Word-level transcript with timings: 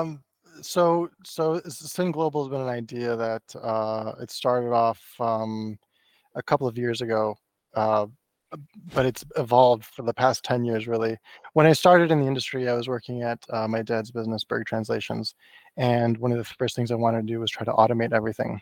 Um, 0.00 0.22
so 0.62 1.10
so 1.24 1.60
Zin 1.68 2.10
Global 2.10 2.44
has 2.44 2.50
been 2.50 2.60
an 2.60 2.68
idea 2.68 3.16
that 3.16 3.42
uh, 3.60 4.12
it 4.20 4.30
started 4.30 4.72
off 4.72 5.00
um, 5.18 5.78
a 6.34 6.42
couple 6.42 6.66
of 6.66 6.76
years 6.76 7.00
ago, 7.00 7.36
uh, 7.74 8.06
but 8.94 9.06
it's 9.06 9.24
evolved 9.36 9.84
for 9.84 10.02
the 10.02 10.14
past 10.14 10.44
ten 10.44 10.64
years. 10.64 10.86
Really, 10.86 11.16
when 11.54 11.66
I 11.66 11.72
started 11.72 12.10
in 12.10 12.20
the 12.20 12.26
industry, 12.26 12.68
I 12.68 12.74
was 12.74 12.88
working 12.88 13.22
at 13.22 13.38
uh, 13.50 13.68
my 13.68 13.82
dad's 13.82 14.10
business, 14.10 14.44
Berg 14.44 14.66
Translations, 14.66 15.34
and 15.76 16.18
one 16.18 16.32
of 16.32 16.38
the 16.38 16.44
first 16.44 16.76
things 16.76 16.90
I 16.90 16.96
wanted 16.96 17.22
to 17.22 17.32
do 17.32 17.40
was 17.40 17.50
try 17.50 17.64
to 17.64 17.72
automate 17.72 18.12
everything. 18.12 18.60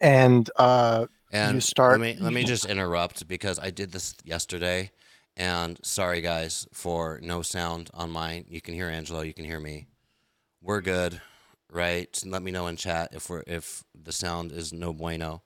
And 0.00 0.48
uh, 0.56 1.06
And 1.32 1.56
you 1.56 1.60
start. 1.60 2.00
let 2.00 2.00
me 2.00 2.22
let 2.22 2.32
me 2.32 2.44
just 2.44 2.66
interrupt 2.66 3.26
because 3.26 3.58
I 3.58 3.70
did 3.70 3.92
this 3.92 4.14
yesterday, 4.24 4.92
and 5.36 5.84
sorry 5.84 6.20
guys 6.20 6.68
for 6.72 7.18
no 7.22 7.42
sound 7.42 7.90
on 7.92 8.10
mine. 8.10 8.44
You 8.48 8.60
can 8.60 8.74
hear 8.74 8.88
Angelo, 8.88 9.22
you 9.22 9.34
can 9.34 9.44
hear 9.44 9.58
me. 9.58 9.88
We're 10.62 10.80
good, 10.80 11.20
right? 11.70 12.18
Let 12.24 12.42
me 12.42 12.50
know 12.50 12.66
in 12.66 12.76
chat 12.76 13.10
if 13.12 13.30
we're 13.30 13.42
if 13.46 13.84
the 13.94 14.12
sound 14.12 14.52
is 14.52 14.72
no 14.72 14.92
bueno. 14.92 15.42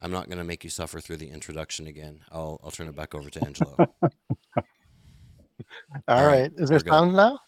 I'm 0.00 0.10
not 0.12 0.28
gonna 0.28 0.44
make 0.44 0.62
you 0.64 0.70
suffer 0.70 1.00
through 1.00 1.16
the 1.18 1.30
introduction 1.30 1.86
again. 1.86 2.20
I'll 2.30 2.60
I'll 2.62 2.70
turn 2.70 2.88
it 2.88 2.94
back 2.96 3.14
over 3.14 3.30
to 3.30 3.44
Angelo. 3.44 3.76
All 6.08 6.18
all 6.18 6.26
right, 6.26 6.42
right, 6.42 6.52
is 6.56 6.68
there 6.70 6.78
we're 6.78 6.82
good. 6.84 6.92
sound 6.92 7.14
now? 7.14 7.38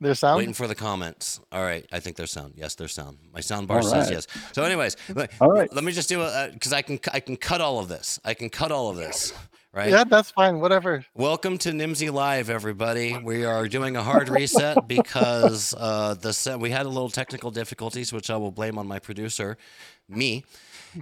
There's 0.00 0.18
sound. 0.18 0.38
Waiting 0.38 0.54
for 0.54 0.66
the 0.66 0.74
comments. 0.74 1.40
All 1.52 1.62
right, 1.62 1.86
I 1.92 2.00
think 2.00 2.16
there's 2.16 2.30
sound. 2.32 2.54
Yes, 2.56 2.74
there's 2.74 2.92
sound. 2.92 3.18
My 3.32 3.40
sound 3.40 3.68
bar 3.68 3.78
All 3.78 3.82
says 3.82 4.06
right. 4.06 4.12
yes. 4.14 4.26
So, 4.52 4.64
anyways, 4.64 4.96
All 5.40 5.50
right. 5.50 5.72
let 5.72 5.84
me 5.84 5.92
just 5.92 6.08
do 6.08 6.22
a 6.22 6.26
uh, 6.26 6.50
because 6.50 6.72
I 6.72 6.82
can 6.82 6.98
I 7.12 7.20
can 7.20 7.36
cut 7.36 7.60
all 7.60 7.78
of 7.78 7.88
this. 7.88 8.18
I 8.24 8.34
can 8.34 8.48
cut 8.50 8.72
all 8.72 8.88
of 8.90 8.96
this. 8.96 9.32
Right. 9.74 9.88
Yeah, 9.88 10.04
that's 10.04 10.30
fine. 10.30 10.60
Whatever. 10.60 11.02
Welcome 11.14 11.56
to 11.58 11.70
Nimdzi 11.70 12.12
Live, 12.12 12.50
everybody. 12.50 13.16
We 13.16 13.46
are 13.46 13.66
doing 13.68 13.96
a 13.96 14.02
hard 14.02 14.28
reset 14.28 14.86
because 14.86 15.74
uh, 15.78 16.12
the 16.12 16.34
set, 16.34 16.60
we 16.60 16.68
had 16.68 16.84
a 16.84 16.90
little 16.90 17.08
technical 17.08 17.50
difficulties, 17.50 18.12
which 18.12 18.28
I 18.28 18.36
will 18.36 18.50
blame 18.50 18.76
on 18.76 18.86
my 18.86 18.98
producer, 18.98 19.56
me. 20.10 20.44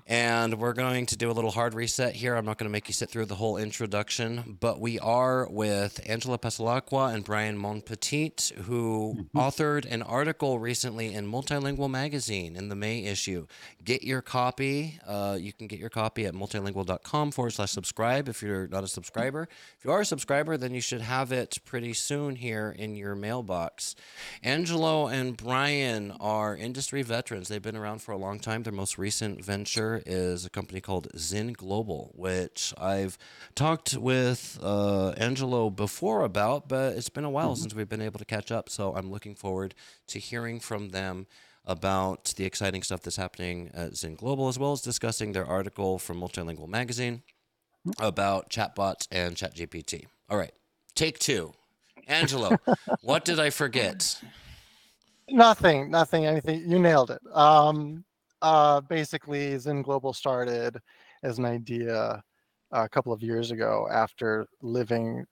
And 0.06 0.58
we're 0.58 0.72
going 0.72 1.06
to 1.06 1.16
do 1.16 1.30
a 1.30 1.32
little 1.32 1.50
hard 1.50 1.74
reset 1.74 2.14
here. 2.14 2.34
I'm 2.36 2.44
not 2.44 2.58
going 2.58 2.68
to 2.68 2.72
make 2.72 2.88
you 2.88 2.94
sit 2.94 3.10
through 3.10 3.26
the 3.26 3.34
whole 3.34 3.56
introduction, 3.56 4.58
but 4.60 4.80
we 4.80 4.98
are 5.00 5.48
with 5.50 6.00
Angelo 6.08 6.36
Passalacqua 6.36 7.12
and 7.12 7.24
Bryan 7.24 7.58
Montpetit, 7.58 8.52
who 8.62 9.26
authored 9.34 9.90
an 9.90 10.02
article 10.02 10.58
recently 10.58 11.12
in 11.12 11.26
Multilingual 11.26 11.90
Magazine 11.90 12.56
in 12.56 12.68
the 12.68 12.76
May 12.76 13.04
issue. 13.04 13.46
Get 13.82 14.02
your 14.02 14.22
copy. 14.22 14.98
Uh, 15.06 15.36
you 15.40 15.52
can 15.52 15.66
get 15.66 15.78
your 15.78 15.90
copy 15.90 16.26
at 16.26 16.34
multilingual.com 16.34 17.32
forward 17.32 17.50
slash 17.50 17.70
subscribe 17.70 18.28
if 18.28 18.42
you're 18.42 18.68
not 18.68 18.84
a 18.84 18.88
subscriber. 18.88 19.48
If 19.78 19.84
you 19.84 19.90
are 19.90 20.00
a 20.00 20.06
subscriber, 20.06 20.56
then 20.56 20.72
you 20.74 20.80
should 20.80 21.00
have 21.00 21.32
it 21.32 21.58
pretty 21.64 21.94
soon 21.94 22.36
here 22.36 22.74
in 22.78 22.94
your 22.94 23.14
mailbox. 23.14 23.96
Angelo 24.42 25.08
and 25.08 25.36
Bryan 25.36 26.12
are 26.20 26.56
industry 26.56 27.02
veterans. 27.02 27.48
They've 27.48 27.60
been 27.60 27.76
around 27.76 28.02
for 28.02 28.12
a 28.12 28.18
long 28.18 28.38
time. 28.38 28.62
Their 28.62 28.72
most 28.72 28.98
recent 28.98 29.44
venture 29.44 29.79
is 30.06 30.44
a 30.44 30.50
company 30.50 30.80
called 30.80 31.08
Zin 31.16 31.52
Global, 31.52 32.12
which 32.14 32.74
I've 32.78 33.16
talked 33.54 33.96
with 33.96 34.58
uh, 34.62 35.10
Angelo 35.10 35.70
before 35.70 36.22
about, 36.24 36.68
but 36.68 36.96
it's 36.96 37.08
been 37.08 37.24
a 37.24 37.30
while 37.30 37.56
since 37.56 37.74
we've 37.74 37.88
been 37.88 38.02
able 38.02 38.18
to 38.18 38.24
catch 38.24 38.50
up. 38.52 38.68
So 38.68 38.94
I'm 38.94 39.10
looking 39.10 39.34
forward 39.34 39.74
to 40.08 40.18
hearing 40.18 40.60
from 40.60 40.90
them 40.90 41.26
about 41.64 42.32
the 42.36 42.44
exciting 42.44 42.82
stuff 42.82 43.02
that's 43.02 43.16
happening 43.16 43.70
at 43.74 43.96
Zin 43.96 44.14
Global, 44.14 44.48
as 44.48 44.58
well 44.58 44.72
as 44.72 44.80
discussing 44.80 45.32
their 45.32 45.46
article 45.46 45.98
from 45.98 46.20
Multilingual 46.20 46.68
Magazine 46.68 47.22
about 47.98 48.50
chatbots 48.50 49.06
and 49.10 49.36
ChatGPT. 49.36 50.06
All 50.28 50.38
right, 50.38 50.52
take 50.94 51.18
two. 51.18 51.52
Angelo, 52.08 52.56
what 53.02 53.24
did 53.24 53.38
I 53.38 53.50
forget? 53.50 54.20
Nothing, 55.28 55.90
nothing, 55.90 56.26
anything. 56.26 56.68
You 56.68 56.78
nailed 56.78 57.10
it. 57.10 57.20
Um, 57.32 58.04
uh, 58.42 58.80
basically, 58.80 59.56
Zin 59.58 59.82
Global 59.82 60.12
started 60.12 60.78
as 61.22 61.38
an 61.38 61.44
idea 61.44 62.22
a 62.72 62.88
couple 62.88 63.12
of 63.12 63.22
years 63.22 63.50
ago 63.50 63.88
after 63.90 64.46
living 64.62 65.24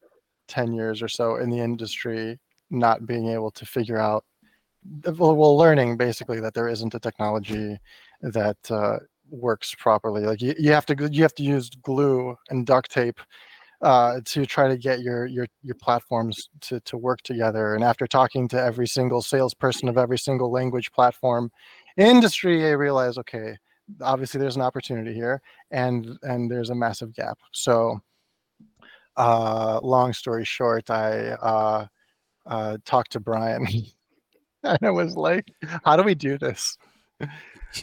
10 0.49 0.73
years 0.73 1.03
or 1.03 1.09
so 1.09 1.37
in 1.37 1.51
the 1.51 1.59
industry, 1.59 2.39
not 2.71 3.07
being 3.07 3.29
able 3.29 3.51
to 3.53 3.65
figure 3.65 3.99
out, 3.99 4.25
well, 5.05 5.37
well 5.37 5.57
learning 5.57 5.97
basically 5.97 6.41
that 6.41 6.55
there 6.55 6.69
isn't 6.69 6.95
a 6.95 7.01
technology 7.01 7.79
that 8.23 8.57
uh, 8.71 8.99
works 9.31 9.75
properly. 9.79 10.23
Like 10.23 10.43
you, 10.43 10.55
you 10.59 10.73
have 10.73 10.87
to, 10.87 11.09
you 11.13 11.23
have 11.23 11.35
to 11.35 11.43
use 11.43 11.71
glue 11.71 12.37
and 12.51 12.67
duct 12.67 12.91
tape 12.91 13.21
uh, 13.81 14.21
to 14.25 14.45
try 14.45 14.69
to 14.69 14.77
get 14.77 15.01
your 15.01 15.27
your 15.27 15.47
your 15.63 15.77
platforms 15.77 16.49
to 16.63 16.81
to 16.81 16.97
work 16.97 17.23
together. 17.23 17.75
And 17.75 17.85
after 17.85 18.07
talking 18.07 18.49
to 18.49 18.61
every 18.61 18.89
single 18.89 19.23
salesperson 19.23 19.89
of 19.89 19.97
every 19.97 20.19
single 20.19 20.51
language 20.51 20.91
platform 20.93 21.51
industry, 21.99 22.67
I 22.67 22.71
realized, 22.71 23.19
okay, 23.19 23.57
obviously 24.01 24.41
there's 24.41 24.57
an 24.57 24.63
opportunity 24.63 25.15
here, 25.15 25.43
and 25.71 26.19
and 26.23 26.51
there's 26.51 26.71
a 26.71 26.75
massive 26.75 27.15
gap. 27.15 27.39
So, 27.53 28.01
uh, 29.17 29.81
long 29.83 30.13
story 30.13 30.45
short, 30.45 30.91
I 30.91 31.31
uh, 31.31 31.87
uh, 32.47 32.79
talked 32.85 33.13
to 33.13 33.21
Bryan, 33.21 33.67
and 34.63 34.79
it 34.83 34.91
was 34.91 35.17
like, 35.17 35.51
how 35.85 35.97
do 35.97 36.03
we 36.03 36.15
do 36.15 36.39
this? 36.39 36.77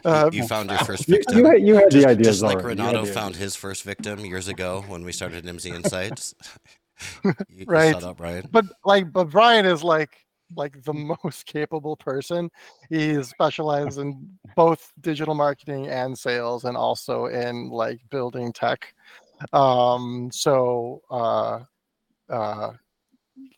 Uh, 0.04 0.32
you 0.34 0.48
found 0.48 0.68
your 0.68 0.80
first 0.80 1.06
victim. 1.06 1.38
you 1.38 1.46
had, 1.46 1.62
you 1.62 1.76
had 1.76 1.92
just, 1.92 2.06
the 2.06 2.10
ideas 2.10 2.28
just 2.28 2.42
like 2.42 2.58
already. 2.58 2.82
Renato 2.82 3.06
found 3.06 3.36
his 3.36 3.56
first 3.56 3.84
victim 3.84 4.26
years 4.26 4.48
ago 4.48 4.84
when 4.88 5.06
we 5.06 5.12
started 5.12 5.46
Nimdzi 5.46 5.76
Insights. 5.76 6.34
you, 7.24 7.34
you 7.50 7.66
Right. 7.68 7.94
Shut 7.94 8.04
up, 8.04 8.20
Ryan. 8.20 8.50
but 8.52 8.66
like 8.84 9.14
but 9.14 9.30
bryan 9.30 9.68
is 9.68 9.84
like 9.84 10.25
like 10.56 10.84
the 10.84 10.94
most 11.24 11.46
capable 11.46 11.96
person. 11.96 12.50
He 12.90 13.22
specializes 13.24 13.98
in 13.98 14.30
both 14.56 14.92
digital 15.02 15.36
marketing 15.36 15.88
and 15.88 16.18
sales 16.18 16.66
and 16.66 16.78
also 16.78 17.26
in 17.26 17.70
like 17.70 18.02
building 18.10 18.54
tech. 18.54 18.94
Um 19.54 20.30
so 20.32 21.02
uh 21.10 21.60
uh 22.30 22.72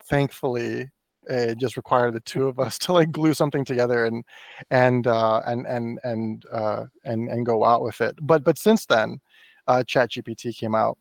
thankfully 0.05 0.89
it 1.29 1.57
just 1.57 1.75
required 1.77 2.13
the 2.13 2.19
two 2.21 2.47
of 2.47 2.59
us 2.59 2.77
to 2.79 2.93
like 2.93 3.11
glue 3.11 3.33
something 3.33 3.65
together 3.65 4.05
and 4.05 4.23
and 4.71 5.07
uh 5.07 5.41
and 5.45 5.65
and 5.67 5.99
and 6.03 6.45
uh 6.51 6.85
and 7.03 7.29
and 7.29 7.45
go 7.45 7.63
out 7.63 7.81
with 7.83 8.01
it. 8.01 8.15
But 8.21 8.43
but 8.43 8.57
since 8.57 8.85
then 8.85 9.19
uh 9.67 9.83
chat 9.83 10.11
gpt 10.11 10.55
came 10.55 10.73
out 10.73 10.97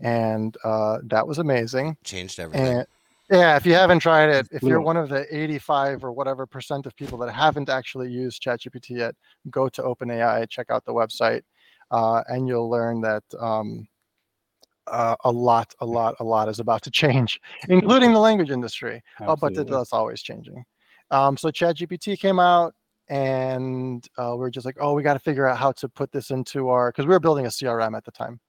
and 0.00 0.56
uh 0.64 0.98
that 1.04 1.26
was 1.26 1.38
amazing. 1.38 1.96
Changed 2.04 2.38
everything. 2.38 2.78
and 2.78 2.86
yeah, 3.30 3.56
if 3.56 3.66
you 3.66 3.74
haven't 3.74 4.00
tried 4.00 4.30
it, 4.30 4.48
if 4.50 4.62
you're 4.62 4.80
one 4.80 4.96
of 4.96 5.08
the 5.08 5.26
85 5.34 6.04
or 6.04 6.12
whatever 6.12 6.46
percent 6.46 6.86
of 6.86 6.96
people 6.96 7.18
that 7.18 7.32
haven't 7.32 7.68
actually 7.68 8.10
used 8.10 8.42
ChatGPT 8.42 8.90
yet, 8.90 9.14
go 9.50 9.68
to 9.68 9.82
OpenAI, 9.82 10.48
check 10.48 10.70
out 10.70 10.84
the 10.84 10.94
website, 10.94 11.42
uh, 11.90 12.22
and 12.28 12.48
you'll 12.48 12.70
learn 12.70 13.00
that 13.02 13.22
um, 13.38 13.86
uh, 14.86 15.16
a 15.24 15.30
lot, 15.30 15.74
a 15.80 15.86
lot, 15.86 16.14
a 16.20 16.24
lot 16.24 16.48
is 16.48 16.60
about 16.60 16.82
to 16.82 16.90
change, 16.90 17.40
including 17.68 18.12
the 18.12 18.18
language 18.18 18.50
industry. 18.50 19.02
Oh, 19.20 19.36
but 19.36 19.54
that's 19.54 19.92
always 19.92 20.22
changing. 20.22 20.64
Um, 21.10 21.36
so 21.36 21.50
ChatGPT 21.50 22.18
came 22.18 22.38
out, 22.38 22.74
and 23.08 24.06
uh, 24.18 24.34
we're 24.36 24.50
just 24.50 24.66
like, 24.66 24.76
oh, 24.80 24.94
we 24.94 25.02
got 25.02 25.14
to 25.14 25.20
figure 25.20 25.46
out 25.46 25.56
how 25.58 25.72
to 25.72 25.88
put 25.88 26.12
this 26.12 26.30
into 26.30 26.68
our 26.68 26.90
because 26.90 27.06
we 27.06 27.10
were 27.10 27.20
building 27.20 27.46
a 27.46 27.50
CRM 27.50 27.96
at 27.96 28.04
the 28.04 28.10
time, 28.10 28.40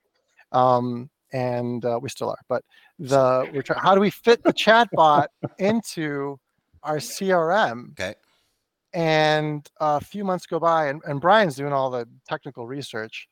um, 0.52 1.10
and 1.32 1.86
uh, 1.86 2.00
we 2.02 2.10
still 2.10 2.30
are. 2.30 2.40
But 2.48 2.64
the 3.00 3.50
we're 3.54 3.62
trying. 3.62 3.80
How 3.80 3.96
do 3.96 4.02
we 4.02 4.10
fit 4.10 4.44
the 4.44 4.54
chatbot 4.54 5.28
into 5.58 6.38
our 6.84 6.98
CRM? 6.98 7.92
Okay. 7.92 8.16
And 8.94 9.68
a 9.80 10.02
few 10.02 10.24
months 10.24 10.46
go 10.46 10.60
by, 10.60 10.88
and, 10.88 11.02
and 11.06 11.22
Bryan's 11.22 11.56
doing 11.56 11.74
all 11.74 11.90
the 11.90 12.08
technical 12.28 12.68
research. 12.68 13.28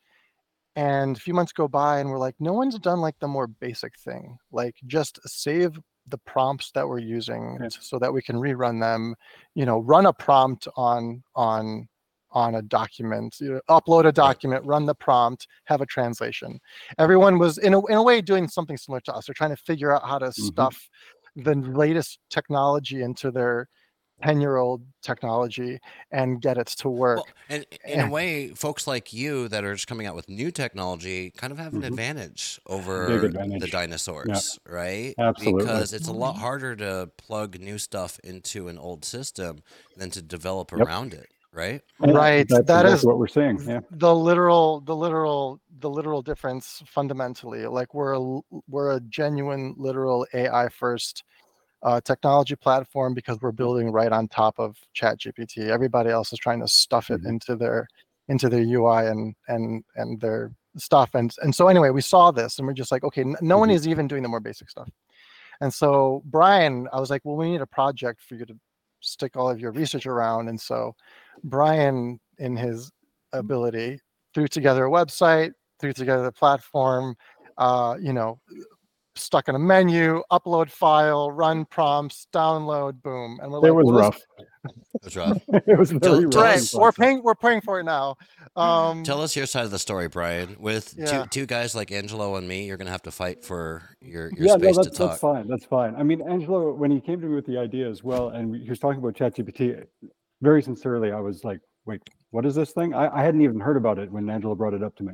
And 0.75 1.17
a 1.17 1.19
few 1.19 1.33
months 1.33 1.51
go 1.51 1.67
by, 1.67 1.99
and 1.99 2.09
we're 2.09 2.19
like, 2.19 2.35
no 2.39 2.53
one's 2.53 2.77
done 2.77 2.99
like 3.01 3.15
the 3.19 3.27
more 3.27 3.47
basic 3.47 3.97
thing, 3.97 4.37
like 4.51 4.75
just 4.85 5.19
save 5.25 5.79
the 6.05 6.19
prompts 6.19 6.71
that 6.71 6.87
we're 6.87 6.99
using 6.99 7.57
Yeah. 7.59 7.69
so 7.69 7.97
that 7.99 8.13
we 8.13 8.21
can 8.21 8.35
rerun 8.35 8.79
them. 8.79 9.15
You 9.55 9.65
know, 9.65 9.79
run 9.79 10.05
a 10.05 10.13
prompt 10.13 10.67
on 10.77 11.23
on 11.35 11.87
on 12.31 12.55
a 12.55 12.61
document, 12.61 13.37
you 13.39 13.53
know, 13.53 13.61
upload 13.69 14.05
a 14.05 14.11
document, 14.11 14.65
run 14.65 14.85
the 14.85 14.95
prompt, 14.95 15.47
have 15.65 15.81
a 15.81 15.85
translation. 15.85 16.59
Everyone 16.99 17.39
was 17.39 17.57
in 17.57 17.73
a 17.73 17.85
in 17.87 17.95
a 17.97 18.03
way 18.03 18.21
doing 18.21 18.47
something 18.47 18.77
similar 18.77 19.01
to 19.01 19.13
us. 19.13 19.27
They're 19.27 19.33
trying 19.33 19.55
to 19.55 19.63
figure 19.63 19.91
out 19.95 20.07
how 20.07 20.19
to 20.19 20.31
Mhm. 20.37 20.67
stuff 20.67 20.89
the 21.35 21.55
latest 21.55 22.19
technology 22.29 23.01
into 23.03 23.31
their 23.31 23.69
10 24.23 24.41
year 24.41 24.57
old 24.57 24.83
technology 25.01 25.79
and 26.11 26.41
get 26.41 26.57
it 26.57 26.67
to 26.67 26.89
work. 26.89 27.25
Well, 27.25 27.33
and 27.49 27.65
in 27.85 28.01
a 28.01 28.07
way, 28.07 28.49
folks 28.49 28.85
like 28.87 29.13
you 29.13 29.47
that 29.47 29.63
are 29.63 29.73
just 29.73 29.87
coming 29.87 30.05
out 30.05 30.15
with 30.15 30.29
new 30.29 30.51
technology 30.51 31.31
kind 31.31 31.51
of 31.51 31.57
have 31.59 31.75
an 31.75 31.83
Mhm. 31.83 31.83
advantage 31.83 32.59
over 32.65 33.01
Big 33.05 33.23
the 33.59 33.67
advantage. 33.67 33.67
dinosaurs, 33.67 34.59
right? 34.65 35.17
Absolutely. 35.17 35.85
Because 35.85 35.93
it's 35.93 36.07
a 36.07 36.11
lot 36.13 36.37
harder 36.37 36.75
to 36.75 37.11
plug 37.17 37.59
new 37.59 37.77
stuff 37.77 38.19
into 38.23 38.67
an 38.67 38.77
old 38.77 39.05
system 39.05 39.63
than 39.95 40.11
to 40.11 40.21
develop 40.21 40.71
Yep. 40.75 40.87
around 40.87 41.13
it, 41.13 41.31
right? 41.57 41.81
Right, 41.99 42.47
That's 42.47 42.65
that 42.67 42.85
exactly 42.85 42.93
is- 42.93 43.05
what 43.05 43.17
we're 43.19 43.27
seeing. 43.27 43.59
Yeah. 43.67 43.79
the 43.91 44.13
literal 44.15 44.81
the 44.81 44.95
literal 44.95 45.59
the 45.79 45.89
literal 45.89 46.21
difference 46.21 46.81
fundamentally 46.87 47.65
like 47.67 47.93
we're 47.93 48.13
a 48.13 48.19
l- 48.19 48.45
we're 48.67 48.91
a 48.95 48.99
genuine 49.01 49.73
literal 49.77 50.25
ai 50.33 50.69
first 50.69 51.23
uh, 51.83 52.01
technology 52.01 52.55
platform 52.55 53.13
because 53.13 53.37
we're 53.41 53.51
building 53.51 53.91
right 53.91 54.11
on 54.11 54.27
top 54.27 54.55
of 54.57 54.75
ChatGPT. 54.99 55.69
Everybody 55.69 56.09
else 56.09 56.33
is 56.33 56.39
trying 56.39 56.59
to 56.61 56.67
stuff 56.67 57.11
it 57.11 57.21
Mhm. 57.21 57.29
into 57.29 57.55
their 57.55 57.87
into 58.29 58.49
their 58.49 58.63
UI 58.63 59.05
and 59.11 59.35
and 59.47 59.83
and 59.95 60.19
their 60.19 60.51
stuff. 60.77 61.11
And 61.13 61.31
and 61.43 61.53
so 61.53 61.67
anyway, 61.67 61.91
we 61.91 62.01
saw 62.01 62.31
this 62.31 62.57
and 62.57 62.67
we're 62.67 62.73
just 62.73 62.91
like, 62.91 63.03
okay, 63.03 63.21
n- 63.21 63.35
no 63.41 63.57
one 63.59 63.69
Mhm. 63.69 63.73
is 63.75 63.87
even 63.87 64.07
doing 64.07 64.23
the 64.23 64.29
more 64.29 64.39
basic 64.39 64.69
stuff. 64.71 64.89
And 65.61 65.71
so 65.73 66.23
Bryan, 66.25 66.87
I 66.91 66.99
was 66.99 67.09
like, 67.11 67.21
well, 67.23 67.35
we 67.35 67.51
need 67.51 67.61
a 67.61 67.67
project 67.67 68.21
for 68.21 68.33
you 68.35 68.45
to 68.45 68.55
stick 69.01 69.35
all 69.37 69.49
of 69.49 69.59
your 69.59 69.71
research 69.71 70.05
around. 70.05 70.49
And 70.49 70.59
so 70.59 70.95
Bryan, 71.43 72.19
in 72.39 72.55
his 72.55 72.91
ability, 73.33 73.99
threw 74.33 74.47
together 74.47 74.85
a 74.85 74.89
website, 74.89 75.51
threw 75.79 75.93
together 75.93 76.23
the 76.23 76.31
platform, 76.31 77.15
uh, 77.57 77.95
you 77.99 78.13
know, 78.13 78.39
stuck 79.15 79.49
in 79.49 79.55
a 79.55 79.59
menu, 79.59 80.21
upload 80.31 80.69
file, 80.69 81.31
run 81.31 81.65
prompts, 81.65 82.27
download, 82.33 83.01
boom. 83.01 83.39
And 83.41 83.51
we're 83.51 83.57
It 83.57 83.61
like, 83.61 83.73
was 83.73 83.85
well, 83.85 83.95
this- 83.95 84.01
rough. 84.03 84.21
That's 85.01 85.15
rough. 85.15 85.41
it 85.47 85.77
was 85.77 85.91
very 85.91 85.99
Tell- 86.01 86.21
rough. 86.23 86.31
tell 86.31 86.41
Right. 86.43 86.55
us- 86.57 86.73
We're 86.73 86.79
process. 86.91 86.97
paying 86.99 87.23
we're 87.23 87.35
paying 87.35 87.61
for 87.61 87.79
it 87.79 87.83
now. 87.83 88.17
Um 88.55 89.03
Tell 89.03 89.21
us 89.21 89.35
your 89.35 89.45
side 89.45 89.65
of 89.65 89.71
the 89.71 89.79
story, 89.79 90.07
Bryan. 90.07 90.55
With 90.59 90.95
Yeah. 90.97 91.23
two 91.23 91.29
two 91.29 91.45
guys 91.45 91.75
like 91.75 91.91
Angelo 91.91 92.35
and 92.35 92.47
me, 92.47 92.65
you're 92.65 92.77
gonna 92.77 92.89
have 92.91 93.03
to 93.03 93.11
fight 93.11 93.43
for 93.43 93.83
your 94.01 94.29
your 94.35 94.47
yeah, 94.47 94.55
no, 94.55 94.59
space 94.59 94.75
that's, 94.77 94.87
to 94.89 94.93
talk. 94.93 95.09
that's 95.11 95.21
fine. 95.21 95.47
That's 95.47 95.65
fine. 95.65 95.95
I 95.95 96.03
mean, 96.03 96.21
Angelo, 96.27 96.73
when 96.73 96.91
he 96.91 96.99
came 96.99 97.19
to 97.21 97.27
me 97.27 97.35
with 97.35 97.45
the 97.45 97.57
idea 97.57 97.89
as 97.89 98.03
well, 98.03 98.29
and 98.29 98.55
he 98.55 98.69
was 98.69 98.79
talking 98.79 98.99
about 98.99 99.13
ChatGPT, 99.13 99.83
very 100.41 100.61
sincerely, 100.61 101.11
I 101.11 101.19
was 101.19 101.43
like, 101.43 101.59
wait, 101.85 102.01
what 102.31 102.45
is 102.45 102.55
this 102.55 102.71
thing? 102.71 102.93
I, 102.93 103.07
I 103.15 103.23
hadn't 103.23 103.41
even 103.41 103.59
heard 103.59 103.77
about 103.77 103.97
it 103.99 104.11
when 104.11 104.29
Angelo 104.29 104.55
brought 104.55 104.73
it 104.73 104.83
up 104.83 104.95
to 104.97 105.03
me. 105.03 105.13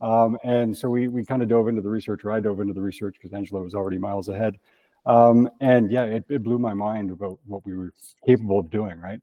Um, 0.00 0.38
and 0.44 0.76
so 0.76 0.88
we, 0.88 1.08
we 1.08 1.24
kind 1.24 1.42
of 1.42 1.48
dove 1.48 1.66
into 1.68 1.82
the 1.82 1.88
research, 1.88 2.24
or 2.24 2.30
I 2.32 2.38
dove 2.40 2.60
into 2.60 2.72
the 2.74 2.80
research 2.80 3.16
because 3.20 3.32
Angelo 3.34 3.62
was 3.62 3.74
already 3.74 3.98
miles 3.98 4.28
ahead. 4.28 4.56
Um, 5.06 5.48
and 5.60 5.90
yeah, 5.90 6.04
it, 6.04 6.24
it 6.28 6.42
blew 6.42 6.58
my 6.58 6.74
mind 6.74 7.10
about 7.10 7.38
what 7.46 7.64
we 7.64 7.76
were 7.76 7.92
capable 8.26 8.58
of 8.58 8.70
doing, 8.70 9.00
right? 9.00 9.20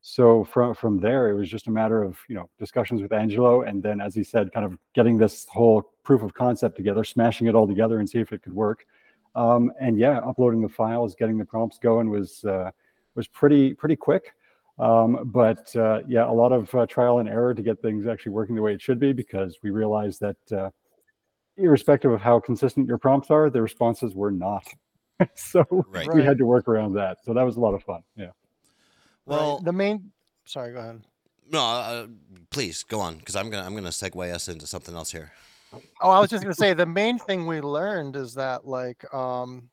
So 0.00 0.44
from 0.44 0.74
from 0.74 1.00
there, 1.00 1.28
it 1.28 1.34
was 1.34 1.50
just 1.50 1.66
a 1.66 1.70
matter 1.70 2.02
of 2.02 2.16
you 2.28 2.34
know 2.34 2.48
discussions 2.58 3.02
with 3.02 3.12
Angelo, 3.12 3.62
and 3.62 3.82
then 3.82 4.00
as 4.00 4.14
he 4.14 4.24
said, 4.24 4.52
kind 4.52 4.64
of 4.64 4.78
getting 4.94 5.18
this 5.18 5.46
whole 5.50 5.92
proof 6.02 6.22
of 6.22 6.32
concept 6.32 6.76
together, 6.76 7.04
smashing 7.04 7.46
it 7.46 7.54
all 7.54 7.66
together, 7.66 7.98
and 7.98 8.08
see 8.08 8.18
if 8.18 8.32
it 8.32 8.42
could 8.42 8.54
work. 8.54 8.86
Um, 9.34 9.72
and 9.80 9.98
yeah, 9.98 10.18
uploading 10.18 10.62
the 10.62 10.68
files, 10.68 11.14
getting 11.14 11.36
the 11.36 11.44
prompts 11.44 11.78
going 11.78 12.10
was 12.10 12.44
uh, 12.44 12.70
was 13.16 13.26
pretty 13.28 13.74
pretty 13.74 13.96
quick. 13.96 14.32
Um, 14.78 15.30
but 15.32 15.74
uh, 15.76 16.00
yeah, 16.06 16.30
a 16.30 16.32
lot 16.32 16.52
of 16.52 16.72
uh, 16.74 16.86
trial 16.86 17.18
and 17.18 17.28
error 17.28 17.52
to 17.52 17.62
get 17.62 17.82
things 17.82 18.06
actually 18.06 18.32
working 18.32 18.54
the 18.54 18.62
way 18.62 18.72
it 18.72 18.80
should 18.80 19.00
be, 19.00 19.12
because 19.12 19.58
we 19.62 19.70
realized 19.70 20.20
that 20.20 20.52
uh, 20.56 20.70
irrespective 21.56 22.12
of 22.12 22.20
how 22.20 22.38
consistent 22.38 22.86
your 22.86 22.98
prompts 22.98 23.30
are, 23.30 23.50
the 23.50 23.60
responses 23.60 24.14
were 24.14 24.30
not. 24.30 24.64
so 25.34 25.64
Right. 25.88 26.12
we 26.12 26.22
had 26.22 26.38
to 26.38 26.46
work 26.46 26.68
around 26.68 26.94
that. 26.94 27.18
So 27.24 27.34
that 27.34 27.42
was 27.42 27.56
a 27.56 27.60
lot 27.60 27.74
of 27.74 27.82
fun. 27.82 28.02
Yeah. 28.16 28.26
right, 28.26 28.32
Well, 29.26 29.58
the 29.60 29.72
main 29.72 30.10
sorry, 30.44 30.72
go 30.72 30.78
ahead. 30.80 31.02
no, 31.50 31.60
uh, 31.60 32.06
please 32.50 32.82
go 32.84 33.00
on 33.00 33.18
because 33.18 33.36
I'm 33.36 33.50
gonna 33.50 33.64
I'm 33.66 33.74
gonna 33.74 33.88
segue 33.90 34.32
us 34.32 34.48
into 34.48 34.66
something 34.66 34.94
else 34.94 35.10
here. 35.10 35.32
Oh, 36.00 36.10
I 36.10 36.18
was 36.20 36.30
just 36.30 36.42
gonna 36.42 36.54
say 36.54 36.72
the 36.74 36.86
main 36.86 37.18
thing 37.18 37.46
we 37.46 37.60
learned 37.60 38.16
is 38.16 38.34
that 38.34 38.66
like 38.66 39.02
um, 39.12 39.68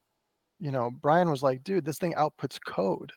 you 0.59 0.71
know, 0.71 0.89
Bryan 1.01 1.29
was 1.29 1.43
like, 1.43 1.63
dude, 1.63 1.85
this 1.85 1.97
thing 1.97 2.13
outputs 2.13 2.57
code. 2.65 3.11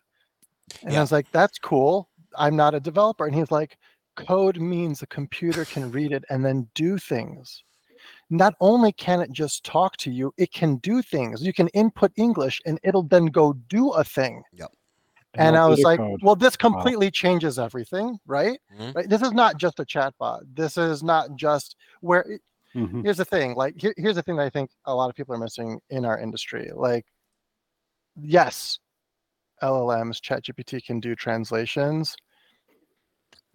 And 0.82 0.92
Yeah. 0.92 0.98
I 0.98 1.00
was 1.02 1.12
like, 1.12 1.30
that's 1.32 1.58
cool. 1.58 2.08
I'm 2.36 2.56
not 2.56 2.74
a 2.74 2.80
developer. 2.80 3.26
And 3.26 3.34
he's 3.34 3.50
like, 3.50 3.78
code 4.16 4.58
means 4.60 5.02
a 5.02 5.06
computer 5.06 5.64
can 5.64 5.90
read 5.92 6.12
it 6.12 6.24
and 6.30 6.44
then 6.44 6.68
do 6.74 6.98
things. 6.98 7.62
Not 8.30 8.54
only 8.60 8.92
can 8.92 9.20
it 9.20 9.32
just 9.32 9.64
talk 9.64 9.96
to 9.98 10.10
you, 10.10 10.32
it 10.36 10.52
can 10.52 10.76
do 10.76 11.00
things. 11.02 11.42
You 11.42 11.52
can 11.52 11.68
input 11.68 12.12
English 12.16 12.60
and 12.66 12.78
it'll 12.82 13.02
then 13.02 13.26
go 13.26 13.54
do 13.68 13.90
a 13.90 14.04
thing. 14.04 14.42
Yep. 14.52 14.70
And 15.34 15.56
I 15.56 15.66
was 15.66 15.80
like, 15.82 15.98
code. 15.98 16.20
well, 16.22 16.36
this 16.36 16.56
completely 16.56 17.10
changes 17.10 17.58
everything, 17.58 18.18
right? 18.26 18.58
Mhm. 18.76 18.94
Right. 18.94 19.08
This 19.08 19.22
is 19.22 19.32
not 19.32 19.56
just 19.56 19.78
a 19.78 19.84
chatbot. 19.84 20.40
This 20.54 20.76
is 20.76 21.02
not 21.02 21.36
just 21.36 21.76
where 22.00 22.24
Mhm. 22.74 23.02
here's 23.02 23.16
the 23.16 23.24
thing 23.24 23.54
like 23.54 23.74
here, 23.80 23.94
here's 23.96 24.16
the 24.16 24.22
thing 24.22 24.36
that 24.36 24.44
i 24.44 24.50
think 24.50 24.70
a 24.84 24.94
lot 24.94 25.08
of 25.08 25.16
people 25.16 25.34
are 25.34 25.38
missing 25.38 25.80
in 25.88 26.04
our 26.04 26.18
industry 26.20 26.70
like 26.74 27.06
yes 28.20 28.78
llms 29.62 30.20
chatgpt 30.20 30.84
can 30.84 31.00
do 31.00 31.14
translations 31.16 32.14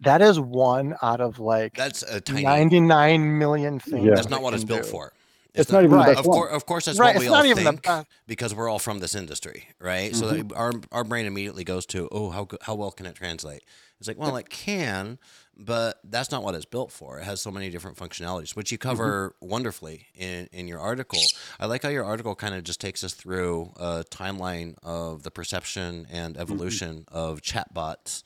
that 0.00 0.22
is 0.22 0.38
one 0.40 0.94
out 1.02 1.20
of 1.20 1.38
like 1.38 1.74
That's 1.76 2.02
a 2.02 2.20
tiny. 2.20 2.44
99 2.44 3.38
million 3.38 3.78
things 3.80 4.06
Yeah. 4.06 4.14
That's 4.14 4.28
not 4.30 4.42
what 4.42 4.54
it's 4.54 4.64
built 4.64 4.84
do. 4.84 4.90
for. 4.90 5.12
It's 5.54 5.70
not 5.70 5.84
even 5.84 5.96
Right. 5.96 6.04
the 6.04 6.04
Of 6.14 6.16
best 6.16 6.28
one. 6.28 6.38
course, 6.38 6.52
of 6.52 6.66
course, 6.66 6.84
that's 6.86 7.00
right 7.00 7.14
what 7.14 7.16
we 7.16 7.26
it's 7.26 7.30
not 7.30 7.44
all 7.44 7.44
even 7.46 7.64
think 7.64 7.64
the 7.64 7.72
best 7.84 8.06
because 8.26 8.54
we're 8.54 8.68
all 8.68 8.78
from 8.78 9.00
this 9.00 9.14
industry, 9.14 9.68
right? 9.80 10.14
So 10.16 10.26
Mm-hmm. 10.26 10.34
that 10.34 10.52
our 10.54 10.72
our 10.92 11.04
brain 11.04 11.26
immediately 11.26 11.64
goes 11.64 11.86
to, 11.86 12.08
oh, 12.12 12.30
how 12.30 12.48
how 12.62 12.74
well 12.74 12.90
can 12.90 13.06
it 13.06 13.14
translate? 13.16 13.64
It's 13.98 14.08
like, 14.08 14.18
well, 14.18 14.36
it 14.36 14.50
can, 14.50 15.18
but 15.56 16.00
that's 16.04 16.30
not 16.30 16.42
what 16.42 16.54
it's 16.54 16.64
built 16.64 16.92
for. 16.92 17.18
It 17.20 17.24
has 17.24 17.40
so 17.40 17.50
many 17.50 17.70
different 17.70 17.96
functionalities, 17.96 18.56
which 18.56 18.72
you 18.72 18.78
Mm-hmm. 18.90 19.10
cover 19.10 19.34
wonderfully 19.40 20.08
in 20.14 20.48
in 20.52 20.66
your 20.68 20.80
article. 20.80 21.32
I 21.60 21.66
like 21.66 21.82
how 21.82 21.88
your 21.90 22.04
article 22.04 22.34
kind 22.34 22.54
of 22.54 22.64
just 22.64 22.80
takes 22.80 23.04
us 23.04 23.14
through 23.14 23.72
a 23.76 24.04
timeline 24.10 24.76
of 24.82 25.22
the 25.22 25.30
perception 25.30 26.06
and 26.10 26.36
Mm-hmm. 26.50 26.76
evolution 26.76 27.04
of 27.08 27.42
chatbots 27.42 28.22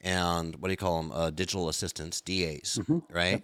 and 0.00 0.56
what 0.56 0.68
do 0.68 0.72
you 0.72 0.76
call 0.76 1.02
them? 1.02 1.12
Uh, 1.12 1.30
digital 1.30 1.68
assistants, 1.68 2.20
DAs, 2.20 2.78
Mm-hmm. 2.80 2.98
right? 3.12 3.42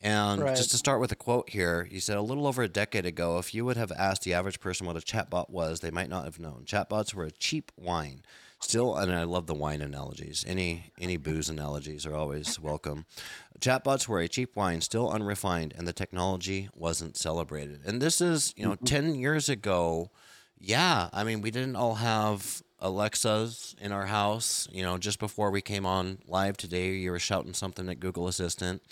And 0.00 0.42
Right. 0.42 0.56
just 0.56 0.70
to 0.70 0.76
start 0.76 1.00
with 1.00 1.10
a 1.10 1.16
quote 1.16 1.50
here, 1.50 1.88
you 1.90 1.98
said 1.98 2.16
a 2.16 2.22
little 2.22 2.46
over 2.46 2.62
a 2.62 2.68
decade 2.68 3.04
ago, 3.04 3.38
if 3.38 3.52
you 3.52 3.64
would 3.64 3.76
have 3.76 3.90
asked 3.90 4.22
the 4.22 4.32
average 4.32 4.60
person 4.60 4.86
what 4.86 4.96
a 4.96 5.00
chatbot 5.00 5.50
was, 5.50 5.80
they 5.80 5.90
might 5.90 6.08
not 6.08 6.24
have 6.24 6.38
known. 6.38 6.62
Chatbots 6.64 7.14
were 7.14 7.24
a 7.24 7.32
cheap 7.32 7.72
wine. 7.76 8.22
Still, 8.60 8.96
and 8.96 9.12
I 9.12 9.22
love 9.24 9.46
the 9.46 9.54
wine 9.54 9.80
analogies. 9.82 10.44
Any 10.46 10.92
any 11.00 11.16
booze 11.16 11.48
analogies 11.48 12.04
are 12.06 12.14
always 12.16 12.58
welcome. 12.58 13.06
Chatbots 13.60 14.08
were 14.08 14.18
a 14.20 14.26
cheap 14.28 14.56
wine, 14.56 14.80
still 14.80 15.08
unrefined, 15.10 15.74
and 15.76 15.86
the 15.86 15.92
technology 15.92 16.68
wasn't 16.74 17.16
celebrated. 17.16 17.80
And 17.86 18.00
this 18.02 18.20
is, 18.20 18.52
you 18.56 18.64
know, 18.64 18.74
ten 18.74 19.14
years 19.14 19.48
ago. 19.48 20.10
Yeah, 20.58 21.08
I 21.12 21.22
mean, 21.22 21.40
we 21.40 21.52
didn't 21.52 21.76
all 21.76 21.94
have 21.96 22.62
Alexas 22.80 23.74
in 23.80 23.92
our 23.92 24.06
house. 24.06 24.68
You 24.70 24.82
know, 24.82 24.98
just 24.98 25.18
before 25.18 25.50
we 25.50 25.60
came 25.60 25.84
on 25.86 26.18
live 26.26 26.56
today, 26.56 26.92
you 26.94 27.10
were 27.10 27.18
shouting 27.18 27.54
something 27.54 27.88
at 27.88 28.00
Google 28.00 28.28
Assistant, 28.28 28.82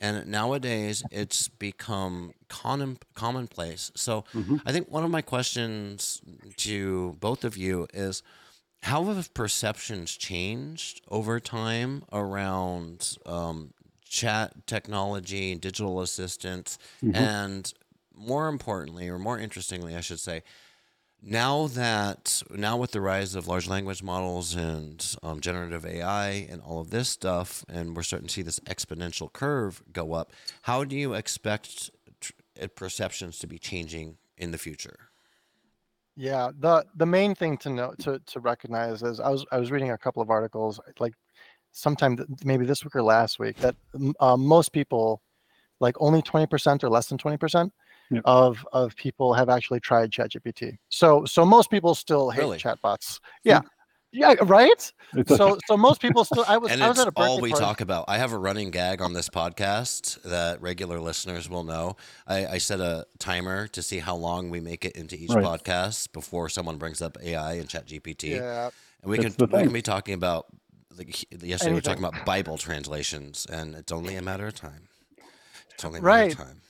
and 0.00 0.26
nowadays 0.26 1.02
it's 1.10 1.48
become 1.48 2.32
common 2.48 2.98
commonplace. 3.14 3.90
So, 3.94 4.24
I 4.66 4.72
think 4.72 4.90
one 4.90 5.04
of 5.04 5.10
my 5.10 5.22
questions 5.22 6.20
to 6.58 7.16
both 7.20 7.44
of 7.44 7.56
you 7.56 7.86
is. 7.94 8.22
How 8.84 9.04
have 9.04 9.32
perceptions 9.32 10.10
changed 10.16 11.02
over 11.08 11.38
time 11.38 12.02
around 12.12 13.16
um, 13.24 13.74
chat 14.04 14.66
technology, 14.66 15.54
digital 15.54 16.00
assistants, 16.00 16.78
and 17.14 17.72
more 18.12 18.48
importantly, 18.48 19.08
or 19.08 19.20
more 19.20 19.38
interestingly, 19.38 19.94
I 19.94 20.00
should 20.00 20.18
say, 20.18 20.42
now 21.22 21.68
that 21.68 22.42
now 22.50 22.76
with 22.76 22.90
the 22.90 23.00
rise 23.00 23.34
of 23.34 23.46
large 23.46 23.68
language 23.68 24.02
models 24.02 24.54
and 24.54 25.16
um, 25.22 25.40
generative 25.40 25.86
AI 25.86 26.48
and 26.50 26.60
all 26.60 26.80
of 26.80 26.90
this 26.90 27.08
stuff, 27.08 27.64
and 27.68 27.96
we're 27.96 28.02
starting 28.02 28.26
to 28.26 28.34
see 28.34 28.42
this 28.42 28.58
exponential 28.60 29.32
curve 29.32 29.82
go 29.92 30.14
up, 30.14 30.32
how 30.62 30.82
do 30.84 30.96
you 30.96 31.14
expect 31.14 31.90
tr- 32.20 32.32
uh, 32.60 32.66
perceptions 32.74 33.38
to 33.38 33.46
be 33.46 33.58
changing 33.58 34.18
in 34.36 34.50
the 34.50 34.58
future? 34.58 35.10
Yeah, 36.16 36.50
the 36.58 36.84
the 36.96 37.06
main 37.06 37.34
thing 37.34 37.56
to 37.58 37.70
know 37.70 37.94
to 38.00 38.18
to 38.18 38.40
recognize 38.40 39.02
is 39.02 39.20
I 39.20 39.30
was 39.30 39.46
I 39.52 39.58
was 39.58 39.70
reading 39.70 39.92
a 39.92 39.98
couple 39.98 40.22
of 40.22 40.30
articles 40.30 40.80
like 40.98 41.14
sometime 41.70 42.18
maybe 42.44 42.66
this 42.66 42.84
week 42.84 42.94
or 42.96 43.02
last 43.02 43.38
week 43.38 43.56
that 43.58 43.76
uh, 44.20 44.36
most 44.36 44.72
people 44.72 45.22
like 45.80 45.96
only 46.00 46.22
20% 46.22 46.84
or 46.84 46.88
less 46.88 47.08
than 47.08 47.18
20% 47.18 47.70
Yep. 48.12 48.22
of 48.26 48.66
of 48.72 48.94
people 48.96 49.32
have 49.34 49.48
actually 49.48 49.80
tried 49.80 50.10
ChatGPT. 50.10 50.76
So 50.88 51.24
so 51.24 51.44
most 51.46 51.70
people 51.70 51.94
still 51.94 52.30
hate 52.30 52.40
Really? 52.40 52.58
chatbots. 52.58 53.20
Yeah. 53.44 53.60
Yeah, 54.14 54.34
right? 54.42 54.92
So 55.26 55.56
so 55.66 55.76
most 55.76 56.02
people 56.02 56.24
still 56.26 56.44
I 56.46 56.58
was 56.62 56.70
and 56.70 56.82
I 56.84 56.88
was 56.88 56.98
it's 56.98 57.02
at 57.06 57.08
a 57.08 57.12
birthday 57.12 57.30
all 57.30 57.40
we 57.40 57.50
party. 57.50 57.64
talk 57.64 57.80
about. 57.80 58.04
I 58.08 58.18
have 58.18 58.32
a 58.32 58.38
running 58.38 58.70
gag 58.70 59.00
on 59.00 59.14
this 59.14 59.30
podcast 59.30 60.20
that 60.24 60.60
regular 60.60 61.00
listeners 61.00 61.48
will 61.48 61.64
know. 61.64 61.96
I, 62.26 62.46
I 62.46 62.58
set 62.58 62.80
a 62.80 63.06
timer 63.18 63.68
to 63.68 63.80
see 63.82 64.00
how 64.00 64.14
long 64.16 64.50
we 64.50 64.60
make 64.60 64.84
it 64.84 64.92
into 64.96 65.16
each 65.16 65.30
Right. 65.30 65.42
podcast 65.44 66.12
before 66.12 66.50
someone 66.50 66.76
brings 66.76 67.00
up 67.00 67.16
AI 67.22 67.54
and 67.54 67.68
ChatGPT. 67.68 68.36
Yeah. 68.36 68.68
And 69.00 69.10
we 69.10 69.16
That's 69.18 69.34
can 69.36 69.46
we 69.50 69.62
can 69.62 69.72
be 69.72 69.80
talking 69.82 70.12
about 70.12 70.44
like 70.98 71.24
yesterday 71.42 71.70
we 71.70 71.76
were 71.76 71.80
talking 71.80 72.04
about 72.04 72.26
Bible 72.26 72.58
translations, 72.58 73.46
and 73.50 73.74
it's 73.74 73.90
only 73.92 74.16
a 74.16 74.22
matter 74.22 74.46
of 74.46 74.54
time. 74.54 74.88
It's 75.72 75.86
only 75.86 76.00
a 76.00 76.02
Right. 76.02 76.28
matter 76.36 76.42
of 76.42 76.48
time. 76.48 76.60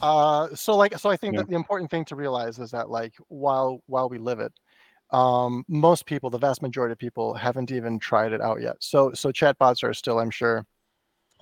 Uh 0.00 0.48
so 0.54 0.76
like 0.76 0.96
so 0.98 1.10
i 1.10 1.16
think 1.16 1.34
Yeah. 1.34 1.40
that 1.40 1.48
the 1.48 1.56
important 1.56 1.90
thing 1.90 2.04
to 2.04 2.16
realize 2.16 2.58
is 2.58 2.70
that 2.70 2.90
like 2.90 3.14
while 3.28 3.82
while 3.86 4.08
we 4.08 4.18
live 4.18 4.40
it 4.40 4.52
um 5.10 5.64
most 5.68 6.06
people 6.06 6.30
the 6.30 6.38
vast 6.38 6.62
majority 6.62 6.92
of 6.92 6.98
people 6.98 7.34
haven't 7.34 7.70
even 7.72 7.98
tried 7.98 8.32
it 8.32 8.40
out 8.40 8.60
yet. 8.60 8.76
So 8.80 9.12
so 9.14 9.30
chatbots 9.32 9.82
are 9.82 9.94
still 9.94 10.18
i'm 10.18 10.30
sure 10.30 10.64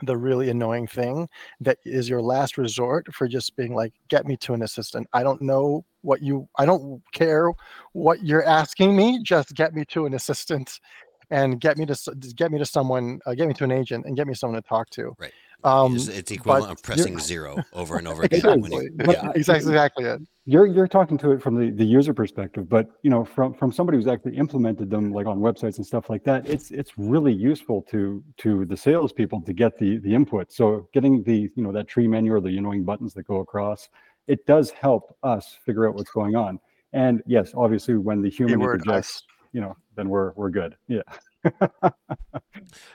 the 0.02 0.16
really 0.16 0.50
annoying 0.50 0.86
thing 0.86 1.26
that 1.60 1.78
is 1.86 2.08
your 2.08 2.20
last 2.20 2.58
resort 2.58 3.06
for 3.14 3.26
just 3.26 3.56
being 3.56 3.74
like 3.74 3.94
get 4.08 4.26
me 4.26 4.36
to 4.36 4.52
an 4.52 4.62
assistant. 4.62 5.06
I 5.14 5.22
don't 5.22 5.40
know 5.42 5.84
what 6.02 6.22
you 6.22 6.48
i 6.58 6.66
don't 6.66 7.02
care 7.12 7.50
what 7.94 8.22
you're 8.24 8.44
asking 8.44 8.94
me. 8.96 9.20
Just 9.22 9.54
get 9.54 9.74
me 9.74 9.84
to 9.86 10.06
an 10.06 10.14
assistant 10.14 10.80
and 11.30 11.60
get 11.60 11.76
me 11.76 11.86
to 11.86 11.96
get 12.36 12.52
me 12.52 12.58
to 12.58 12.66
someone 12.66 13.18
uh, 13.26 13.34
get 13.34 13.48
me 13.48 13.54
to 13.54 13.64
an 13.64 13.72
agent 13.72 14.06
and 14.06 14.16
get 14.16 14.26
me 14.26 14.34
someone 14.34 14.60
to 14.60 14.68
talk 14.68 14.88
to 14.90 15.14
Right. 15.18 15.32
um 15.64 15.96
it's, 15.96 16.08
it's 16.08 16.30
equivalent 16.30 16.72
of 16.72 16.82
pressing 16.82 17.18
zero 17.18 17.56
over 17.72 17.98
and 17.98 18.06
over 18.06 18.22
again. 18.24 18.38
Exactly. 18.38 18.70
when 18.70 18.72
You, 18.72 18.90
yeah. 19.08 19.30
exactly, 19.34 19.72
exactly 19.72 20.04
it. 20.04 20.20
You're 20.48 20.66
you're 20.66 20.86
talking 20.86 21.18
to 21.18 21.32
it 21.32 21.42
from 21.42 21.56
the, 21.58 21.70
the 21.70 21.84
user 21.84 22.14
perspective, 22.14 22.68
but 22.68 22.88
you 23.02 23.10
know, 23.10 23.24
from 23.24 23.52
from 23.52 23.72
somebody 23.72 23.98
who's 23.98 24.06
actually 24.06 24.36
implemented 24.36 24.90
them 24.90 25.12
like 25.12 25.26
on 25.26 25.40
websites 25.40 25.78
and 25.78 25.86
stuff 25.86 26.08
like 26.08 26.22
that, 26.22 26.48
it's 26.48 26.70
it's 26.70 26.92
really 26.96 27.32
useful 27.32 27.82
to 27.90 28.22
to 28.36 28.64
the 28.66 28.76
salespeople 28.76 29.40
to 29.42 29.52
get 29.52 29.76
the 29.78 29.98
the 29.98 30.14
input. 30.14 30.52
So 30.52 30.88
getting 30.94 31.24
the 31.24 31.50
you 31.56 31.62
know 31.64 31.72
that 31.72 31.88
tree 31.88 32.06
menu 32.06 32.32
or 32.32 32.40
the 32.40 32.56
annoying 32.56 32.84
buttons 32.84 33.12
that 33.14 33.24
go 33.24 33.40
across, 33.40 33.88
it 34.28 34.46
does 34.46 34.70
help 34.70 35.16
us 35.24 35.58
figure 35.64 35.88
out 35.88 35.96
what's 35.96 36.12
going 36.12 36.36
on. 36.36 36.60
And 36.92 37.22
yes, 37.26 37.52
obviously 37.56 37.96
when 37.96 38.22
the 38.22 38.30
human 38.30 38.60
Keyword 38.60 38.82
interjects, 38.82 39.16
us. 39.16 39.22
You 39.56 39.62
know, 39.62 39.74
then 39.96 40.10
we're 40.10 40.32
we're 40.36 40.50
good. 40.50 40.76
Yeah. 40.86 41.00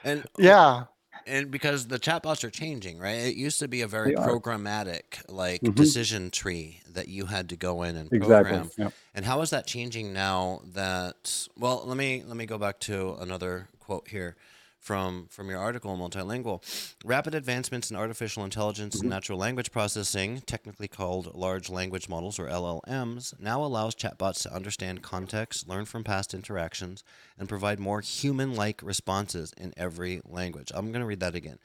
And 0.04 0.24
yeah 0.38 0.84
and 1.26 1.50
because 1.50 1.86
the 1.86 1.98
chatbots 1.98 2.42
are 2.44 2.50
changing, 2.50 2.98
right? 2.98 3.18
It 3.18 3.36
used 3.36 3.58
to 3.60 3.68
be 3.68 3.82
a 3.82 3.86
very 3.86 4.12
programmatic, 4.12 5.22
like 5.28 5.60
Mhm. 5.62 5.74
decision 5.74 6.30
tree 6.30 6.80
that 6.88 7.08
you 7.08 7.26
had 7.26 7.48
to 7.50 7.56
go 7.56 7.82
in 7.82 7.96
and 7.96 8.12
Exactly. 8.12 8.50
program. 8.50 8.70
Yeah. 8.76 8.90
And 9.14 9.24
how 9.24 9.40
is 9.40 9.50
that 9.50 9.66
changing 9.66 10.12
now 10.12 10.62
that 10.74 11.48
well, 11.56 11.82
let 11.84 11.96
me 11.96 12.22
let 12.26 12.36
me 12.36 12.46
go 12.46 12.58
back 12.58 12.78
to 12.80 13.14
another 13.20 13.68
quote 13.80 14.08
here 14.08 14.36
from 14.82 15.28
from 15.30 15.48
your 15.48 15.60
article 15.60 15.96
multilingual. 15.96 16.60
Rapid 17.04 17.34
advancements 17.34 17.90
in 17.90 17.96
artificial 17.96 18.44
intelligence 18.44 19.00
and 19.00 19.08
natural 19.08 19.38
language 19.38 19.70
processing, 19.70 20.42
technically 20.44 20.88
called 20.88 21.34
large 21.34 21.70
language 21.70 22.08
models 22.08 22.38
or 22.38 22.48
LLMs, 22.48 23.38
now 23.40 23.62
allows 23.62 23.94
chatbots 23.94 24.42
to 24.42 24.54
understand 24.54 25.02
context, 25.02 25.68
learn 25.68 25.84
from 25.84 26.02
past 26.04 26.34
interactions, 26.34 27.04
and 27.38 27.48
provide 27.48 27.78
more 27.78 28.00
human-like 28.00 28.82
responses 28.82 29.54
in 29.56 29.72
every 29.76 30.20
language. 30.24 30.72
I'm 30.74 30.90
going 30.90 31.00
to 31.00 31.06
read 31.06 31.20
that 31.20 31.36
again 31.36 31.58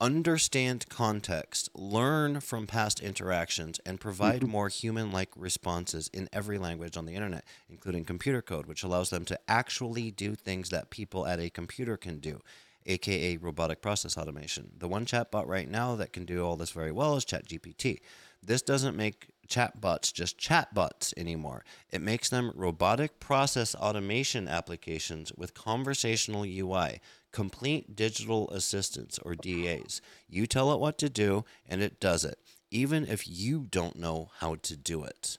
understand 0.00 0.88
context, 0.88 1.68
learn 1.74 2.40
from 2.40 2.66
past 2.66 3.00
interactions, 3.00 3.80
and 3.84 4.00
provide 4.00 4.42
Mhm. 4.42 4.48
more 4.48 4.68
human 4.68 5.10
like 5.10 5.30
responses 5.36 6.08
in 6.12 6.28
every 6.32 6.58
language 6.58 6.96
on 6.96 7.04
the 7.06 7.14
internet, 7.14 7.44
including 7.68 8.04
computer 8.04 8.40
code, 8.42 8.66
which 8.66 8.82
allows 8.82 9.10
them 9.10 9.24
to 9.24 9.38
actually 9.48 10.10
do 10.10 10.34
things 10.34 10.68
that 10.70 10.90
people 10.90 11.26
at 11.26 11.40
a 11.40 11.50
computer 11.50 11.96
can 11.96 12.18
do, 12.20 12.40
aka 12.86 13.36
robotic 13.38 13.80
process 13.82 14.16
automation. 14.16 14.72
The 14.78 14.88
one 14.88 15.04
chatbot 15.04 15.46
right 15.46 15.68
now 15.68 15.96
that 15.96 16.12
can 16.12 16.24
do 16.24 16.44
all 16.44 16.56
this 16.56 16.70
very 16.70 16.92
well 16.92 17.16
is 17.16 17.24
ChatGPT. 17.24 18.00
This 18.42 18.62
doesn't 18.62 18.96
make 18.96 19.28
chatbots 19.48 20.12
just 20.12 20.38
chatbots 20.38 21.12
anymore. 21.16 21.64
It 21.90 22.02
makes 22.02 22.28
them 22.28 22.52
robotic 22.54 23.18
process 23.18 23.74
automation 23.74 24.46
applications 24.46 25.32
with 25.36 25.54
conversational 25.54 26.44
UI, 26.44 27.00
complete 27.32 27.96
digital 27.96 28.48
assistants 28.50 29.18
or 29.18 29.34
DAs. 29.34 30.00
You 30.28 30.46
tell 30.46 30.72
it 30.72 30.80
what 30.80 30.98
to 30.98 31.08
do 31.08 31.44
and 31.66 31.82
it 31.82 32.00
does 32.00 32.24
it, 32.24 32.38
even 32.70 33.06
if 33.06 33.26
you 33.26 33.66
don't 33.70 33.96
know 33.96 34.30
how 34.38 34.56
to 34.62 34.76
do 34.76 35.02
it. 35.02 35.38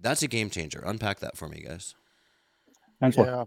That's 0.00 0.22
a 0.22 0.28
game 0.28 0.50
changer. 0.50 0.82
Unpack 0.84 1.20
that 1.20 1.36
for 1.36 1.48
me, 1.48 1.64
guys. 1.66 1.94
Angela. 3.00 3.26
Yeah. 3.26 3.44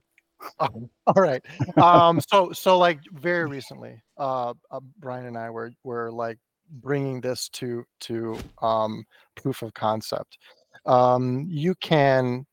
Oh, 0.60 0.90
all 1.08 1.22
right. 1.22 1.44
Um, 1.78 2.20
so 2.32 2.52
so 2.52 2.78
like 2.78 3.00
very 3.12 3.46
recently, 3.46 4.02
uh, 4.18 4.54
uh, 4.72 4.80
Bryan 5.00 5.26
and 5.26 5.38
I 5.38 5.50
were 5.50 5.72
were 5.84 6.12
like 6.12 6.38
bringing 6.70 7.22
this 7.22 7.50
to 7.50 7.86
to 8.02 8.38
um, 8.62 9.06
proof 9.36 9.62
of 9.62 9.74
concept. 9.74 10.38
Um, 10.86 11.46
you 11.50 11.76
can 11.76 12.46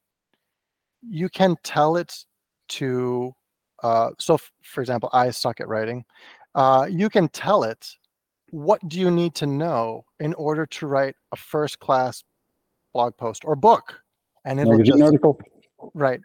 you 1.02 1.28
can 1.28 1.56
tell 1.62 1.96
it 1.96 2.14
to 2.70 3.32
uh, 3.82 4.10
so 4.18 4.34
f- 4.34 4.52
for 4.62 4.80
example, 4.80 5.10
I 5.12 5.30
suck 5.30 5.60
at 5.60 5.68
writing. 5.68 6.04
Uh, 6.54 6.86
you 6.88 7.10
can 7.10 7.28
tell 7.28 7.64
it 7.64 7.86
what 8.50 8.80
do 8.88 9.00
you 9.00 9.10
need 9.10 9.34
to 9.34 9.46
know 9.46 10.04
in 10.20 10.32
order 10.34 10.64
to 10.66 10.86
write 10.86 11.16
a 11.32 11.36
first 11.36 11.78
class 11.80 12.22
blog 12.92 13.16
post 13.16 13.44
or 13.44 13.56
book, 13.56 14.00
and 14.44 14.60
it'll 14.60 14.78
Magazine 14.78 14.98
just 14.98 15.02
article. 15.02 15.40
right 15.92 16.20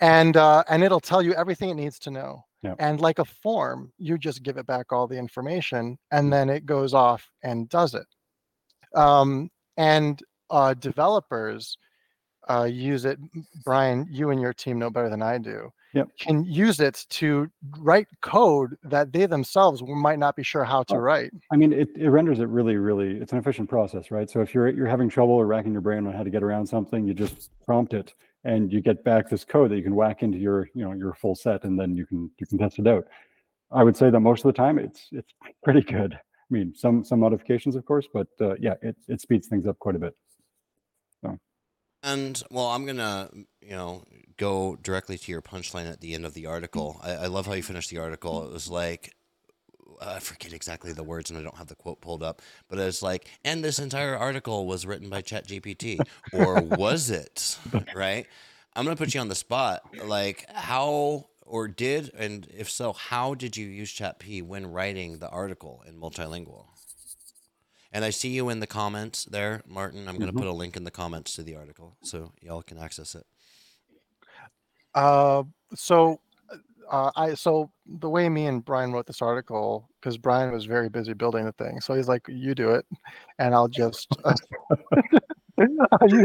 and 0.00 0.36
uh, 0.36 0.64
and 0.68 0.82
it'll 0.82 1.00
tell 1.00 1.22
you 1.22 1.32
everything 1.34 1.70
it 1.70 1.74
needs 1.74 1.98
to 2.00 2.10
know 2.10 2.44
Yep. 2.62 2.76
and 2.78 3.00
like 3.00 3.18
a 3.18 3.24
form 3.24 3.92
you 3.98 4.16
just 4.16 4.42
give 4.42 4.56
it 4.56 4.66
back 4.66 4.92
all 4.92 5.06
the 5.08 5.16
information 5.18 5.98
and 6.12 6.32
then 6.32 6.48
it 6.48 6.64
goes 6.64 6.94
off 6.94 7.28
and 7.42 7.68
does 7.68 7.94
it 7.94 8.06
um, 8.94 9.50
and 9.76 10.22
uh, 10.50 10.74
developers 10.74 11.76
uh, 12.48 12.64
use 12.64 13.04
it 13.04 13.18
bryan 13.64 14.06
you 14.10 14.30
and 14.30 14.40
your 14.40 14.52
team 14.52 14.78
know 14.78 14.90
better 14.90 15.10
than 15.10 15.22
i 15.22 15.38
do 15.38 15.70
Yep. 15.94 16.08
can 16.18 16.42
use 16.44 16.80
it 16.80 17.04
to 17.10 17.50
write 17.78 18.06
code 18.22 18.76
that 18.82 19.12
they 19.12 19.26
themselves 19.26 19.82
might 19.86 20.18
not 20.18 20.36
be 20.36 20.42
sure 20.42 20.64
how 20.64 20.82
to 20.84 20.94
Oh. 20.94 20.98
write 20.98 21.32
I 21.50 21.56
mean, 21.56 21.72
it, 21.74 21.90
it 21.96 22.08
renders 22.08 22.40
it 22.40 22.48
really, 22.48 22.76
really, 22.76 23.18
it's 23.20 23.32
an 23.32 23.38
efficient 23.38 23.68
process, 23.68 24.10
right? 24.10 24.30
So 24.30 24.40
if 24.40 24.54
you're, 24.54 24.70
you're 24.70 24.86
having 24.86 25.10
trouble 25.10 25.34
or 25.34 25.46
racking 25.46 25.72
your 25.72 25.82
brain 25.82 26.06
on 26.06 26.14
how 26.14 26.22
to 26.22 26.30
get 26.30 26.42
around 26.42 26.66
something, 26.66 27.06
you 27.06 27.12
just 27.12 27.50
prompt 27.66 27.92
it 27.92 28.14
and 28.44 28.72
you 28.72 28.80
get 28.80 29.04
back 29.04 29.28
this 29.28 29.44
code 29.44 29.70
that 29.70 29.76
you 29.76 29.82
can 29.82 29.94
whack 29.94 30.22
into 30.22 30.38
your, 30.38 30.68
you 30.74 30.84
know, 30.84 30.92
your 30.92 31.14
full 31.14 31.34
set 31.34 31.64
and 31.64 31.78
then 31.78 31.96
you 31.96 32.06
can, 32.06 32.30
you 32.38 32.46
can 32.46 32.58
test 32.58 32.78
it 32.78 32.86
out. 32.86 33.06
I 33.70 33.84
would 33.84 33.96
say 33.96 34.10
that 34.10 34.20
most 34.20 34.44
of 34.44 34.52
the 34.52 34.56
time 34.56 34.78
it's, 34.78 35.08
it's 35.12 35.32
pretty 35.64 35.82
good. 35.82 36.14
I 36.14 36.18
mean, 36.50 36.74
some, 36.74 37.04
some 37.04 37.20
modifications, 37.20 37.76
of 37.76 37.84
course, 37.84 38.06
but 38.12 38.28
uh, 38.40 38.54
yeah, 38.60 38.74
it, 38.82 38.96
it 39.08 39.20
speeds 39.20 39.48
things 39.48 39.66
up 39.66 39.78
quite 39.78 39.96
a 39.96 39.98
bit. 39.98 40.14
so 41.22 41.38
And 42.02 42.42
well, 42.50 42.66
I'm 42.66 42.84
gonna 42.84 43.30
you 43.60 43.70
know 43.70 44.04
go 44.36 44.76
directly 44.82 45.16
to 45.16 45.32
your 45.32 45.40
punchline 45.40 45.90
at 45.90 46.00
the 46.00 46.14
end 46.14 46.26
of 46.26 46.34
the 46.34 46.46
article. 46.46 47.00
I, 47.02 47.12
I 47.12 47.26
love 47.26 47.46
how 47.46 47.54
you 47.54 47.62
finished 47.62 47.90
the 47.90 47.98
article. 47.98 48.44
It 48.44 48.52
was 48.52 48.68
like 48.68 49.14
I 50.04 50.18
forget 50.18 50.52
exactly 50.52 50.92
the 50.92 51.02
words, 51.04 51.30
and 51.30 51.38
I 51.38 51.42
don't 51.42 51.56
have 51.56 51.68
the 51.68 51.74
quote 51.74 52.00
pulled 52.00 52.22
up, 52.22 52.42
but 52.68 52.78
it's 52.78 53.02
like, 53.02 53.28
and 53.44 53.62
this 53.64 53.78
entire 53.78 54.16
article 54.16 54.66
was 54.66 54.84
written 54.86 55.08
by 55.08 55.22
ChatGPT, 55.22 56.06
or 56.32 56.60
was 56.62 57.10
it? 57.10 57.58
Right? 57.94 58.26
I'm 58.74 58.84
gonna 58.84 58.96
put 58.96 59.14
you 59.14 59.20
on 59.20 59.28
the 59.28 59.34
spot. 59.34 59.82
Like, 59.98 60.46
how 60.50 61.26
or 61.42 61.68
did, 61.68 62.10
and 62.16 62.46
if 62.56 62.70
so, 62.70 62.92
how 62.94 63.34
did 63.34 63.56
you 63.56 63.66
use 63.66 63.92
ChatP 63.92 64.42
when 64.42 64.72
writing 64.72 65.18
the 65.18 65.28
article 65.28 65.82
in 65.86 65.98
multilingual? 66.00 66.66
And 67.92 68.04
I 68.04 68.10
see 68.10 68.30
you 68.30 68.48
in 68.48 68.60
the 68.60 68.66
comments 68.66 69.26
there, 69.26 69.62
Martin. 69.66 70.08
I'm 70.08 70.16
going 70.18 70.32
to 70.32 70.32
Mhm. 70.32 70.38
put 70.38 70.46
a 70.46 70.52
link 70.52 70.76
in 70.78 70.84
the 70.84 70.90
comments 70.90 71.34
to 71.34 71.42
the 71.42 71.56
article 71.56 71.98
so 72.02 72.32
y'all 72.40 72.62
can 72.62 72.78
access 72.78 73.14
it. 73.14 73.26
Uh, 74.94 75.42
so 75.74 76.20
uh, 76.90 77.10
I 77.16 77.34
so 77.34 77.70
the 77.86 78.08
way 78.08 78.28
me 78.28 78.46
and 78.46 78.64
Bryan 78.64 78.92
wrote 78.92 79.06
this 79.06 79.22
article 79.22 79.88
because 80.00 80.18
Bryan 80.18 80.52
was 80.52 80.64
very 80.64 80.88
busy 80.88 81.12
building 81.14 81.44
the 81.44 81.52
thing, 81.52 81.80
so 81.80 81.94
he's 81.94 82.08
like, 82.08 82.26
"You 82.28 82.54
do 82.54 82.70
it, 82.70 82.86
and 83.38 83.54
I'll 83.54 83.68
just 83.68 84.08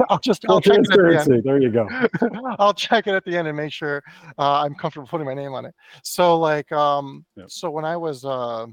I'll 0.09 0.19
just 0.19 0.45
I'll 0.49 0.61
check 0.61 0.79
it 0.79 0.91
at 0.91 0.99
the 0.99 1.19
end. 1.19 1.43
There 1.43 1.61
you 1.61 1.69
go. 1.71 1.87
I'll 2.59 2.73
check 2.73 3.07
it 3.07 3.13
at 3.13 3.23
the 3.25 3.37
end 3.37 3.47
and 3.47 3.57
make 3.57 3.71
sure 3.73 4.03
uh, 4.37 4.61
I'm 4.61 4.75
comfortable 4.75 5.07
putting 5.07 5.27
my 5.27 5.33
name 5.33 5.53
on 5.53 5.65
it. 5.65 5.75
So 6.03 6.37
like 6.37 6.71
um 6.71 7.25
Yep. 7.35 7.49
so 7.49 7.69
when 7.69 7.85
I 7.85 7.97
was 7.97 8.25
uh 8.25 8.67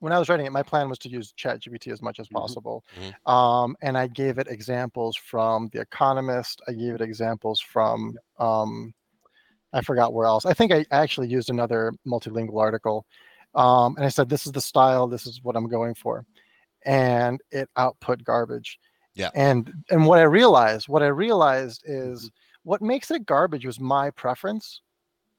when 0.00 0.12
I 0.12 0.18
was 0.18 0.28
writing 0.28 0.44
it, 0.44 0.52
my 0.52 0.62
plan 0.62 0.88
was 0.90 0.98
to 0.98 1.08
use 1.08 1.32
ChatGPT 1.32 1.90
as 1.90 2.02
much 2.02 2.20
as 2.20 2.28
Mhm. 2.28 2.32
possible. 2.32 2.84
Mhm. 2.98 3.30
Um, 3.30 3.76
and 3.80 3.96
I 3.96 4.06
gave 4.06 4.38
it 4.38 4.48
examples 4.48 5.16
from 5.16 5.70
The 5.72 5.80
Economist. 5.80 6.60
I 6.68 6.72
gave 6.72 6.94
it 6.94 7.00
examples 7.00 7.60
from 7.60 8.14
um, 8.38 8.92
I 9.74 9.82
forgot 9.82 10.14
where 10.14 10.26
else. 10.26 10.46
I 10.46 10.54
think 10.54 10.72
I 10.72 10.86
actually 10.90 11.28
used 11.28 11.50
another 11.50 11.92
multilingual 12.06 12.60
article. 12.60 13.04
Um, 13.54 13.96
and 13.96 14.06
I 14.06 14.08
said, 14.08 14.28
this 14.30 14.46
is 14.46 14.52
the 14.52 14.60
style, 14.60 15.06
this 15.06 15.26
is 15.26 15.40
what 15.42 15.56
I'm 15.56 15.68
going 15.68 15.94
for. 15.94 16.24
And 16.86 17.40
it 17.50 17.68
output 17.76 18.24
garbage. 18.24 18.78
Yeah. 19.14 19.30
And 19.34 19.72
and 19.90 20.06
what 20.06 20.18
I 20.18 20.22
realized, 20.24 20.88
what 20.88 21.02
I 21.02 21.06
realized 21.08 21.82
is 21.84 22.30
what 22.64 22.82
makes 22.82 23.10
it 23.10 23.26
garbage 23.26 23.64
was 23.66 23.78
my 23.78 24.10
preference 24.10 24.80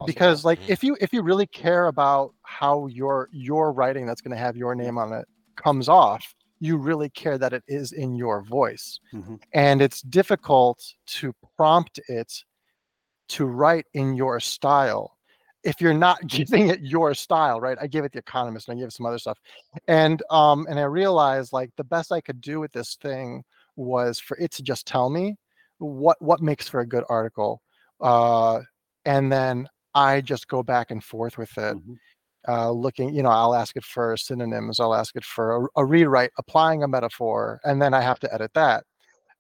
because 0.06 0.46
like 0.46 0.60
Mhm. 0.60 0.70
if 0.70 0.84
you 0.84 0.98
if 1.02 1.14
you 1.14 1.22
really 1.22 1.48
care 1.48 1.88
about 1.88 2.34
how 2.44 2.88
your 2.88 3.30
your 3.32 3.72
writing 3.72 4.06
that's 4.06 4.22
going 4.22 4.36
to 4.36 4.38
have 4.38 4.58
your 4.58 4.76
name 4.76 4.98
on 4.98 5.14
it 5.14 5.26
comes 5.56 5.88
off 5.90 6.36
you 6.60 6.78
really 6.78 7.10
care 7.10 7.38
that 7.38 7.54
it 7.54 7.64
is 7.68 7.92
in 7.94 8.16
your 8.16 8.42
voice 8.42 9.00
Mhm. 9.14 9.42
and 9.54 9.82
it's 9.82 10.02
difficult 10.02 10.84
to 11.06 11.34
prompt 11.58 12.00
it 12.10 12.44
to 13.30 13.46
write 13.46 13.86
in 13.94 14.16
your 14.16 14.40
style 14.40 15.18
if 15.64 15.82
you're 15.82 15.94
not 15.94 16.20
giving 16.28 16.70
it 16.70 16.82
your 16.82 17.14
style 17.14 17.60
right 17.60 17.78
i 17.82 17.88
gave 17.88 18.04
it 18.04 18.12
the 18.12 18.20
economist 18.20 18.68
and 18.68 18.78
i 18.78 18.80
gave 18.80 18.88
it 18.88 18.94
some 18.94 19.06
other 19.06 19.18
stuff 19.20 19.40
and 19.88 20.22
um 20.30 20.66
and 20.70 20.80
i 20.80 20.84
realized 20.84 21.54
like 21.54 21.70
the 21.78 21.84
best 21.84 22.12
i 22.12 22.22
could 22.22 22.42
do 22.42 22.60
with 22.60 22.72
this 22.72 22.96
thing 23.02 23.44
was 23.76 24.20
for 24.20 24.38
it 24.38 24.52
to 24.52 24.64
just 24.64 24.86
tell 24.88 25.10
me 25.10 25.36
what 25.80 26.22
what 26.22 26.42
makes 26.42 26.68
for 26.68 26.80
a 26.82 26.88
good 26.88 27.04
article 27.10 27.62
uh 28.02 28.60
and 29.06 29.32
then 29.32 29.68
i 29.94 30.22
just 30.22 30.48
go 30.48 30.64
back 30.64 30.92
and 30.92 31.04
forth 31.04 31.38
with 31.38 31.56
it 31.58 31.76
Mhm. 31.78 31.98
uh, 32.48 32.70
looking, 32.72 33.14
you 33.14 33.24
know, 33.24 33.30
I'll 33.30 33.56
ask 33.56 33.76
it 33.76 33.84
for 33.84 34.16
synonyms, 34.18 34.80
I'll 34.80 34.94
ask 34.94 35.16
it 35.16 35.26
for 35.26 35.66
a, 35.76 35.82
a 35.82 35.86
rewrite, 35.86 36.32
applying 36.38 36.84
a 36.84 36.88
metaphor, 36.88 37.60
and 37.64 37.82
then 37.82 37.94
I 37.94 38.02
have 38.02 38.20
to 38.20 38.34
edit 38.34 38.52
that. 38.54 38.84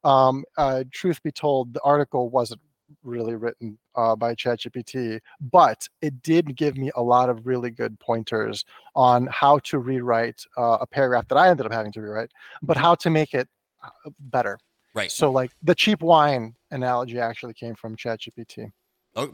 Um, 0.04 0.44
uh, 0.58 0.84
truth 0.94 1.22
be 1.24 1.32
told, 1.32 1.74
the 1.74 1.82
article 1.84 2.30
wasn't 2.30 2.62
really 3.04 3.36
written 3.36 3.78
uh, 3.96 4.16
by 4.16 4.36
ChatGPT, 4.36 5.20
but 5.52 5.88
it 6.02 6.22
did 6.22 6.56
give 6.56 6.78
me 6.78 6.92
a 6.96 7.02
lot 7.02 7.30
of 7.30 7.46
really 7.46 7.72
good 7.72 8.00
pointers 8.00 8.66
on 8.96 9.28
how 9.32 9.60
to 9.60 9.80
rewrite 9.80 10.42
uh, 10.58 10.78
a 10.82 10.88
paragraph 10.88 11.28
that 11.30 11.38
I 11.38 11.50
ended 11.50 11.66
up 11.66 11.72
having 11.72 11.92
to 11.94 12.02
rewrite, 12.02 12.32
but 12.62 12.78
how 12.78 12.96
to 12.96 13.10
make 13.10 13.34
it 13.34 13.48
uh, 13.84 14.10
better. 14.20 14.58
Right. 14.94 15.12
So, 15.12 15.32
like 15.32 15.52
the 15.62 15.76
cheap 15.76 16.02
wine 16.02 16.56
analogy 16.72 17.20
actually 17.20 17.54
came 17.54 17.76
from 17.76 17.96
ChatGPT. 17.96 18.72
Oh, 19.16 19.32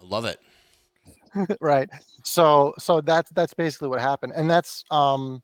I 0.00 0.04
love 0.04 0.24
it. 0.24 0.40
right 1.60 1.88
so 2.24 2.74
so 2.76 3.00
that's 3.00 3.30
that's 3.30 3.54
basically 3.54 3.88
what 3.88 4.00
happened 4.00 4.32
and 4.34 4.50
that's 4.50 4.84
um 4.90 5.40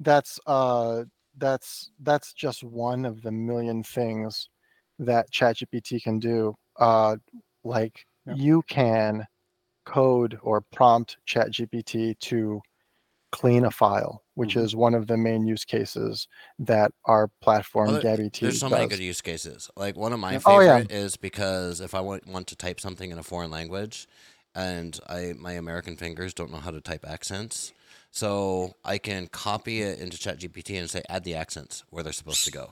that's 0.00 0.40
uh 0.46 1.04
that's 1.38 1.92
that's 2.02 2.32
just 2.32 2.64
one 2.64 3.04
of 3.04 3.22
the 3.22 3.30
million 3.30 3.82
things 3.82 4.48
that 4.98 5.30
ChatGPT 5.30 6.02
can 6.02 6.18
do 6.18 6.54
uh 6.76 7.16
like 7.64 8.06
Yeah. 8.26 8.34
you 8.34 8.62
can 8.68 9.26
code 9.84 10.38
or 10.42 10.60
prompt 10.60 11.16
ChatGPT 11.26 12.18
to 12.20 12.60
clean 13.32 13.64
a 13.64 13.70
file 13.70 14.22
which 14.34 14.54
Mhm. 14.54 14.62
is 14.64 14.76
one 14.76 14.94
of 14.94 15.06
the 15.06 15.16
main 15.16 15.46
use 15.46 15.64
cases 15.64 16.26
that 16.58 16.90
our 17.06 17.28
platform 17.42 17.92
there- 17.92 18.00
Gaby 18.02 18.30
T 18.30 18.46
There's 18.46 18.60
so 18.60 18.68
many 18.70 18.86
good 18.86 18.98
use 19.00 19.20
cases. 19.20 19.70
Like 19.76 19.94
one 19.96 20.12
of 20.14 20.20
my 20.20 20.32
Yeah. 20.32 20.38
favorite 20.38 20.54
Oh, 20.56 20.60
yeah. 20.60 20.84
is 20.88 21.16
because 21.16 21.80
if 21.80 21.94
I 21.94 22.00
want, 22.00 22.26
want 22.26 22.46
to 22.48 22.56
type 22.56 22.80
something 22.80 23.10
in 23.10 23.18
a 23.18 23.22
foreign 23.22 23.50
language, 23.50 24.06
and 24.54 24.98
I 25.06 25.34
my 25.36 25.52
American 25.52 25.96
fingers 25.96 26.32
don't 26.32 26.50
know 26.50 26.58
how 26.60 26.70
to 26.70 26.80
type 26.80 27.04
accents, 27.06 27.72
so 28.10 28.74
I 28.84 28.96
can 28.98 29.26
copy 29.26 29.82
it 29.82 29.98
into 29.98 30.16
ChatGPT 30.16 30.78
and 30.78 30.88
say 30.90 31.02
add 31.10 31.24
the 31.24 31.34
accents 31.34 31.84
where 31.90 32.02
they're 32.02 32.12
supposed 32.14 32.44
to 32.44 32.50
go 32.50 32.70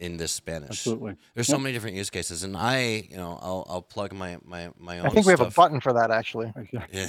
in 0.00 0.16
this 0.16 0.32
Spanish. 0.32 0.70
Absolutely. 0.70 1.16
There's 1.34 1.46
so 1.46 1.54
Yep. 1.54 1.62
many 1.62 1.72
different 1.72 1.96
use 1.96 2.10
cases, 2.10 2.42
and 2.42 2.56
I, 2.56 3.06
you 3.10 3.16
know, 3.16 3.38
I'll 3.40 3.66
I'll 3.68 3.82
plug 3.82 4.12
my 4.12 4.38
my 4.44 4.70
my 4.78 4.98
own. 4.98 5.06
I 5.06 5.10
think 5.10 5.26
we 5.26 5.32
have 5.32 5.40
a 5.40 5.50
button 5.50 5.80
for 5.80 5.92
that 5.94 6.10
actually. 6.10 6.52
Yeah. 6.72 6.86
Yeah, 6.92 7.08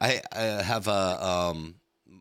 I, 0.00 0.20
I 0.32 0.42
have 0.62 0.88
a 0.88 1.24
um, 1.24 1.76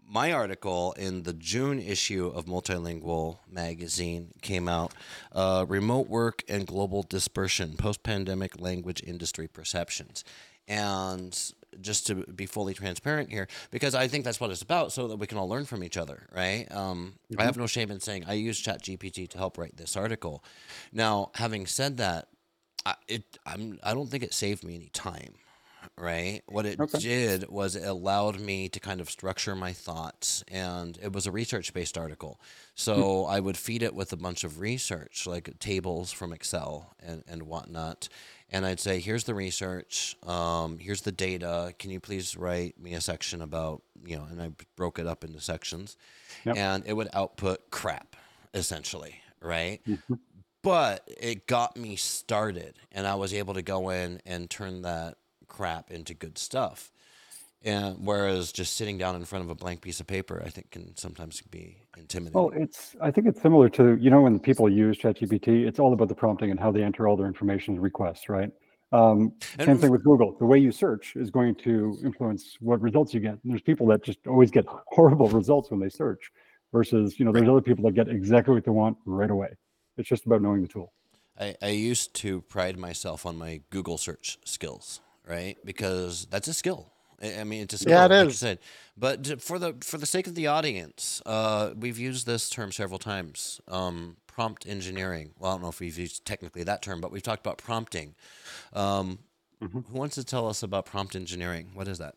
my 0.10 0.32
article 0.32 0.94
in 0.98 1.24
the 1.24 1.34
June 1.34 1.80
issue 1.80 2.28
of 2.28 2.46
Multilingual 2.46 3.40
magazine 3.50 4.32
came 4.42 4.68
out. 4.70 4.94
Uh, 5.34 5.66
remote 5.68 6.08
work 6.08 6.44
and 6.48 6.66
global 6.66 7.04
dispersion: 7.04 7.76
post-pandemic 7.78 8.60
language 8.62 9.02
industry 9.06 9.48
perceptions. 9.48 10.24
And 10.70 11.54
just 11.82 12.08
to 12.08 12.16
be 12.16 12.46
fully 12.46 12.74
transparent 12.74 13.30
here, 13.30 13.48
because 13.72 13.96
I 13.96 14.08
think 14.08 14.24
that's 14.24 14.40
what 14.40 14.52
it's 14.52 14.62
about, 14.62 14.92
so 14.92 15.08
that 15.08 15.18
we 15.18 15.28
can 15.28 15.38
all 15.38 15.50
learn 15.50 15.66
from 15.66 15.84
each 15.84 15.98
other, 15.98 16.28
right? 16.34 16.66
Um, 16.72 17.16
I 17.38 17.44
have 17.46 17.58
no 17.58 17.68
shame 17.68 17.92
in 17.92 18.00
saying 18.00 18.26
I 18.28 18.34
use 18.34 18.62
ChatGPT 18.62 19.30
to 19.30 19.38
help 19.38 19.58
write 19.58 19.78
this 19.78 19.96
article. 19.96 20.44
Now, 20.92 21.32
having 21.36 21.66
said 21.68 21.98
that, 21.98 22.30
I, 22.86 22.96
it 23.08 23.38
I'm 23.46 23.80
I 23.84 23.94
don't 23.94 24.08
think 24.10 24.24
it 24.24 24.34
saved 24.34 24.64
me 24.64 24.76
any 24.76 24.90
time 24.90 25.36
right? 25.98 26.42
What 26.48 26.66
it 26.66 26.80
Okay. 26.80 27.00
did 27.00 27.50
was 27.50 27.76
it 27.76 27.84
allowed 27.88 28.40
me 28.40 28.70
to 28.70 28.80
kind 28.80 29.02
of 29.02 29.10
structure 29.10 29.56
my 29.56 29.74
thoughts, 29.74 30.44
and 30.48 30.98
it 31.02 31.12
was 31.12 31.26
a 31.26 31.32
research 31.32 31.74
based 31.74 31.98
article. 31.98 32.40
So 32.76 33.26
I 33.26 33.40
would 33.40 33.58
feed 33.58 33.82
it 33.82 33.96
with 33.96 34.14
a 34.14 34.18
bunch 34.18 34.44
of 34.44 34.60
research, 34.60 35.26
like 35.26 35.58
tables 35.60 36.12
from 36.12 36.34
Excel 36.34 36.94
and, 37.00 37.24
and 37.28 37.44
whatnot. 37.44 38.10
And 38.50 38.66
I'd 38.66 38.80
say, 38.80 39.00
here's 39.02 39.26
the 39.26 39.36
research, 39.36 40.16
um, 40.26 40.80
here's 40.80 41.02
the 41.02 41.12
data. 41.12 41.74
Can 41.80 41.92
you 41.92 42.00
please 42.00 42.38
write 42.38 42.80
me 42.80 42.94
a 42.94 43.02
section 43.02 43.42
about, 43.42 43.82
you 44.06 44.16
know, 44.16 44.26
and 44.32 44.42
I 44.42 44.52
broke 44.78 45.00
it 45.00 45.08
up 45.08 45.26
into 45.26 45.42
sections. 45.42 45.98
Yep. 46.46 46.56
And 46.56 46.84
it 46.86 46.94
would 46.94 47.10
output 47.14 47.70
crap, 47.72 48.16
essentially, 48.54 49.16
right? 49.42 49.82
Mhm. 49.86 50.20
but 50.64 51.08
it 51.20 51.46
got 51.48 51.78
me 51.78 51.96
started 51.96 52.74
and 52.92 53.06
i 53.06 53.14
was 53.14 53.32
able 53.34 53.54
to 53.54 53.62
go 53.62 53.90
in 53.90 54.20
and 54.26 54.50
turn 54.50 54.82
that 54.82 55.16
crap 55.48 55.92
into 55.92 56.16
good 56.16 56.38
stuff 56.38 56.92
and 57.64 57.98
whereas 58.06 58.52
just 58.52 58.76
sitting 58.76 58.98
down 58.98 59.16
in 59.16 59.24
front 59.24 59.46
of 59.46 59.52
a 59.52 59.56
blank 59.56 59.82
piece 59.82 60.00
of 60.00 60.08
paper 60.08 60.42
i 60.44 60.50
think 60.50 60.72
can 60.72 60.98
sometimes 60.98 61.42
be 61.52 61.78
intimidating 61.98 62.42
Well, 62.42 62.52
it's 62.56 62.96
I 63.02 63.12
think 63.12 63.28
it's 63.28 63.42
similar 63.42 63.70
to 63.70 63.96
you 63.98 64.10
know 64.10 64.22
when 64.22 64.40
people 64.40 64.70
use 64.70 64.98
ChatGPT, 64.98 65.68
it's 65.68 65.80
all 65.80 65.94
about 65.94 66.08
the 66.08 66.16
prompting 66.16 66.52
and 66.52 66.60
how 66.60 66.72
they 66.72 66.84
enter 66.84 67.08
all 67.08 67.18
their 67.18 67.28
information 67.28 67.76
and 67.76 67.84
requests, 67.84 68.30
right? 68.30 68.52
Um, 68.92 69.34
And 69.60 69.66
same 69.66 69.78
thing 69.78 69.92
with 69.92 70.04
Google. 70.04 70.38
The 70.40 70.46
way 70.46 70.60
you 70.60 70.72
search 70.72 71.16
is 71.16 71.30
going 71.30 71.56
to 71.56 71.98
influence 72.04 72.56
what 72.62 72.80
results 72.82 73.14
you 73.14 73.20
get. 73.20 73.32
And 73.32 73.52
there's 73.52 73.62
people 73.62 73.86
that 73.88 74.02
just 74.04 74.26
always 74.28 74.50
get 74.50 74.66
horrible 74.88 75.28
results 75.30 75.70
when 75.72 75.80
they 75.80 75.90
search, 75.90 76.32
versus 76.72 77.20
you 77.20 77.26
know 77.26 77.32
there's 77.32 77.50
other 77.50 77.62
people 77.62 77.84
that 77.86 77.94
get 77.94 78.08
exactly 78.08 78.54
what 78.54 78.64
they 78.64 78.72
want 78.72 78.98
right 79.06 79.30
away. 79.30 79.50
It's 79.98 80.08
just 80.08 80.26
about 80.26 80.42
knowing 80.42 80.62
the 80.62 80.68
tool. 80.68 80.94
I, 81.40 81.56
I 81.62 81.70
used 81.70 82.14
to 82.16 82.42
pride 82.42 82.78
myself 82.78 83.26
on 83.26 83.38
my 83.38 83.62
google 83.70 83.98
search 83.98 84.40
skills 84.44 85.02
right 85.28 85.58
because 85.64 86.26
that's 86.32 86.48
a 86.48 86.54
skill 86.54 86.92
I 87.22 87.44
mean, 87.44 87.64
it's 87.64 87.80
skill, 87.80 87.94
Yeah, 87.94 88.06
it 88.06 88.12
like 88.12 88.30
is. 88.30 88.40
said. 88.40 88.60
But 88.98 89.42
for 89.42 89.58
the 89.60 89.76
for 89.82 89.98
the 89.98 90.06
sake 90.06 90.28
of 90.28 90.36
the 90.36 90.48
audience, 90.48 91.22
uh, 91.26 91.72
we've 91.76 91.98
used 91.98 92.26
this 92.26 92.50
term 92.50 92.72
several 92.72 93.00
times. 93.00 93.60
Um, 93.68 94.18
prompt 94.28 94.68
engineering. 94.68 95.32
Well, 95.40 95.52
I 95.52 95.54
don't 95.56 95.64
know 95.64 95.70
if 95.70 95.80
we've 95.80 95.98
used 95.98 96.26
technically 96.26 96.64
that 96.64 96.82
term, 96.84 97.02
but 97.02 97.12
we've 97.12 97.24
talked 97.24 97.46
about 97.46 97.58
prompting. 97.58 98.16
Um, 98.74 99.20
Mhm. 99.62 99.88
Who 99.88 99.94
wants 99.98 100.14
to 100.16 100.24
tell 100.24 100.48
us 100.48 100.62
about 100.62 100.86
prompt 100.86 101.16
engineering? 101.16 101.72
What 101.74 101.88
is 101.88 101.98
that? 101.98 102.14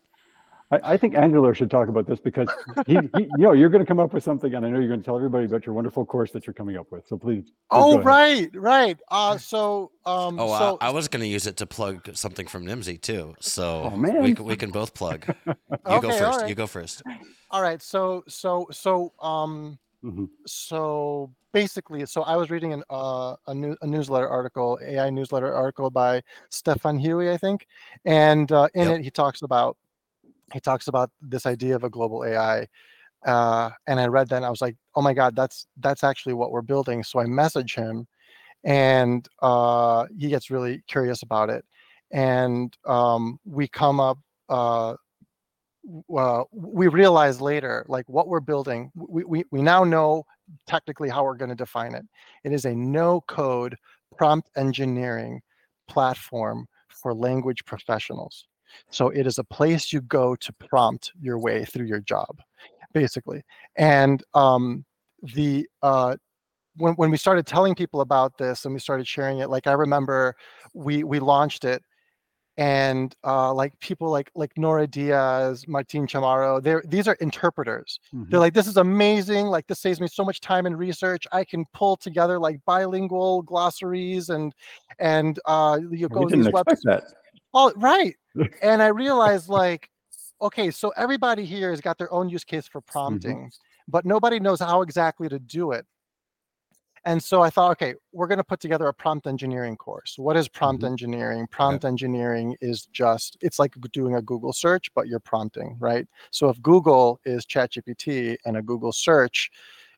I, 0.71 0.93
I 0.93 0.97
think 0.97 1.15
Angelo 1.15 1.53
should 1.53 1.69
talk 1.69 1.89
about 1.89 2.07
this 2.07 2.19
because 2.19 2.49
he, 2.85 3.09
he 3.13 3.21
you 3.23 3.37
know, 3.37 3.51
you're 3.53 3.69
going 3.69 3.83
to 3.83 3.87
come 3.87 3.99
up 3.99 4.13
with 4.13 4.23
something, 4.23 4.53
and 4.53 4.65
I 4.65 4.69
know 4.69 4.79
you're 4.79 4.87
going 4.87 5.01
to 5.01 5.05
tell 5.05 5.17
everybody 5.17 5.45
about 5.45 5.65
your 5.65 5.75
wonderful 5.75 6.05
course 6.05 6.31
that 6.31 6.47
you're 6.47 6.53
coming 6.53 6.77
up 6.77 6.91
with. 6.91 7.07
So 7.07 7.17
please. 7.17 7.43
please 7.43 7.53
Oh, 7.71 7.99
right, 7.99 8.49
right. 8.55 8.97
Uh, 9.09 9.37
so, 9.37 9.91
um, 10.05 10.39
Oh, 10.39 10.47
so 10.57 10.77
I, 10.81 10.87
I 10.87 10.89
was 10.91 11.07
going 11.07 11.21
to 11.21 11.27
use 11.27 11.47
it 11.47 11.57
to 11.57 11.65
plug 11.65 12.09
something 12.15 12.47
from 12.47 12.65
Nimdzi 12.65 12.99
too. 13.01 13.35
So 13.39 13.89
Oh, 13.93 13.97
man. 13.97 14.23
we 14.23 14.33
can, 14.33 14.45
we 14.45 14.55
can 14.55 14.71
both 14.71 14.93
plug. 14.93 15.25
You 15.89 15.99
go 15.99 16.09
first. 16.09 16.21
alright. 16.21 16.49
You 16.49 16.55
go 16.55 16.67
first. 16.67 17.03
all 17.49 17.61
right. 17.61 17.81
So, 17.81 18.23
so, 18.27 18.67
so, 18.71 19.13
um, 19.21 19.77
Mhm. 20.03 20.29
so 20.47 21.31
basically, 21.53 22.05
so 22.07 22.23
I 22.23 22.35
was 22.35 22.49
reading 22.49 22.73
an 22.73 22.83
uh, 22.89 23.35
a, 23.45 23.53
new, 23.53 23.75
a 23.83 23.87
newsletter 23.87 24.27
article, 24.27 24.79
AI 24.83 25.11
newsletter 25.11 25.53
article 25.53 25.91
by 25.91 26.23
Stefan 26.49 26.97
Huey, 26.97 27.29
I 27.29 27.37
think, 27.37 27.67
and 28.05 28.51
uh, 28.51 28.67
in 28.73 28.87
Yep. 28.87 28.99
it 28.99 29.03
he 29.03 29.11
talks 29.11 29.43
about 29.43 29.77
he 30.53 30.59
talks 30.59 30.87
about 30.87 31.11
this 31.21 31.45
idea 31.45 31.75
of 31.75 31.83
a 31.83 31.89
global 31.89 32.23
AI. 32.25 32.67
Uh, 33.25 33.69
and 33.87 33.99
I 33.99 34.07
read 34.07 34.29
that 34.29 34.37
and 34.37 34.45
I 34.45 34.49
was 34.49 34.61
like, 34.61 34.75
oh 34.95 35.01
my 35.01 35.13
God, 35.13 35.35
that's 35.35 35.67
that's 35.77 36.03
actually 36.03 36.33
what 36.33 36.51
we're 36.51 36.61
building. 36.61 37.03
So 37.03 37.19
I 37.19 37.25
message 37.25 37.75
him 37.75 38.07
and 38.63 39.27
uh, 39.41 40.07
he 40.17 40.29
gets 40.29 40.49
really 40.49 40.83
curious 40.87 41.23
about 41.23 41.49
it. 41.49 41.65
And 42.11 42.75
um, 42.85 43.39
we 43.45 43.67
come 43.67 43.99
up, 43.99 44.17
uh, 44.49 44.95
we 46.51 46.87
realize 46.87 47.41
later, 47.41 47.85
like 47.87 48.07
what 48.07 48.27
we're 48.27 48.39
building, 48.39 48.91
we, 48.95 49.23
we, 49.23 49.43
we 49.51 49.61
now 49.61 49.83
know 49.83 50.23
technically 50.67 51.09
how 51.09 51.23
we're 51.23 51.35
going 51.35 51.49
to 51.49 51.55
define 51.55 51.95
it. 51.95 52.05
It 52.43 52.53
is 52.53 52.65
a 52.65 52.75
no 52.75 53.21
code 53.27 53.75
prompt 54.17 54.49
engineering 54.57 55.41
platform 55.87 56.67
for 56.89 57.13
language 57.13 57.65
professionals. 57.65 58.47
So 58.89 59.09
it 59.09 59.27
is 59.27 59.37
a 59.37 59.43
place 59.43 59.91
you 59.93 60.01
go 60.01 60.35
to 60.35 60.53
prompt 60.53 61.11
your 61.21 61.39
way 61.39 61.65
through 61.65 61.85
your 61.85 61.99
job, 62.01 62.41
basically. 62.93 63.43
And 63.75 64.23
um, 64.33 64.85
the 65.35 65.67
uh, 65.81 66.15
when 66.77 66.93
when 66.95 67.11
we 67.11 67.17
started 67.17 67.45
telling 67.45 67.75
people 67.75 68.01
about 68.01 68.37
this 68.37 68.65
and 68.65 68.73
we 68.73 68.79
started 68.79 69.07
sharing 69.07 69.39
it, 69.39 69.49
like 69.49 69.67
I 69.67 69.73
remember 69.73 70.35
we 70.73 71.03
we 71.03 71.19
launched 71.19 71.65
it, 71.65 71.83
and 72.57 73.15
uh, 73.25 73.53
like 73.53 73.77
people 73.79 74.09
like 74.09 74.29
like 74.35 74.51
Nora 74.57 74.87
Diaz, 74.87 75.65
Martin 75.67 76.07
Chamorro, 76.07 76.61
they're 76.61 76.83
these 76.87 77.07
are 77.07 77.15
interpreters. 77.15 77.99
Mhm. 78.13 78.29
They're 78.29 78.39
like, 78.39 78.53
this 78.53 78.67
is 78.67 78.77
amazing. 78.77 79.47
Like 79.47 79.67
this 79.67 79.79
saves 79.79 79.99
me 79.99 80.07
so 80.07 80.23
much 80.23 80.41
time 80.41 80.65
in 80.65 80.75
research. 80.75 81.27
I 81.31 81.43
can 81.43 81.65
pull 81.73 81.97
together 81.97 82.39
like 82.39 82.59
bilingual 82.65 83.41
glossaries 83.43 84.29
and 84.29 84.53
and 84.99 85.39
uh, 85.45 85.79
you 85.89 86.07
go 86.09 86.25
We 86.25 86.31
to 86.31 86.37
these 86.37 86.47
websites. 86.47 87.13
Oh, 87.53 87.71
right. 87.75 88.15
and 88.61 88.81
I 88.81 88.87
realized 88.87 89.49
like, 89.49 89.89
okay, 90.41 90.71
so 90.71 90.89
everybody 90.97 91.45
here 91.45 91.69
has 91.71 91.81
got 91.81 91.97
their 91.97 92.11
own 92.11 92.29
use 92.29 92.43
case 92.43 92.67
for 92.67 92.81
prompting, 92.81 93.51
but 93.87 94.05
nobody 94.05 94.39
knows 94.39 94.59
how 94.59 94.81
exactly 94.81 95.29
to 95.29 95.39
do 95.39 95.71
it. 95.71 95.85
And 97.03 97.21
so 97.23 97.41
I 97.41 97.49
thought, 97.49 97.71
okay, 97.71 97.95
we're 98.11 98.27
going 98.27 98.37
to 98.37 98.43
put 98.43 98.59
together 98.59 98.87
a 98.87 98.93
prompt 98.93 99.25
engineering 99.25 99.75
course. 99.75 100.15
What 100.19 100.37
is 100.37 100.47
prompt 100.47 100.83
Mhm. 100.83 100.87
engineering? 100.87 101.47
Prompt 101.47 101.83
engineering 101.83 102.55
is 102.61 102.85
just, 102.87 103.37
it's 103.41 103.57
like 103.57 103.73
doing 103.91 104.15
a 104.15 104.21
Google 104.21 104.53
search, 104.53 104.93
but 104.93 105.07
you're 105.07 105.19
prompting, 105.19 105.77
right? 105.79 106.07
So 106.29 106.47
if 106.49 106.61
Google 106.61 107.19
is 107.25 107.43
ChatGPT 107.45 108.37
and 108.45 108.55
a 108.55 108.61
Google 108.61 108.91
search 108.91 109.49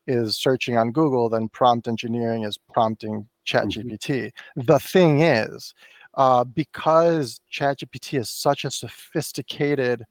is 0.07 0.37
searching 0.37 0.77
on 0.77 0.91
Google, 0.91 1.27
then 1.27 1.49
prompt 1.49 1.89
engineering 1.89 2.43
is 2.43 2.57
prompting 2.57 3.27
ChatGPT. 3.45 4.31
The 4.55 4.79
thing 4.79 5.19
is, 5.19 5.73
uh, 6.15 6.43
because 6.43 7.39
ChatGPT 7.52 8.19
is 8.19 8.30
such 8.30 8.65
a 8.65 8.71
sophisticated 8.71 10.04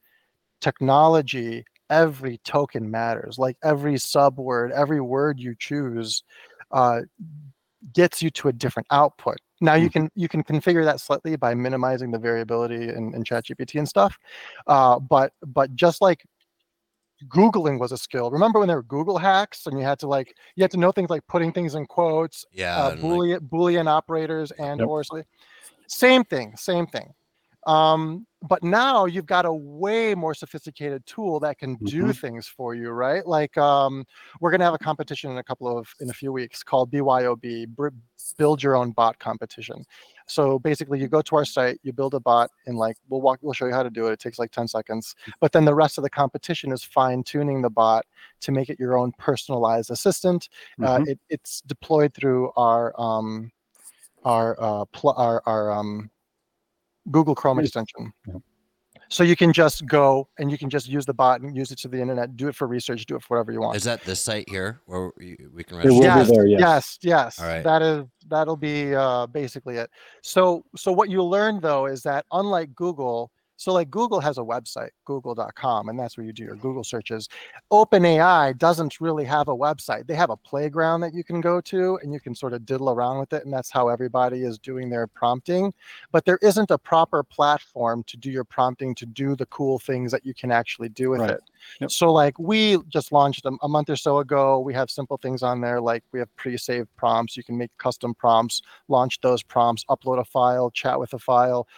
technology, 0.61 1.65
every 1.91 2.39
token 2.39 2.91
matters. 2.91 3.39
Like 3.39 3.57
every 3.63 3.95
subword, 3.95 4.71
every 4.73 5.01
word 5.01 5.39
you 5.39 5.55
choose 5.59 6.23
uh, 6.71 7.03
gets 7.93 8.23
you 8.23 8.31
to 8.31 8.49
a 8.49 8.53
different 8.53 8.87
output. 8.91 9.37
Now 9.61 9.75
you 9.75 9.91
can 9.91 10.11
you 10.17 10.29
can 10.29 10.43
configure 10.43 10.85
that 10.85 11.01
slightly 11.01 11.37
by 11.37 11.55
minimizing 11.55 12.11
the 12.11 12.19
variability 12.19 12.89
in, 12.89 13.15
in 13.15 13.23
ChatGPT 13.23 13.79
and 13.79 13.89
stuff. 13.89 14.19
Uh, 14.67 14.99
but 14.99 15.33
but 15.47 15.75
just 15.77 16.01
like 16.03 16.25
Googling 17.29 17.79
was 17.79 17.93
a 17.93 17.99
skill. 17.99 18.31
Remember 18.33 18.59
when 18.59 18.67
there 18.67 18.79
were 18.79 18.83
Google 18.83 19.19
hacks 19.19 19.67
and 19.67 19.79
you 19.79 19.85
had 19.85 20.01
to 20.01 20.09
like 20.09 20.35
you 20.57 20.65
had 20.65 20.73
to 20.73 20.79
know 20.79 20.91
things 20.91 21.11
like 21.11 21.25
putting 21.29 21.53
things 21.53 21.77
in 21.77 21.87
quotes, 21.87 22.45
Yeah. 22.53 22.77
uh, 22.77 22.91
and, 22.91 23.03
like, 23.03 23.13
boolean 23.13 23.39
boolean 23.49 23.87
operators 23.87 24.51
and 24.53 24.81
Yep. 24.81 24.89
or 24.89 25.05
same 25.87 26.25
thing 26.25 26.57
same 26.57 26.87
thing. 26.87 27.13
Um 27.67 28.27
but 28.43 28.65
now 28.65 29.05
you've 29.05 29.27
got 29.27 29.45
a 29.47 29.53
way 29.53 30.15
more 30.17 30.35
sophisticated 30.35 31.07
tool 31.07 31.39
that 31.41 31.59
can 31.59 31.77
do 31.85 32.13
Mhm. 32.13 32.13
things 32.13 32.49
for 32.49 32.75
you 32.75 32.91
right? 32.91 33.25
Like 33.27 33.57
um 33.57 34.05
we're 34.41 34.51
going 34.51 34.61
to 34.61 34.65
have 34.65 34.75
a 34.75 34.79
competition 34.79 35.31
in 35.31 35.39
a 35.39 35.45
couple 35.45 35.79
of 35.79 35.89
in 36.01 36.11
a 36.11 36.15
few 36.15 36.33
weeks 36.33 36.63
called 36.65 36.91
byob 36.91 37.67
build 38.39 38.63
your 38.63 38.77
own 38.77 38.93
bot 38.93 39.19
competition. 39.19 39.85
So 40.27 40.59
basically 40.59 40.99
you 41.01 41.09
go 41.09 41.23
to 41.23 41.37
our 41.37 41.45
site 41.45 41.79
you 41.83 41.93
build 41.93 42.15
a 42.15 42.21
bot 42.21 42.51
and 42.67 42.77
like 42.79 42.97
we'll 43.09 43.21
walk 43.21 43.39
we'll 43.43 43.53
show 43.53 43.67
you 43.67 43.73
how 43.75 43.83
to 43.83 43.91
do 43.91 44.07
it. 44.09 44.13
It 44.13 44.19
takes 44.21 44.39
like 44.39 44.51
10 44.51 44.67
seconds. 44.69 45.15
But 45.41 45.53
then 45.53 45.65
the 45.65 45.75
rest 45.75 45.99
of 45.99 46.05
the 46.05 46.11
competition 46.11 46.73
is 46.73 46.83
fine 46.83 47.23
tuning 47.25 47.63
the 47.63 47.71
bot 47.71 48.07
to 48.41 48.53
make 48.53 48.71
it 48.71 48.79
your 48.81 48.97
own 48.99 49.13
personalized 49.19 49.91
assistant. 49.91 50.49
Uh, 50.81 50.99
Mhm. 50.99 51.05
it, 51.05 51.21
it's 51.29 51.61
deployed 51.63 52.15
through 52.15 52.51
our 52.57 52.99
um, 53.01 53.53
our 54.25 54.57
uh, 54.61 54.85
pl- 54.87 55.15
our, 55.17 55.43
our 55.47 55.71
um, 55.73 56.11
Google 57.11 57.35
Chrome 57.35 57.57
Nice. 57.59 57.67
extension. 57.67 58.13
Yeah. 58.27 58.35
So 59.09 59.25
you 59.25 59.37
can 59.37 59.53
just 59.53 59.85
go 59.85 60.27
and 60.39 60.51
you 60.51 60.57
can 60.57 60.71
just 60.71 60.89
use 60.89 61.05
the 61.05 61.13
bot 61.13 61.43
and 61.43 61.55
use 61.55 61.71
it 61.71 61.79
to 61.81 61.89
the 61.89 62.01
internet. 62.01 62.35
Do 62.35 62.49
it 62.49 62.57
for 62.57 62.67
research. 62.67 63.05
Do 63.05 63.17
it 63.17 63.23
for 63.23 63.37
whatever 63.37 63.53
you 63.53 63.61
want. 63.61 63.77
Is 63.77 63.85
that 63.85 64.03
the 64.05 64.17
site 64.17 64.49
here 64.49 64.81
where 64.87 65.11
we 65.19 65.37
can 65.65 65.81
It 65.81 65.91
will 65.91 66.01
register? 66.01 66.01
be 66.01 66.01
yes, 66.01 66.29
there, 66.31 66.47
yes. 66.47 66.61
yes, 66.61 66.99
yes. 67.03 67.39
All 67.39 67.45
right. 67.47 67.63
That 67.63 67.83
is 67.83 68.07
that'll 68.29 68.57
be 68.57 68.95
uh, 68.95 69.27
basically 69.27 69.77
it. 69.77 69.91
So 70.23 70.65
so 70.77 70.93
what 70.93 71.11
you 71.11 71.23
learn 71.23 71.61
though 71.61 71.85
is 71.87 72.03
that 72.05 72.25
unlike 72.33 72.75
Google, 72.75 73.31
so 73.63 73.73
like 73.73 73.91
Google 73.91 74.21
has 74.21 74.39
a 74.39 74.43
website, 74.43 74.91
google.com, 75.05 75.89
and 75.89 75.99
that's 75.99 76.17
where 76.17 76.27
you 76.27 76.33
do 76.33 76.43
your 76.43 76.57
Google 76.57 76.83
searches. 76.83 77.29
OpenAI 77.73 78.59
doesn't 78.59 79.01
really 79.01 79.25
have 79.25 79.49
a 79.49 79.55
website. 79.57 80.07
They 80.07 80.15
have 80.15 80.31
a 80.31 80.37
playground 80.37 81.01
that 81.03 81.15
you 81.15 81.23
can 81.23 81.41
go 81.41 81.61
to 81.63 81.99
and 82.03 82.13
you 82.13 82.21
can 82.21 82.35
sort 82.35 82.53
of 82.53 82.67
diddle 82.67 82.91
around 82.91 83.19
with 83.21 83.33
it, 83.33 83.45
and 83.45 83.53
that's 83.53 83.71
how 83.71 83.89
everybody 83.89 84.43
is 84.45 84.59
doing 84.59 84.91
their 84.91 85.07
prompting. 85.07 85.73
But 86.11 86.25
there 86.25 86.39
isn't 86.43 86.71
a 86.71 86.79
proper 86.79 87.23
platform 87.23 88.03
to 88.09 88.17
do 88.17 88.31
your 88.31 88.45
prompting 88.45 88.95
to 88.97 89.07
do 89.07 89.37
the 89.37 89.47
cool 89.47 89.79
things 89.79 90.11
that 90.13 90.27
you 90.27 90.35
can 90.35 90.51
actually 90.51 90.89
do 90.89 91.11
with 91.11 91.21
Right. 91.21 91.31
it. 91.31 91.41
Yep. 91.81 91.91
So 91.93 92.13
like 92.13 92.39
we 92.39 92.79
just 92.89 93.13
launched 93.13 93.47
a, 93.47 93.53
a 93.63 93.69
month 93.69 93.89
or 93.91 93.97
so 93.97 94.19
ago. 94.19 94.59
We 94.59 94.75
have 94.75 94.91
simple 94.91 95.17
things 95.17 95.43
on 95.45 95.61
there 95.61 95.81
like 95.81 96.03
we 96.13 96.19
have 96.19 96.35
pre-saved 96.37 96.89
prompts. 96.97 97.37
You 97.37 97.45
can 97.45 97.57
make 97.57 97.71
custom 97.79 98.15
prompts, 98.15 98.63
launch 98.89 99.21
those 99.21 99.43
prompts, 99.45 99.85
upload 99.89 100.19
a 100.19 100.25
file, 100.25 100.71
chat 100.71 100.99
with 100.99 101.13
a 101.15 101.19
file, 101.21 101.69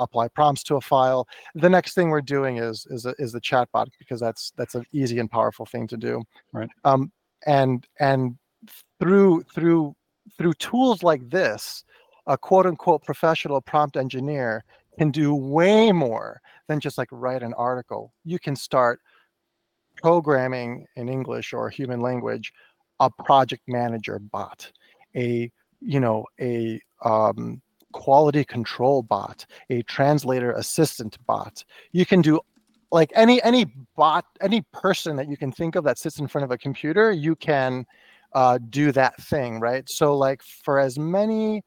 apply 0.00 0.28
prompts 0.28 0.62
to 0.64 0.76
a 0.76 0.80
file. 0.80 1.26
The 1.54 1.68
next 1.68 1.94
thing 1.94 2.10
we're 2.10 2.20
doing 2.20 2.58
is 2.58 2.86
is 2.90 3.06
a, 3.06 3.14
is 3.18 3.32
the 3.32 3.40
chatbot 3.40 3.88
because 3.98 4.20
that's 4.20 4.52
that's 4.56 4.74
an 4.74 4.84
easy 4.92 5.18
and 5.18 5.30
powerful 5.30 5.66
thing 5.66 5.86
to 5.88 5.96
do. 5.96 6.22
Right. 6.52 6.68
Um, 6.84 7.12
and 7.46 7.86
and 8.00 8.36
through 9.00 9.44
through 9.54 9.94
through 10.38 10.54
tools 10.54 11.02
like 11.02 11.28
this, 11.28 11.84
a 12.26 12.38
quote 12.38 12.66
unquote 12.66 13.02
professional 13.02 13.60
prompt 13.60 13.96
engineer 13.96 14.64
can 14.98 15.10
do 15.10 15.34
way 15.34 15.90
more 15.92 16.40
than 16.68 16.80
just 16.80 16.98
like 16.98 17.08
write 17.10 17.42
an 17.42 17.54
article. 17.54 18.12
You 18.24 18.38
can 18.38 18.56
start 18.56 19.00
programming 19.96 20.86
in 20.96 21.08
English 21.08 21.52
or 21.52 21.68
human 21.70 22.00
language 22.00 22.52
a 23.00 23.10
project 23.24 23.62
manager 23.66 24.18
bot, 24.18 24.70
a 25.16 25.50
you 25.80 26.00
know 26.00 26.24
a 26.40 26.80
um, 27.04 27.60
quality 27.92 28.44
control 28.44 29.02
bot, 29.02 29.46
a 29.70 29.82
translator 29.82 30.52
assistant 30.52 31.18
bot. 31.26 31.64
You 31.92 32.06
can 32.06 32.22
do 32.22 32.40
like 32.90 33.10
any 33.14 33.42
any 33.42 33.66
bot, 33.96 34.24
any 34.40 34.62
person 34.72 35.16
that 35.16 35.28
you 35.28 35.36
can 35.36 35.52
think 35.52 35.76
of 35.76 35.84
that 35.84 35.98
sits 35.98 36.18
in 36.18 36.28
front 36.28 36.44
of 36.44 36.50
a 36.50 36.58
computer, 36.58 37.10
you 37.12 37.34
can 37.36 37.86
uh, 38.34 38.58
do 38.70 38.92
that 38.92 39.20
thing, 39.22 39.60
right? 39.60 39.88
So 39.88 40.16
like 40.16 40.42
for 40.42 40.78
as 40.78 40.98
many 40.98 41.62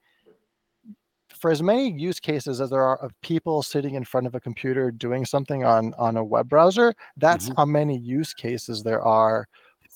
for 1.39 1.51
as 1.51 1.61
many 1.61 1.91
use 1.91 2.19
cases 2.19 2.61
as 2.61 2.69
there 2.69 2.81
are 2.81 2.97
of 2.97 3.11
people 3.21 3.61
sitting 3.61 3.95
in 3.95 4.03
front 4.03 4.25
of 4.25 4.35
a 4.35 4.39
computer 4.39 4.91
doing 4.91 5.25
something 5.25 5.65
on 5.65 5.93
on 5.97 6.17
a 6.17 6.23
web 6.23 6.47
browser, 6.47 6.93
that's 7.17 7.51
how 7.57 7.65
many 7.65 7.97
use 7.97 8.33
cases 8.33 8.83
there 8.83 9.01
are 9.01 9.47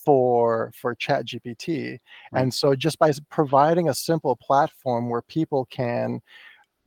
for 0.06 0.72
for 0.76 0.96
chat 0.96 1.26
gpt 1.26 2.00
Right. 2.32 2.42
and 2.42 2.54
so 2.54 2.76
just 2.76 3.00
by 3.00 3.12
providing 3.30 3.90
a 3.90 3.94
simple 3.94 4.36
platform 4.36 5.10
where 5.10 5.22
people 5.24 5.66
can 5.66 6.22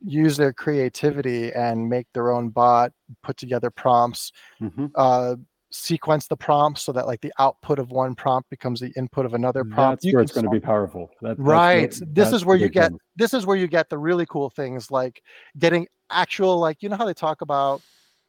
use 0.05 0.35
their 0.37 0.51
creativity 0.53 1.51
and 1.53 1.89
make 1.89 2.07
their 2.13 2.31
own 2.31 2.49
bot 2.49 2.91
put 3.21 3.37
together 3.37 3.69
prompts 3.69 4.31
Mhm. 4.61 4.91
uh 4.95 5.35
sequence 5.71 6.27
the 6.27 6.37
prompts 6.37 6.83
so 6.83 6.91
that 6.91 7.07
like 7.07 7.19
the 7.21 7.33
output 7.39 7.79
of 7.79 7.89
one 7.89 8.13
prompt 8.13 8.47
becomes 8.49 8.79
the 8.79 8.93
input 8.95 9.25
of 9.25 9.33
another 9.33 9.63
prompt 9.63 10.01
That's 10.01 10.05
you 10.05 10.13
where 10.13 10.21
it's 10.21 10.31
going 10.31 10.43
to 10.45 10.49
be 10.51 10.59
powerful. 10.59 11.09
That, 11.21 11.29
that's 11.29 11.39
right 11.39 11.89
this 11.89 11.99
that's 12.13 12.33
is 12.33 12.45
where 12.45 12.57
you 12.57 12.69
get 12.69 12.91
thing. 12.91 12.99
this 13.15 13.33
is 13.33 13.45
where 13.47 13.57
you 13.57 13.67
get 13.67 13.89
the 13.89 13.97
really 13.97 14.25
cool 14.27 14.51
things 14.51 14.91
like 14.91 15.23
getting 15.57 15.87
actual 16.11 16.59
like 16.59 16.83
you 16.83 16.89
know 16.89 16.95
how 16.95 17.05
they 17.05 17.13
talk 17.13 17.41
about 17.41 17.81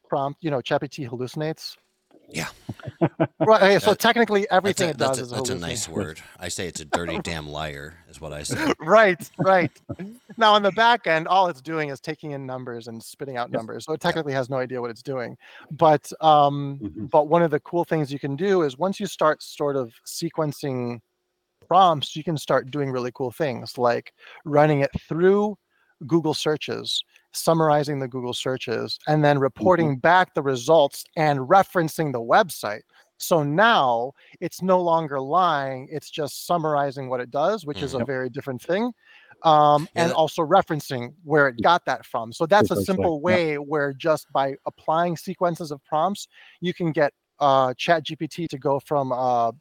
prompt 0.09 0.43
you 0.43 0.49
know 0.49 0.59
ChatGPT 0.59 1.07
hallucinates 1.07 1.75
Yeah. 2.29 2.47
right 3.39 3.61
okay, 3.63 3.79
so 3.79 3.91
That- 3.91 3.99
technically 3.99 4.41
That's 4.41 4.53
everything 4.53 4.87
a, 4.87 4.91
it 4.91 4.97
does 4.97 5.17
that's, 5.17 5.31
a, 5.31 5.35
that's 5.35 5.49
a 5.49 5.55
nice 5.55 5.87
word. 5.89 6.19
I 6.39 6.49
say 6.49 6.67
it's 6.67 6.79
a 6.79 6.85
dirty 6.85 7.19
damn 7.23 7.47
liar, 7.47 7.95
is 8.09 8.19
what 8.21 8.33
I 8.33 8.43
say. 8.43 8.73
right 8.79 9.29
right 9.39 9.71
now 10.37 10.53
on 10.53 10.61
the 10.63 10.71
back 10.71 11.07
end 11.07 11.27
all 11.27 11.47
it's 11.47 11.61
doing 11.61 11.89
is 11.89 11.99
taking 11.99 12.31
in 12.31 12.45
numbers 12.45 12.87
and 12.87 13.01
spitting 13.01 13.37
out 13.37 13.49
Yep. 13.49 13.57
numbers 13.57 13.85
so 13.85 13.93
it 13.93 14.01
technically 14.01 14.33
has 14.33 14.49
no 14.49 14.57
idea 14.57 14.81
what 14.81 14.89
it's 14.91 15.03
doing 15.03 15.37
but 15.71 16.11
um 16.21 16.79
Mhm. 16.81 17.09
but 17.09 17.27
one 17.27 17.41
of 17.41 17.51
the 17.51 17.59
cool 17.61 17.83
things 17.85 18.11
you 18.11 18.19
can 18.19 18.35
do 18.35 18.63
is 18.63 18.77
once 18.77 18.99
you 18.99 19.05
start 19.07 19.41
sort 19.43 19.75
of 19.75 19.93
sequencing 20.05 20.99
prompts 21.67 22.15
you 22.15 22.23
can 22.23 22.37
start 22.37 22.69
doing 22.71 22.91
really 22.91 23.11
cool 23.13 23.31
things 23.31 23.77
like 23.77 24.13
running 24.45 24.81
it 24.81 24.91
through 25.07 25.55
google 26.07 26.33
searches 26.33 27.03
summarizing 27.31 27.99
the 27.99 28.07
google 28.07 28.33
searches 28.33 28.99
and 29.07 29.23
then 29.23 29.39
reporting 29.39 29.97
back 29.97 30.33
the 30.33 30.41
results 30.41 31.03
and 31.17 31.39
referencing 31.39 32.11
the 32.11 32.19
website. 32.19 32.81
So 33.17 33.43
now 33.43 34.11
it's 34.41 34.61
no 34.61 34.81
longer 34.81 35.19
lying 35.21 35.87
it's 35.91 36.09
just 36.09 36.45
summarizing 36.45 37.09
what 37.09 37.21
it 37.21 37.31
does 37.31 37.65
which 37.65 37.81
is 37.81 37.93
a 37.93 38.03
very 38.03 38.29
different 38.29 38.61
thing 38.61 38.91
um, 39.43 39.87
Yeah, 39.95 40.03
and 40.03 40.13
also 40.13 40.41
referencing 40.41 41.13
where 41.23 41.47
it 41.47 41.61
got 41.61 41.85
that 41.85 42.05
from. 42.05 42.33
So 42.33 42.45
that's 42.45 42.71
a 42.71 42.81
simple 42.83 43.17
yeah. 43.19 43.25
way 43.25 43.55
where 43.57 43.93
just 43.93 44.31
by 44.31 44.55
applying 44.65 45.17
sequences 45.17 45.71
of 45.71 45.83
prompts 45.85 46.27
you 46.61 46.73
can 46.73 46.91
get 46.91 47.13
uh, 47.39 47.73
chat 47.77 48.05
gpt 48.05 48.47
to 48.47 48.57
go 48.57 48.79
from 48.79 49.11
a 49.11 49.51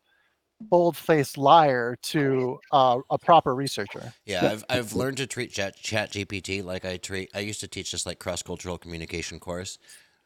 bold-faced 0.60 1.38
liar 1.38 1.96
to 2.02 2.58
uh, 2.72 3.00
a 3.10 3.18
proper 3.18 3.54
researcher 3.54 4.14
Yeah, 4.26 4.50
I've 4.50 4.64
I've 4.70 4.94
learned 4.94 5.18
to 5.18 5.26
treat 5.26 5.52
Chat 5.52 5.76
Chat 5.76 6.12
GPT 6.12 6.64
like 6.64 6.84
I 6.84 6.96
treat. 6.98 7.30
I 7.34 7.40
used 7.40 7.60
to 7.60 7.68
teach 7.68 7.92
this 7.92 8.06
like 8.06 8.20
cross 8.20 8.42
cultural 8.42 8.78
communication 8.78 9.40
course, 9.40 9.78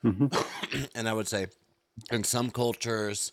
Mhm. 0.04 0.32
and 0.94 1.08
I 1.08 1.14
would 1.14 1.28
say, 1.28 1.48
in 2.12 2.24
some 2.24 2.50
cultures, 2.50 3.32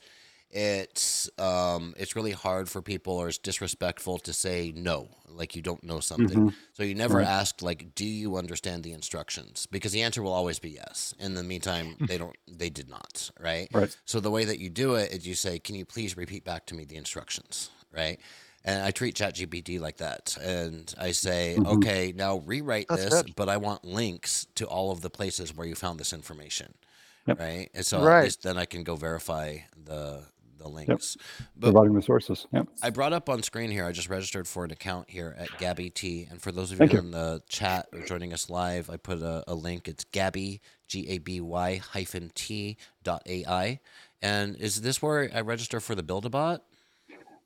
it's 0.52 1.30
um 1.40 1.94
it's 1.98 2.16
really 2.16 2.32
hard 2.32 2.70
for 2.70 2.82
people 2.82 3.14
or 3.14 3.28
it's 3.28 3.38
disrespectful 3.38 4.20
to 4.20 4.34
say 4.34 4.72
no, 4.76 5.10
like 5.28 5.56
you 5.56 5.62
don't 5.62 5.84
know 5.84 6.00
something. 6.00 6.40
Mhm. 6.40 6.56
So 6.74 6.84
you 6.84 6.96
never 6.96 7.20
Right. 7.20 7.30
ask 7.40 7.62
like, 7.62 7.96
do 7.96 8.06
you 8.06 8.38
understand 8.38 8.84
the 8.84 8.94
instructions? 8.94 9.66
Because 9.66 9.92
the 9.92 10.02
answer 10.04 10.22
will 10.24 10.34
always 10.34 10.60
be 10.60 10.72
yes. 10.72 11.14
In 11.20 11.34
the 11.34 11.44
meantime, 11.44 11.98
they 12.08 12.18
don't. 12.18 12.36
They 12.48 12.70
did 12.70 12.90
not. 12.90 13.32
Right. 13.40 13.70
Right. 13.74 13.96
So 14.06 14.20
the 14.20 14.32
way 14.32 14.46
that 14.46 14.60
you 14.60 14.70
do 14.70 14.96
it 14.96 15.12
is 15.12 15.28
you 15.28 15.36
say, 15.36 15.60
"Can 15.60 15.76
you 15.76 15.86
please 15.86 16.16
repeat 16.18 16.44
back 16.46 16.66
to 16.68 16.76
me 16.76 16.86
the 16.86 16.96
instructions?" 16.98 17.72
Right? 17.92 18.20
And 18.64 18.82
I 18.84 18.92
treat 18.92 19.16
ChatGPT 19.16 19.80
like 19.80 19.98
that, 19.98 20.36
and 20.42 20.94
I 20.98 21.12
say, 21.12 21.58
Mhm. 21.58 21.66
"Okay, 21.66 22.12
now 22.16 22.38
rewrite 22.40 22.90
That's 22.90 23.06
this, 23.06 23.22
good. 23.26 23.36
but 23.36 23.48
I 23.50 23.58
want 23.58 23.86
links 23.86 24.48
to 24.56 24.66
all 24.68 24.92
of 24.92 25.02
the 25.02 25.10
places 25.10 25.54
where 25.54 25.68
you 25.68 25.76
found 25.76 26.00
this 26.00 26.14
information." 26.14 26.76
Yep. 27.28 27.40
Right? 27.40 27.70
And 27.74 27.86
so 27.86 28.04
Right. 28.04 28.12
at 28.12 28.20
least 28.20 28.44
then 28.44 28.58
I 28.58 28.66
can 28.66 28.84
go 28.84 28.96
verify 28.96 29.58
the 29.76 30.28
the 30.66 30.72
links. 30.76 31.18
But 31.56 31.72
Providing 31.72 31.94
the 31.94 32.02
sources. 32.02 32.48
Yep. 32.52 32.68
I 32.82 32.90
brought 32.90 33.14
up 33.14 33.30
on 33.30 33.44
screen 33.44 33.72
here. 33.72 33.86
I 33.86 33.92
just 33.92 34.10
registered 34.10 34.48
for 34.48 34.66
an 34.66 34.72
account 34.72 35.10
here 35.10 35.36
at 35.38 35.50
Gaby 35.60 35.90
T, 35.92 36.28
and 36.30 36.42
for 36.42 36.52
those 36.52 36.72
of 36.72 36.80
you 36.80 36.88
you. 36.88 37.00
in 37.00 37.12
the 37.12 37.42
chat 37.48 37.88
or 37.94 38.00
joining 38.02 38.34
us 38.34 38.50
live, 38.50 38.90
I 38.90 38.98
put 38.98 39.22
a, 39.22 39.44
a 39.48 39.54
link. 39.54 39.88
It's 39.88 40.04
Gaby 40.06 40.62
G 40.88 41.08
A 41.10 41.18
B 41.20 41.40
Y 41.42 41.78
hyphen 41.78 42.32
T 42.36 42.78
dot 43.04 43.22
AI. 43.26 43.80
And 44.22 44.56
is 44.56 44.82
this 44.82 45.02
where 45.02 45.30
I 45.34 45.42
register 45.42 45.80
for 45.80 45.94
the 45.94 46.02
Build-A-Bot? 46.02 46.64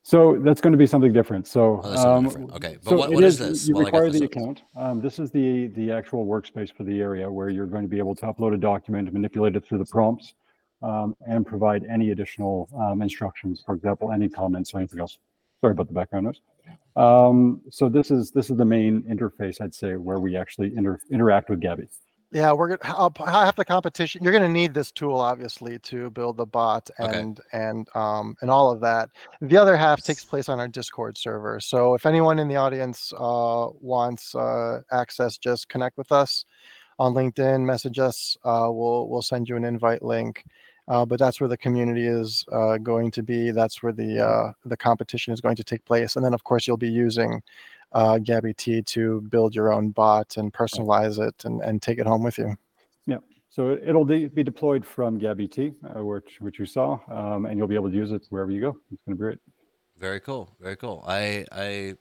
So 0.01 0.39
that's 0.43 0.61
going 0.61 0.71
to 0.71 0.77
be 0.77 0.87
something 0.87 1.11
different. 1.11 1.45
So, 1.45 1.81
Oh, 1.83 2.09
um, 2.15 2.23
different. 2.23 2.51
Okay, 2.53 2.77
but 2.83 2.89
so 2.91 2.97
what- 2.97 3.11
what 3.11 3.23
is 3.23 3.37
this 3.37 3.67
You 3.67 3.75
while 3.75 3.83
require 3.85 4.09
the 4.09 4.23
account. 4.23 4.61
Um, 4.77 5.01
this 5.01 5.19
is 5.19 5.29
the 5.29 5.67
the 5.75 5.91
actual 5.91 6.25
workspace 6.25 6.73
for 6.73 6.83
the 6.85 7.01
area 7.01 7.29
where 7.29 7.49
you're 7.49 7.65
going 7.65 7.83
to 7.83 7.89
be 7.89 7.97
able 7.97 8.15
to 8.15 8.25
upload 8.25 8.53
a 8.53 8.57
document, 8.57 9.11
manipulate 9.11 9.55
it 9.57 9.65
through 9.65 9.79
the 9.79 9.85
prompts, 9.85 10.33
um, 10.81 11.15
and 11.27 11.45
provide 11.45 11.85
any 11.85 12.11
additional 12.11 12.69
um, 12.77 13.01
instructions, 13.01 13.61
for 13.65 13.75
example, 13.75 14.11
any 14.11 14.29
comments 14.29 14.73
or 14.73 14.79
anything 14.79 14.99
else. 14.99 15.17
Sorry 15.61 15.71
about 15.71 15.87
the 15.87 15.93
background 15.93 16.25
noise. 16.25 16.41
Um, 16.95 17.61
so 17.69 17.89
this 17.89 18.11
is 18.11 18.31
this 18.31 18.49
is 18.49 18.57
the 18.57 18.65
main 18.65 19.03
interface, 19.03 19.61
I'd 19.61 19.73
say, 19.75 19.95
where 19.95 20.19
we 20.19 20.35
actually 20.35 20.75
inter- 20.75 20.99
interact 21.11 21.49
with 21.49 21.59
Gaby. 21.59 21.87
Yeah, 22.31 22.51
we're 22.53 22.77
gonna 22.77 22.95
I'll 22.95 23.09
p- 23.09 23.23
half 23.25 23.55
the 23.55 23.65
competition. 23.65 24.23
You're 24.23 24.33
gonna 24.33 24.47
need 24.47 24.73
this 24.73 24.91
tool 24.91 25.15
obviously 25.19 25.79
to 25.79 26.11
build 26.11 26.37
the 26.37 26.45
bot 26.45 26.87
Okay. 26.99 27.19
and 27.19 27.41
and 27.53 27.87
um 27.95 28.35
and 28.41 28.51
all 28.51 28.71
of 28.71 28.79
that. 28.81 29.09
The 29.41 29.57
other 29.57 29.75
half 29.75 30.03
takes 30.03 30.23
place 30.23 30.47
on 30.47 30.59
our 30.59 30.67
Discord 30.67 31.17
server. 31.17 31.59
So 31.59 31.95
if 31.95 32.05
anyone 32.05 32.37
in 32.37 32.47
the 32.47 32.55
audience 32.55 33.11
uh 33.17 33.69
wants 33.81 34.35
uh 34.35 34.81
access, 34.91 35.37
just 35.39 35.69
connect 35.69 35.97
with 35.97 36.11
us 36.11 36.45
on 36.99 37.13
LinkedIn, 37.13 37.65
message 37.65 37.97
us. 37.97 38.37
Uh, 38.43 38.67
we'll 38.69 39.09
we'll 39.09 39.21
send 39.23 39.49
you 39.49 39.55
an 39.55 39.63
invite 39.65 40.03
link. 40.03 40.43
Uh, 40.89 41.05
but 41.05 41.19
that's 41.19 41.39
where 41.39 41.47
the 41.47 41.57
community 41.57 42.07
is 42.07 42.43
uh, 42.51 42.77
going 42.77 43.11
to 43.11 43.21
be. 43.23 43.51
That's 43.51 43.81
where 43.83 43.93
the 43.93 44.19
uh, 44.25 44.51
the 44.65 44.75
competition 44.75 45.33
is 45.33 45.39
going 45.39 45.55
to 45.55 45.63
take 45.63 45.85
place. 45.85 46.15
And 46.15 46.25
then 46.25 46.33
of 46.33 46.43
course 46.43 46.65
you'll 46.65 46.77
be 46.77 46.89
using 46.89 47.41
uh, 47.93 48.17
Gaby 48.17 48.53
T 48.55 48.81
to 48.81 49.21
build 49.29 49.53
your 49.55 49.71
own 49.71 49.91
bot 49.91 50.37
and 50.37 50.51
personalize 50.51 51.19
it 51.25 51.45
and, 51.45 51.61
and 51.61 51.81
take 51.81 51.99
it 51.99 52.07
home 52.07 52.23
with 52.23 52.37
you. 52.39 52.55
Yeah. 53.05 53.17
So 53.49 53.69
it- 53.69 53.83
it'll 53.87 54.05
de- 54.05 54.27
be 54.27 54.43
deployed 54.43 54.83
from 54.85 55.17
Gaby 55.19 55.47
T, 55.47 55.73
uh, 55.95 56.03
which 56.03 56.37
which 56.39 56.57
you 56.59 56.65
saw, 56.65 56.99
um, 57.09 57.45
and 57.45 57.57
you'll 57.57 57.67
be 57.67 57.75
able 57.75 57.89
to 57.91 57.95
use 57.95 58.11
it 58.11 58.25
wherever 58.29 58.51
you 58.51 58.61
go. 58.61 58.69
It's 58.91 59.01
going 59.05 59.15
to 59.17 59.21
be 59.21 59.23
great. 59.25 59.39
Very 59.97 60.19
cool. 60.19 60.55
Very 60.59 60.75
cool. 60.75 61.03
I 61.07 61.45
I 61.51 61.95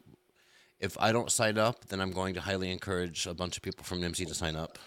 if 0.81 0.97
I 1.01 1.13
don't 1.13 1.31
sign 1.31 1.59
up, 1.59 1.87
then 1.87 2.01
I'm 2.01 2.13
going 2.13 2.35
to 2.35 2.41
highly 2.41 2.71
encourage 2.71 3.27
a 3.27 3.35
bunch 3.35 3.57
of 3.59 3.63
people 3.63 3.85
from 3.85 4.01
Nimdzi 4.01 4.27
to 4.29 4.35
sign 4.35 4.57
up. 4.57 4.79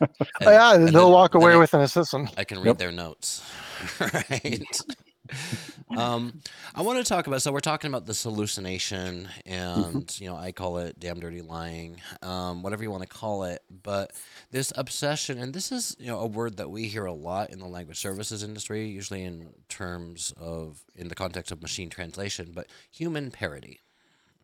Oh, 0.00 0.50
yeah, 0.50 0.76
they'll 0.76 0.86
then- 0.92 1.10
walk 1.10 1.32
then 1.32 1.42
away 1.42 1.52
I- 1.52 1.56
with 1.56 1.74
an 1.74 1.80
assistant. 1.82 2.30
I 2.36 2.44
can 2.44 2.58
read 2.58 2.66
Yep. 2.66 2.78
their 2.78 2.92
notes. 2.92 3.42
right. 4.00 4.80
um, 5.96 6.40
I 6.74 6.82
want 6.82 6.98
to 6.98 7.04
talk 7.08 7.26
about. 7.26 7.40
So 7.42 7.50
we're 7.50 7.60
talking 7.60 7.88
about 7.88 8.04
this 8.06 8.22
hallucination, 8.22 9.28
and 9.46 10.14
you 10.20 10.28
know, 10.28 10.36
I 10.36 10.52
call 10.52 10.78
it 10.78 10.98
damn 11.00 11.18
dirty 11.18 11.40
lying, 11.40 12.00
um, 12.22 12.62
whatever 12.62 12.82
you 12.82 12.90
want 12.90 13.02
to 13.04 13.08
call 13.08 13.44
it. 13.44 13.62
But 13.82 14.12
this 14.50 14.72
obsession, 14.76 15.38
and 15.38 15.54
this 15.54 15.72
is 15.72 15.96
you 15.98 16.06
know 16.08 16.20
a 16.20 16.26
word 16.26 16.58
that 16.58 16.70
we 16.70 16.88
hear 16.88 17.06
a 17.06 17.12
lot 17.12 17.50
in 17.50 17.58
the 17.58 17.66
language 17.66 17.98
services 17.98 18.42
industry, 18.42 18.86
usually 18.86 19.24
in 19.24 19.48
terms 19.68 20.32
of 20.38 20.82
in 20.94 21.08
the 21.08 21.14
context 21.14 21.50
of 21.50 21.62
machine 21.62 21.88
translation, 21.88 22.52
but 22.54 22.66
human 22.90 23.30
parity, 23.30 23.80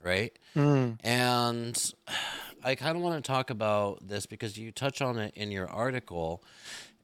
right? 0.03 0.37
Mm, 0.57 0.99
And 1.05 1.93
I 2.63 2.75
kind 2.75 2.97
of 2.97 3.03
want 3.03 3.23
to 3.23 3.27
talk 3.31 3.51
about 3.51 4.07
this 4.07 4.27
because 4.27 4.57
you 4.59 4.71
touch 4.73 5.01
on 5.01 5.19
it 5.19 5.33
in 5.37 5.51
your 5.51 5.69
article. 5.69 6.43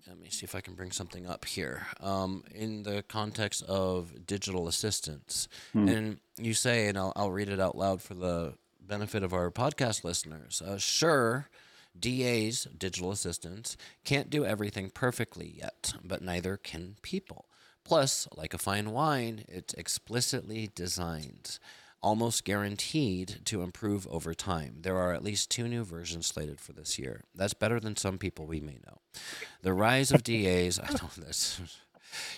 Let 0.07 0.19
me 0.21 0.29
see 0.29 0.45
if 0.45 0.55
I 0.55 0.61
can 0.61 0.75
bring 0.75 0.93
something 0.93 1.27
up 1.27 1.45
here. 1.47 1.87
Um, 2.01 2.45
in 2.55 2.83
the 2.85 3.03
context 3.09 3.63
of 3.65 4.27
digital 4.27 4.69
assistants, 4.69 5.49
Hmm. 5.73 5.89
and 5.89 6.21
you 6.39 6.55
say, 6.55 6.89
and 6.89 6.97
I'll, 6.99 7.13
I'll 7.17 7.31
read 7.33 7.49
it 7.49 7.59
out 7.59 7.77
loud 7.77 8.03
for 8.03 8.15
the 8.15 8.55
benefit 8.81 9.23
of 9.25 9.33
our 9.33 9.51
podcast 9.51 10.05
listeners. 10.05 10.63
Uh, 10.65 10.79
sure, 10.79 11.49
DAs, 11.99 12.69
digital 12.79 13.11
assistants, 13.11 13.77
can't 14.05 14.31
do 14.31 14.45
everything 14.45 14.91
perfectly 14.91 15.55
yet, 15.59 15.95
but 16.05 16.23
neither 16.23 16.57
can 16.57 16.97
people. 17.03 17.47
Plus, 17.83 18.29
like 18.37 18.53
a 18.55 18.59
fine 18.59 18.91
wine, 18.91 19.45
it's 19.49 19.73
explicitly 19.75 20.69
designed, 20.75 21.59
almost 22.03 22.45
guaranteed 22.45 23.41
to 23.47 23.63
improve 23.63 24.07
over 24.09 24.35
time. 24.35 24.79
There 24.83 24.97
are 24.97 25.13
at 25.13 25.25
least 25.25 25.51
two 25.51 25.69
new 25.69 25.85
versions 25.85 26.27
slated 26.27 26.61
for 26.61 26.73
this 26.73 26.99
year. 26.99 27.23
That's 27.35 27.55
better 27.55 27.81
than 27.81 27.97
some 27.97 28.19
people 28.19 28.47
we 28.47 28.61
may 28.61 28.79
know. 28.87 28.99
The 29.63 29.73
rise 29.73 30.11
of 30.13 30.23
DAs, 30.23 30.79
I 30.79 30.87
don't 30.87 31.03
know 31.19 31.25
that's 31.25 31.61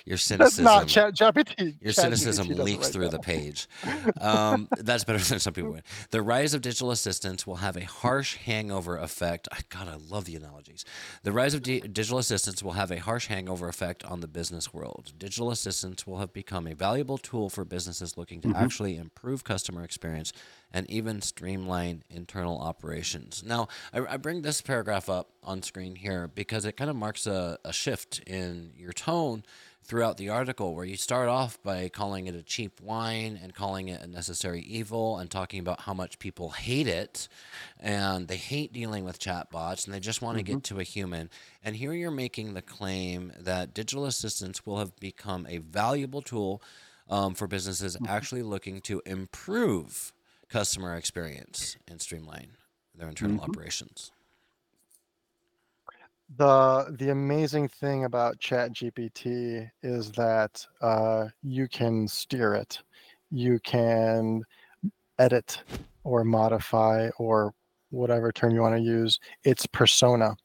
your 0.04 0.16
cynicism. 0.18 0.64
that's 0.64 0.86
not 0.86 0.88
Chat 0.88 1.14
GPT. 1.14 1.76
Your 1.80 1.92
Chat 1.92 2.04
cynicism 2.04 2.48
GPT 2.48 2.58
leaks 2.58 2.88
through 2.88 3.08
the 3.08 3.18
page. 3.18 3.68
Um, 4.20 4.68
that's 4.78 5.04
better 5.04 5.18
than 5.18 5.38
some 5.38 5.52
people 5.52 5.70
would. 5.72 5.82
The 6.10 6.22
rise 6.22 6.54
of 6.54 6.60
digital 6.60 6.90
assistants 6.90 7.46
will 7.46 7.56
have 7.56 7.76
a 7.76 7.84
harsh 7.84 8.36
hangover 8.36 8.96
effect. 8.96 9.48
I, 9.52 9.58
God, 9.68 9.88
I 9.88 9.96
love 9.96 10.24
the 10.24 10.34
analogies. 10.34 10.84
The 11.22 11.32
rise 11.32 11.54
of 11.54 11.62
di- 11.62 11.80
digital 11.80 12.18
assistants 12.18 12.62
will 12.62 12.72
have 12.72 12.90
a 12.90 12.98
harsh 12.98 13.26
hangover 13.28 13.68
effect 13.68 14.04
on 14.04 14.20
the 14.20 14.28
business 14.28 14.72
world. 14.72 15.12
Digital 15.18 15.50
assistants 15.50 16.06
will 16.06 16.18
have 16.18 16.32
become 16.32 16.66
a 16.66 16.74
valuable 16.74 17.18
tool 17.18 17.48
for 17.48 17.64
businesses 17.64 18.16
looking 18.16 18.40
to 18.42 18.54
actually 18.54 18.96
improve 18.96 19.44
customer 19.44 19.84
experience 19.84 20.32
and 20.72 20.88
even 20.90 21.22
streamline 21.22 22.02
internal 22.10 22.58
operations. 22.60 23.42
Now, 23.44 23.68
I, 23.92 24.00
I 24.00 24.16
bring 24.16 24.42
this 24.42 24.60
paragraph 24.60 25.08
up 25.08 25.30
on 25.42 25.62
screen 25.62 25.94
here 25.96 26.28
because 26.28 26.64
it 26.64 26.76
kind 26.76 26.90
of 26.90 26.96
marks 26.96 27.26
a, 27.26 27.58
a 27.64 27.72
shift 27.72 28.20
in 28.26 28.72
your 28.76 28.92
tone 28.92 29.44
throughout 29.88 30.18
the 30.18 30.28
article 30.28 30.74
where 30.74 30.84
you 30.84 30.96
start 30.96 31.30
off 31.30 31.60
by 31.62 31.88
calling 31.88 32.26
it 32.26 32.34
a 32.34 32.42
cheap 32.42 32.78
wine 32.82 33.40
and 33.42 33.54
calling 33.54 33.88
it 33.88 34.02
a 34.02 34.06
necessary 34.06 34.60
evil 34.60 35.16
and 35.16 35.30
talking 35.30 35.58
about 35.58 35.80
how 35.80 35.94
much 35.94 36.18
people 36.18 36.50
hate 36.50 36.86
it 36.86 37.26
and 37.80 38.28
they 38.28 38.36
hate 38.36 38.70
dealing 38.70 39.02
with 39.02 39.18
chatbots 39.18 39.86
and 39.86 39.94
they 39.94 39.98
just 39.98 40.20
want 40.20 40.36
to 40.36 40.44
get 40.44 40.56
mm-hmm. 40.56 40.74
to 40.74 40.80
a 40.80 40.84
human. 40.84 41.30
And 41.64 41.74
here 41.74 41.94
you're 41.94 42.10
making 42.10 42.52
the 42.52 42.60
claim 42.60 43.32
that 43.40 43.72
digital 43.72 44.04
assistants 44.04 44.66
will 44.66 44.78
have 44.78 44.94
become 45.00 45.46
a 45.48 45.56
valuable 45.56 46.20
tool 46.20 46.62
um, 47.08 47.32
for 47.32 47.46
businesses 47.46 47.96
mm-hmm. 47.96 48.06
actually 48.06 48.42
looking 48.42 48.82
to 48.82 49.00
improve 49.06 50.12
customer 50.50 50.96
experience 50.96 51.78
and 51.88 52.02
streamline 52.02 52.50
their 52.94 53.08
internal 53.08 53.38
mm-hmm. 53.38 53.50
operations. 53.50 54.12
The 56.36 56.94
the 56.98 57.10
amazing 57.10 57.68
thing 57.68 58.04
about 58.04 58.38
chat 58.38 58.72
gpt 58.72 59.68
is 59.82 60.12
that 60.12 60.64
uh, 60.82 61.26
you 61.42 61.66
can 61.68 62.06
steer 62.06 62.54
it 62.54 62.78
you 63.30 63.58
can 63.60 64.42
edit 65.18 65.62
or 66.04 66.24
modify 66.24 67.08
or 67.18 67.54
whatever 67.90 68.30
term 68.30 68.54
you 68.54 68.60
want 68.60 68.76
to 68.76 68.82
use 68.82 69.18
its 69.44 69.66
persona 69.66 70.36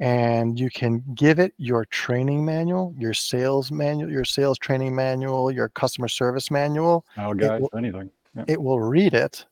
and 0.00 0.58
you 0.60 0.70
can 0.70 1.02
give 1.14 1.40
it 1.40 1.52
your 1.58 1.84
training 1.86 2.44
manual 2.44 2.94
your 2.96 3.12
sales 3.12 3.72
manual 3.72 4.10
your 4.10 4.24
sales 4.24 4.56
training 4.58 4.94
manual 4.94 5.50
your 5.50 5.68
customer 5.70 6.06
service 6.08 6.50
manual 6.50 7.04
Now, 7.16 7.32
guys, 7.32 7.60
will- 7.60 7.70
anything. 7.76 8.10
Yeah. 8.36 8.44
it 8.46 8.62
will 8.62 8.80
read 8.80 9.14
it 9.14 9.44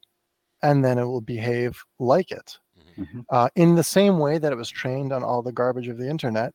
and 0.62 0.84
then 0.84 0.98
it 0.98 1.04
will 1.04 1.20
behave 1.20 1.82
like 1.98 2.30
it 2.30 2.56
Mhm. 2.98 3.24
uh, 3.30 3.48
in 3.56 3.74
the 3.74 3.84
same 3.84 4.18
way 4.18 4.38
that 4.38 4.52
it 4.52 4.56
was 4.56 4.70
trained 4.70 5.12
on 5.12 5.22
all 5.24 5.42
the 5.42 5.52
garbage 5.52 5.88
of 5.88 5.98
the 5.98 6.08
internet, 6.08 6.54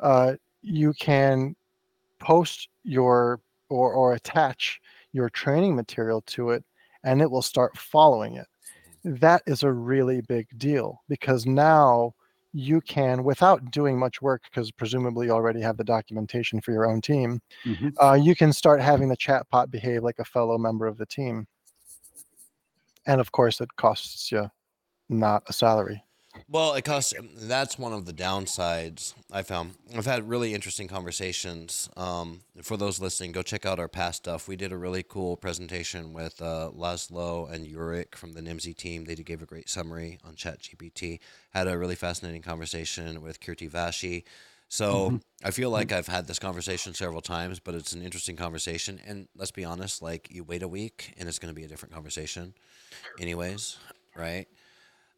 uh, 0.00 0.34
you 0.62 0.92
can 0.94 1.54
post 2.20 2.68
your 2.84 3.40
or, 3.70 3.92
or 3.92 4.14
attach 4.14 4.80
your 5.12 5.28
training 5.30 5.74
material 5.76 6.22
to 6.22 6.50
it 6.50 6.64
and 7.04 7.20
it 7.22 7.30
will 7.30 7.42
start 7.42 7.76
following 7.78 8.36
it. 8.36 8.46
That 9.04 9.42
is 9.46 9.62
a 9.62 9.72
really 9.72 10.20
big 10.22 10.46
deal 10.58 11.02
because 11.08 11.46
now 11.46 12.14
you 12.52 12.80
can, 12.80 13.24
without 13.24 13.70
doing 13.70 13.98
much 13.98 14.22
work, 14.22 14.42
because 14.44 14.70
presumably 14.72 15.26
you 15.26 15.32
already 15.32 15.60
have 15.60 15.76
the 15.76 15.84
documentation 15.84 16.60
for 16.60 16.72
your 16.72 16.86
own 16.86 17.00
team, 17.00 17.40
Mhm. 17.66 17.92
uh, 18.02 18.14
you 18.14 18.34
can 18.36 18.52
start 18.52 18.80
having 18.80 19.08
the 19.08 19.16
chatbot 19.16 19.70
behave 19.70 20.02
like 20.02 20.18
a 20.18 20.24
fellow 20.24 20.58
member 20.58 20.86
of 20.86 20.96
the 20.98 21.06
team. 21.06 21.46
And 23.06 23.20
of 23.20 23.30
course, 23.32 23.60
it 23.60 23.76
costs 23.76 24.32
you 24.32 24.50
not 25.08 25.42
a 25.46 25.52
salary. 25.52 26.02
Well, 26.48 26.74
it 26.74 26.84
costs. 26.84 27.14
That's 27.34 27.78
one 27.78 27.92
of 27.92 28.04
the 28.04 28.12
downsides 28.12 29.14
I 29.32 29.42
found. 29.42 29.74
I've 29.96 30.06
had 30.06 30.28
really 30.28 30.54
interesting 30.54 30.86
conversations. 30.86 31.88
Um, 31.96 32.42
for 32.62 32.76
those 32.76 33.00
listening, 33.00 33.32
go 33.32 33.42
check 33.42 33.64
out 33.66 33.78
our 33.78 33.88
past 33.88 34.18
stuff. 34.18 34.46
We 34.46 34.56
did 34.56 34.72
a 34.72 34.76
really 34.76 35.02
cool 35.02 35.36
presentation 35.36 36.12
with 36.12 36.40
uh, 36.42 36.70
Laszlo 36.76 37.50
and 37.50 37.66
Yurik 37.66 38.14
from 38.14 38.34
the 38.34 38.40
Nimdzi 38.40 38.76
team. 38.76 39.04
They 39.04 39.14
gave 39.14 39.42
a 39.42 39.46
great 39.46 39.68
summary 39.68 40.18
on 40.24 40.34
ChatGPT. 40.34 41.20
Had 41.50 41.68
a 41.68 41.78
really 41.78 41.94
fascinating 41.94 42.42
conversation 42.42 43.22
with 43.22 43.40
Kirti 43.40 43.70
Vashee. 43.70 44.24
So 44.68 45.20
I 45.44 45.52
feel 45.52 45.70
like 45.70 45.92
I've 45.92 46.08
had 46.08 46.26
this 46.26 46.38
conversation 46.38 46.92
several 46.92 47.20
times, 47.20 47.60
but 47.60 47.74
it's 47.74 47.92
an 47.92 48.02
interesting 48.02 48.36
conversation. 48.36 49.00
And 49.06 49.28
let's 49.36 49.52
be 49.52 49.64
honest, 49.64 50.02
like 50.02 50.28
you 50.30 50.42
wait 50.42 50.62
a 50.62 50.68
week 50.68 51.14
and 51.16 51.28
it's 51.28 51.38
going 51.38 51.54
to 51.54 51.58
be 51.58 51.64
a 51.64 51.68
different 51.68 51.94
conversation, 51.94 52.52
anyways, 53.20 53.78
right? 54.16 54.48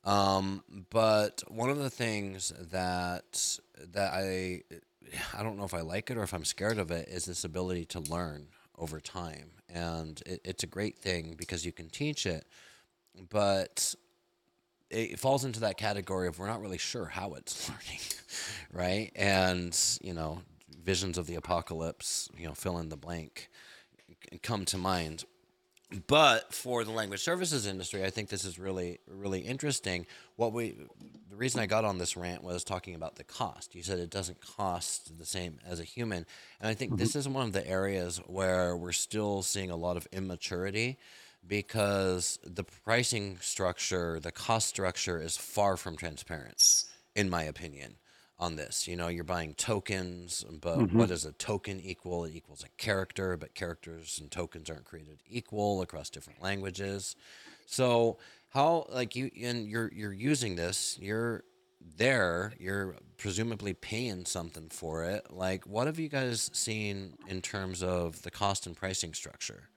Um, 0.09 0.64
but 0.88 1.42
one 1.49 1.68
of 1.68 1.77
the 1.77 1.90
things 1.90 2.51
that 2.71 3.59
that 3.92 4.12
I 4.14 4.62
I 5.37 5.42
don't 5.42 5.59
know 5.59 5.64
if 5.64 5.75
I 5.75 5.83
like 5.83 6.11
it 6.11 6.16
or 6.16 6.23
if 6.23 6.33
I'm 6.33 6.47
scared 6.47 6.79
of 6.79 6.90
it 6.90 7.09
is 7.09 7.27
this 7.27 7.44
ability 7.44 7.85
to 7.87 8.01
learn 8.01 8.47
over 8.79 9.01
time, 9.01 9.51
and 9.68 10.23
it, 10.25 10.40
it's 10.44 10.62
a 10.62 10.66
great 10.66 10.97
thing 10.97 11.35
because 11.37 11.66
you 11.66 11.73
can 11.73 11.90
teach 11.90 12.25
it, 12.25 12.47
but 13.29 13.94
it 14.88 15.18
falls 15.18 15.44
into 15.44 15.61
that 15.61 15.77
category 15.77 16.27
of 16.27 16.38
we're 16.38 16.47
not 16.47 16.62
really 16.62 16.79
sure 16.79 17.05
how 17.05 17.35
it's 17.35 17.68
learning, 17.68 18.01
right? 18.73 19.12
And 19.14 19.79
you 20.01 20.14
know, 20.14 20.40
visions 20.83 21.18
of 21.18 21.27
the 21.27 21.35
apocalypse, 21.35 22.31
you 22.35 22.47
know, 22.47 22.55
fill 22.55 22.79
in 22.79 22.88
the 22.88 22.97
blank, 22.97 23.51
come 24.42 24.64
to 24.66 24.79
mind. 24.79 25.25
But 26.07 26.53
for 26.53 26.85
the 26.85 26.90
language 26.90 27.22
services 27.22 27.66
industry, 27.66 28.05
I 28.05 28.11
think 28.11 28.29
this 28.29 28.44
is 28.44 28.59
really, 28.59 29.01
really 29.07 29.40
interesting. 29.40 30.07
What 30.37 30.53
we, 30.53 30.77
the 31.31 31.37
reason 31.37 31.61
I 31.61 31.66
got 31.66 31.85
on 31.85 31.96
this 31.96 32.16
rant 32.16 32.42
was 32.42 32.62
talking 32.62 32.94
about 32.94 33.16
the 33.16 33.24
cost. 33.24 33.74
You 33.74 33.83
said 33.83 33.98
it 33.98 34.11
doesn't 34.11 34.40
cost 34.40 35.18
the 35.18 35.24
same 35.24 35.59
as 35.66 35.81
a 35.81 35.85
human, 35.85 36.27
and 36.61 36.68
I 36.68 36.74
think 36.74 36.98
this 36.98 37.11
mm-hmm. 37.11 37.18
is 37.18 37.29
one 37.29 37.46
of 37.46 37.53
the 37.53 37.66
areas 37.66 38.18
where 38.27 38.77
we're 38.77 38.92
still 38.92 39.42
seeing 39.42 39.70
a 39.70 39.77
lot 39.77 39.96
of 39.96 40.07
immaturity 40.12 40.98
because 41.46 42.38
the 42.44 42.64
pricing 42.64 43.38
structure, 43.40 44.20
the 44.20 44.33
cost 44.33 44.68
structure 44.68 45.20
is 45.20 45.37
far 45.37 45.79
from 45.79 45.96
transparent, 45.96 46.85
in 47.16 47.31
my 47.31 47.44
opinion, 47.44 47.94
on 48.38 48.57
this. 48.57 48.87
You 48.87 48.96
know, 48.96 49.09
you're 49.09 49.24
buying 49.24 49.55
tokens, 49.55 50.44
but 50.61 50.79
Mhm. 50.79 50.92
what 50.92 51.09
does 51.09 51.24
a 51.24 51.33
token 51.33 51.81
equal? 51.81 52.24
It 52.24 52.35
equals 52.35 52.62
a 52.62 52.68
character, 52.77 53.37
but 53.37 53.55
characters 53.55 54.18
and 54.20 54.31
tokens 54.31 54.70
aren't 54.70 54.85
created 54.85 55.22
equal 55.27 55.83
across 55.83 56.09
different 56.11 56.40
languages. 56.40 57.16
So 57.66 58.18
how 58.51 58.87
like 58.90 59.16
you 59.16 59.31
and 59.42 59.68
you're 59.68 59.92
you're 59.92 60.12
using 60.12 60.57
this, 60.57 60.98
you're 61.01 61.44
there, 61.81 62.53
you're 62.59 62.96
presumably 63.16 63.74
paying 63.74 64.24
something 64.24 64.68
for 64.68 65.05
it. 65.05 65.31
Like 65.31 65.66
what 65.66 65.87
have 65.87 65.98
you 65.98 66.09
guys 66.09 66.51
seen 66.53 67.18
in 67.27 67.42
terms 67.42 67.83
of 67.83 68.22
the 68.22 68.31
cost 68.31 68.66
and 68.66 68.77
pricing 68.77 69.14
structure? 69.14 69.68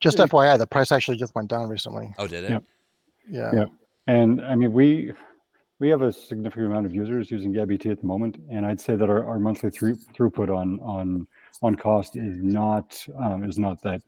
Just 0.00 0.18
FYI, 0.18 0.56
the 0.58 0.66
price 0.66 0.92
actually 0.92 1.16
just 1.16 1.34
went 1.34 1.48
down 1.48 1.68
recently. 1.68 2.14
Oh, 2.18 2.26
did 2.28 2.44
it? 2.44 2.50
Yep. 2.50 2.64
Yeah. 3.30 3.52
Yeah. 3.54 3.66
And 4.06 4.40
I 4.42 4.54
mean, 4.54 4.72
we 4.72 5.12
we 5.80 5.88
have 5.88 6.02
a 6.02 6.12
significant 6.12 6.66
amount 6.66 6.86
of 6.86 6.94
users 6.94 7.30
using 7.30 7.52
Gaby 7.52 7.78
T 7.78 7.90
at 7.90 8.00
the 8.00 8.06
moment, 8.06 8.36
and 8.50 8.66
I'd 8.66 8.80
say 8.80 8.96
that 8.96 9.08
our, 9.08 9.24
our 9.24 9.38
monthly 9.38 9.70
through, 9.70 9.96
throughput 9.96 10.54
on 10.54 10.80
on 10.80 11.26
on 11.62 11.74
cost 11.74 12.16
is 12.16 12.42
not 12.42 13.04
um, 13.18 13.44
is 13.44 13.58
not 13.58 13.80
that 13.82 14.02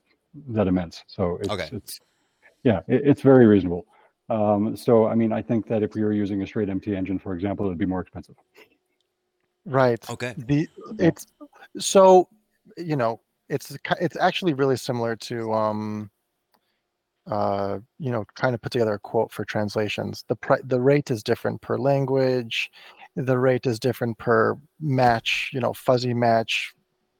that 0.49 0.67
immense. 0.67 1.05
So 1.07 1.39
it's, 1.41 1.51
Okay. 1.51 1.69
it's 1.73 2.01
yeah, 2.65 2.81
it, 2.89 3.03
it's 3.05 3.23
very 3.23 3.47
reasonable. 3.47 3.87
Um, 4.29 4.77
so 4.77 5.07
I 5.07 5.15
mean, 5.15 5.33
I 5.33 5.43
think 5.43 5.67
that 5.69 5.83
if 5.83 5.95
we 5.95 6.03
were 6.03 6.13
using 6.13 6.43
a 6.43 6.47
straight 6.47 6.69
MT 6.69 6.95
engine, 6.95 7.19
for 7.19 7.35
example, 7.35 7.67
it'd 7.67 7.79
be 7.79 7.87
more 7.87 8.01
expensive. 8.01 8.37
Right. 9.65 10.09
Okay. 10.11 10.35
The 10.37 10.69
it's 10.99 11.27
so 11.79 12.29
you 12.77 12.97
know 12.97 13.21
it's 13.49 13.77
it's 14.01 14.17
actually 14.17 14.55
really 14.55 14.77
similar 14.77 15.17
to 15.17 15.53
um 15.53 16.11
uh 17.31 17.79
you 17.99 18.11
know 18.13 18.25
trying 18.37 18.53
to 18.53 18.59
put 18.59 18.73
together 18.73 18.95
a 18.95 18.99
quote 19.01 19.33
for 19.33 19.45
translations. 19.45 20.25
The 20.29 20.37
pri- 20.37 20.61
the 20.65 20.81
rate 20.81 21.11
is 21.11 21.23
different 21.23 21.63
per 21.63 21.79
language. 21.79 22.71
The 23.17 23.39
rate 23.39 23.67
is 23.67 23.79
different 23.81 24.19
per 24.19 24.57
match. 24.81 25.51
You 25.53 25.61
know, 25.61 25.73
fuzzy 25.75 26.15
match, 26.15 26.75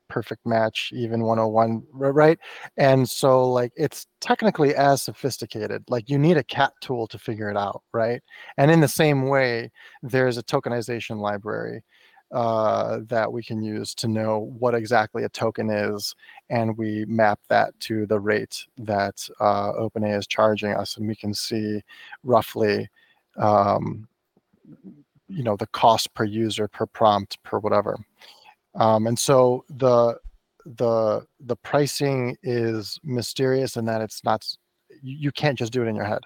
perfect 0.09 0.45
match, 0.47 0.93
even 0.95 1.23
101, 1.23 1.83
right? 1.93 2.39
And 2.77 3.09
so 3.09 3.51
like 3.51 3.73
it's 3.77 4.07
technically 4.21 4.75
as 4.75 5.03
sophisticated. 5.03 5.85
Like 5.89 6.11
you 6.11 6.19
need 6.19 6.37
a 6.37 6.45
cat 6.45 6.73
tool 6.83 7.07
to 7.09 7.19
figure 7.19 7.51
it 7.51 7.57
out, 7.57 7.83
right? 7.93 8.23
And 8.59 8.71
in 8.71 8.81
the 8.81 8.89
same 8.89 9.29
way, 9.29 9.71
there's 10.03 10.37
a 10.39 10.43
tokenization 10.43 11.21
library 11.21 11.83
uh, 12.33 13.01
that 13.09 13.33
we 13.33 13.43
can 13.43 13.63
use 13.63 13.95
to 13.97 14.09
know 14.09 14.51
what 14.59 14.75
exactly 14.75 15.25
a 15.25 15.29
token 15.29 15.71
is, 15.71 16.15
and 16.49 16.77
we 16.79 17.05
map 17.07 17.41
that 17.49 17.79
to 17.81 18.07
the 18.07 18.19
rate 18.21 18.65
that 18.79 19.29
uh, 19.41 19.73
OpenAI 19.73 20.19
is 20.19 20.27
charging 20.27 20.73
us, 20.73 20.97
and 20.97 21.09
we 21.09 21.17
can 21.17 21.35
see 21.35 21.81
roughly, 22.23 22.89
um, 23.37 24.07
you 25.29 25.43
know, 25.43 25.57
the 25.57 25.67
cost 25.69 26.13
per 26.15 26.25
user, 26.25 26.69
per 26.69 26.87
prompt, 26.87 27.43
per 27.43 27.59
whatever. 27.59 27.99
Um, 28.75 29.07
and 29.07 29.19
so 29.19 29.65
the 29.69 30.19
the 30.77 31.27
the 31.41 31.57
pricing 31.57 32.37
is 32.43 33.01
mysterious 33.03 33.77
in 33.77 33.87
that 33.87 34.03
it's 34.03 34.23
not 34.25 34.47
you 35.03 35.33
can't 35.33 35.59
just 35.59 35.73
do 35.73 35.83
it 35.83 35.87
in 35.87 35.97
your 35.97 36.05
head. 36.05 36.21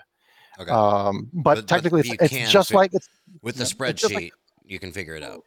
Okay. 0.59 0.71
Um, 0.71 1.31
but, 1.33 1.43
But- 1.43 1.55
but 1.57 1.69
technically, 1.69 2.03
you 2.09 2.17
it's, 2.21 2.51
just 2.53 2.75
like 2.75 2.93
it's 2.93 3.09
With 3.43 3.55
the 3.57 3.61
yeah, 3.61 3.65
it's 3.91 4.05
like- 4.05 4.23
spreadsheet, 4.25 4.31
you 4.65 4.79
can 4.79 4.93
figure 4.93 5.15
it 5.15 5.23
out. 5.23 5.45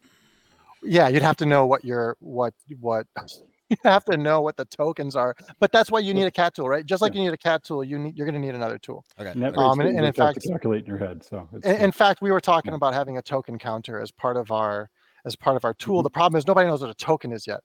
Yeah 0.83 1.07
you'd 1.07 1.21
have 1.23 1.37
to 1.37 1.45
know 1.45 1.65
what 1.65 1.83
your 1.85 2.15
what 2.19 2.53
what 2.79 3.05
you 3.69 3.75
have 3.83 4.05
to 4.05 4.15
know 4.17 4.41
what 4.41 4.55
the 4.55 4.65
tokens 4.65 5.15
are 5.15 5.35
but 5.59 5.71
that's 5.71 5.91
why 5.91 5.99
you 5.99 6.13
need 6.13 6.25
a 6.25 6.31
cat 6.31 6.53
tool 6.55 6.69
right 6.69 6.85
just 6.85 7.01
like 7.01 7.13
you 7.13 7.21
need 7.21 7.33
a 7.33 7.37
cat 7.37 7.63
tool 7.63 7.83
you 7.83 7.99
need 7.99 8.15
you're 8.17 8.25
going 8.25 8.39
to 8.39 8.45
need 8.47 8.55
another 8.55 8.77
tool 8.77 9.03
Okay. 9.19 9.33
Net. 9.37 9.57
Um, 9.57 9.79
and- 9.81 9.97
and 9.97 10.05
in 10.05 10.13
fact- 10.13 10.41
calculate 10.47 10.81
in 10.83 10.87
your 10.87 10.97
head. 10.97 11.23
So 11.23 11.49
it's, 11.53 11.65
in, 11.67 11.75
in 11.75 11.91
fact 11.91 12.21
we 12.21 12.31
were 12.31 12.39
talking 12.41 12.71
Yeah. 12.71 12.77
about 12.77 12.93
having 12.93 13.17
a 13.17 13.21
token 13.21 13.57
counter 13.59 13.99
as 13.99 14.11
part 14.11 14.37
of 14.37 14.51
our 14.51 14.89
as 15.25 15.35
part 15.35 15.57
of 15.57 15.65
our 15.65 15.73
Mm-hmm. 15.73 15.91
tool 15.91 16.03
the 16.03 16.09
problem 16.09 16.37
is 16.37 16.47
nobody 16.47 16.67
knows 16.69 16.81
what 16.81 16.89
a 16.89 16.93
token 16.95 17.31
is 17.33 17.45
yet 17.47 17.59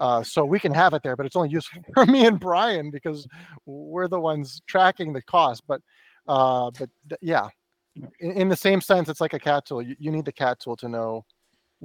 uh, 0.00 0.22
so 0.22 0.44
we 0.44 0.58
can 0.58 0.74
have 0.74 0.92
it 0.94 1.02
there 1.02 1.16
but 1.16 1.24
it's 1.26 1.36
only 1.36 1.48
useful 1.48 1.80
for 1.94 2.04
me 2.04 2.26
and 2.26 2.38
bryan 2.40 2.90
because 2.90 3.26
we're 3.64 4.08
the 4.08 4.20
ones 4.20 4.60
tracking 4.66 5.12
the 5.12 5.22
cost 5.22 5.62
but 5.66 5.80
uh, 6.28 6.70
but 6.78 6.90
th- 7.08 7.20
yeah 7.22 7.48
Yeah. 7.94 8.08
in, 8.20 8.32
in 8.42 8.48
the 8.50 8.56
same 8.56 8.80
sense 8.82 9.08
it's 9.08 9.20
like 9.22 9.32
a 9.32 9.38
cat 9.38 9.64
tool 9.64 9.80
you, 9.80 9.96
you 9.98 10.10
need 10.10 10.24
the 10.26 10.32
cat 10.32 10.58
tool 10.60 10.76
to 10.76 10.88
know 10.88 11.24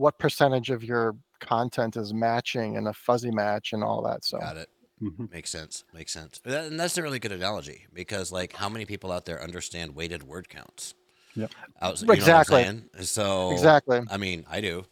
what 0.01 0.17
percentage 0.17 0.69
of 0.71 0.83
your 0.83 1.15
content 1.39 1.95
is 1.95 2.13
matching 2.13 2.77
and 2.77 2.87
a 2.87 2.93
fuzzy 2.93 3.31
match 3.31 3.73
and 3.73 3.83
all 3.83 4.01
that 4.01 4.23
so 4.25 4.37
Got 4.39 4.57
it. 4.57 4.69
mhm. 5.01 5.31
Makes 5.31 5.49
sense. 5.51 5.83
Makes 5.93 6.11
sense. 6.13 6.39
That, 6.43 6.65
and 6.65 6.79
that's 6.79 6.97
a 6.97 7.03
really 7.03 7.19
good 7.19 7.31
analogy 7.31 7.85
because, 7.93 8.31
like, 8.31 8.53
how 8.53 8.69
many 8.69 8.85
people 8.85 9.11
out 9.11 9.25
there 9.25 9.41
understand 9.41 9.95
weighted 9.95 10.23
word 10.23 10.49
counts? 10.49 10.93
Yep. 11.35 11.51
Out, 11.81 12.01
you 12.01 12.07
know 12.07 12.13
Exactly. 12.13 12.81
So 13.01 13.51
exactly 13.51 14.01
I 14.09 14.17
mean, 14.17 14.45
I 14.49 14.59
do, 14.59 14.83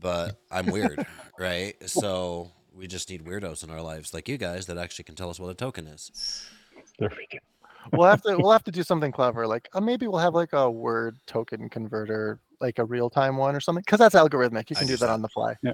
but 0.00 0.38
I'm 0.50 0.66
weird, 0.66 1.04
right? 1.38 1.74
So 1.88 2.50
we 2.72 2.86
just 2.86 3.10
need 3.10 3.24
weirdos 3.24 3.64
in 3.64 3.70
our 3.70 3.82
lives, 3.82 4.14
like 4.14 4.28
you 4.28 4.36
guys, 4.38 4.66
that 4.66 4.78
actually 4.78 5.04
can 5.04 5.16
tell 5.16 5.30
us 5.30 5.40
what 5.40 5.50
a 5.50 5.54
token 5.54 5.86
is. 5.88 6.12
There 6.98 7.10
we 7.16 7.26
go. 7.32 7.38
we'll 7.96 8.08
have 8.08 8.22
to 8.22 8.36
we'll 8.40 8.52
have 8.52 8.64
to 8.64 8.70
do 8.70 8.82
something 8.82 9.10
clever 9.10 9.46
like 9.46 9.68
uh, 9.72 9.80
maybe 9.80 10.06
we'll 10.06 10.20
have 10.20 10.34
like 10.34 10.52
a 10.52 10.70
word 10.70 11.16
token 11.26 11.68
converter 11.68 12.38
like 12.60 12.78
a 12.78 12.84
real-time 12.84 13.36
one 13.36 13.54
or 13.56 13.60
something 13.60 13.82
because 13.84 13.98
that's 13.98 14.14
algorithmic 14.14 14.70
you 14.70 14.76
I 14.76 14.80
can 14.80 14.86
do 14.88 14.96
that 14.96 15.06
that. 15.06 15.10
on 15.12 15.22
the 15.22 15.28
fly 15.28 15.56
Yeah. 15.62 15.72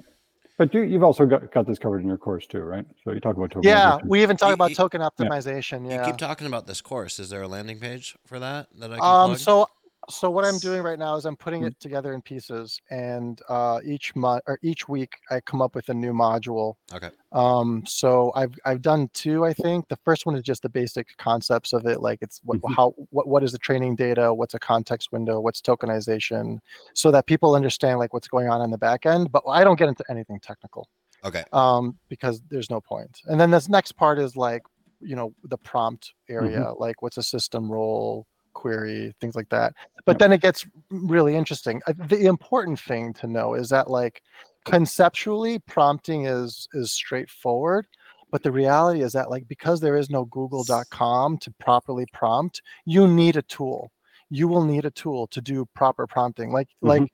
But 0.58 0.72
you, 0.72 0.80
you've 0.82 1.02
also 1.02 1.26
got, 1.26 1.52
got 1.52 1.66
this 1.66 1.78
covered 1.78 2.00
in 2.00 2.08
your 2.08 2.16
course 2.16 2.46
too, 2.46 2.60
right? 2.60 2.86
So 3.04 3.12
you 3.12 3.20
talk 3.20 3.36
about 3.36 3.50
tokenization. 3.50 3.64
yeah 3.64 3.98
we 4.06 4.22
even 4.22 4.36
talk 4.38 4.48
You- 4.48 4.54
about 4.54 4.70
you- 4.70 4.76
token 4.76 5.00
optimization 5.02 5.84
You 5.84 5.90
yeah 5.96 6.06
keep 6.06 6.16
talking 6.16 6.46
about 6.46 6.66
this 6.66 6.80
course. 6.80 7.18
Is 7.18 7.28
there 7.30 7.42
a 7.42 7.48
landing 7.48 7.78
page 7.78 8.16
for 8.26 8.38
that 8.38 8.68
that 8.78 8.90
I 8.92 8.96
can 8.96 9.04
um 9.04 9.30
plug? 9.30 9.38
so 9.38 9.66
so 10.08 10.30
what 10.30 10.44
i'm 10.44 10.58
doing 10.58 10.82
right 10.82 10.98
now 10.98 11.16
is 11.16 11.24
i'm 11.24 11.36
putting 11.36 11.62
Mm. 11.62 11.68
it 11.68 11.80
together 11.80 12.12
in 12.14 12.22
pieces 12.22 12.80
and 12.90 13.40
uh 13.48 13.80
each 13.84 14.14
month 14.14 14.42
or 14.46 14.58
each 14.62 14.88
week 14.88 15.12
i 15.30 15.40
come 15.40 15.60
up 15.62 15.74
with 15.74 15.88
a 15.88 15.94
new 15.94 16.12
module 16.12 16.74
Okay. 16.92 17.10
um 17.32 17.82
so 17.86 18.32
i've 18.36 18.54
i've 18.64 18.82
done 18.82 19.08
two 19.14 19.44
i 19.44 19.52
think 19.52 19.88
the 19.88 19.96
first 20.04 20.26
one 20.26 20.36
is 20.36 20.42
just 20.42 20.62
the 20.62 20.68
basic 20.68 21.08
concepts 21.16 21.72
of 21.72 21.86
it 21.86 22.00
like 22.00 22.18
it's 22.22 22.40
what 22.44 22.60
Mhm. 22.60 22.74
how 22.74 22.94
what, 23.10 23.26
what 23.26 23.42
is 23.42 23.52
the 23.52 23.58
training 23.58 23.96
data 23.96 24.32
what's 24.32 24.54
a 24.54 24.58
context 24.58 25.10
window 25.12 25.40
what's 25.40 25.60
tokenization 25.60 26.58
so 26.94 27.10
that 27.10 27.26
people 27.26 27.54
understand 27.54 27.98
like 27.98 28.12
what's 28.12 28.28
going 28.28 28.48
on 28.48 28.62
in 28.62 28.70
the 28.70 28.78
back 28.78 29.06
end 29.06 29.32
but 29.32 29.42
i 29.48 29.64
don't 29.64 29.78
get 29.78 29.88
into 29.88 30.04
anything 30.08 30.38
technical 30.40 30.88
Okay. 31.24 31.42
um 31.52 31.98
because 32.08 32.42
there's 32.50 32.70
no 32.70 32.80
point. 32.80 33.20
and 33.26 33.40
then 33.40 33.50
this 33.50 33.68
next 33.68 33.92
part 33.92 34.18
is 34.18 34.36
like 34.36 34.62
you 35.00 35.16
know 35.16 35.32
the 35.44 35.58
prompt 35.58 36.12
Mm-hmm. 36.30 36.34
area 36.44 36.72
like 36.78 37.02
what's 37.02 37.16
a 37.18 37.22
system 37.22 37.70
role 37.70 38.26
query 38.60 39.14
things 39.20 39.36
like 39.36 39.48
that 39.50 39.74
but 40.06 40.20
then 40.20 40.32
it 40.32 40.40
gets 40.40 40.64
really 40.90 41.34
interesting. 41.34 41.82
The 41.96 42.26
important 42.26 42.78
thing 42.78 43.12
to 43.14 43.26
know 43.26 43.54
is 43.54 43.68
that 43.70 43.90
like 43.90 44.22
conceptually 44.64 45.58
prompting 45.58 46.26
is 46.26 46.68
is 46.72 46.92
straightforward 46.92 47.86
but 48.30 48.42
the 48.42 48.52
reality 48.52 49.02
is 49.02 49.12
that 49.12 49.30
like 49.30 49.46
because 49.48 49.80
there 49.80 49.96
is 49.96 50.08
no 50.08 50.24
google.com 50.26 51.38
to 51.38 51.50
properly 51.58 52.06
prompt 52.12 52.62
you 52.84 53.06
need 53.06 53.36
a 53.36 53.42
tool. 53.42 53.90
You 54.30 54.48
will 54.48 54.64
need 54.64 54.84
a 54.84 54.90
tool 54.90 55.26
to 55.28 55.40
do 55.40 55.66
proper 55.74 56.06
prompting. 56.06 56.52
Like 56.52 56.68
Mhm. 56.82 56.88
like 56.88 57.12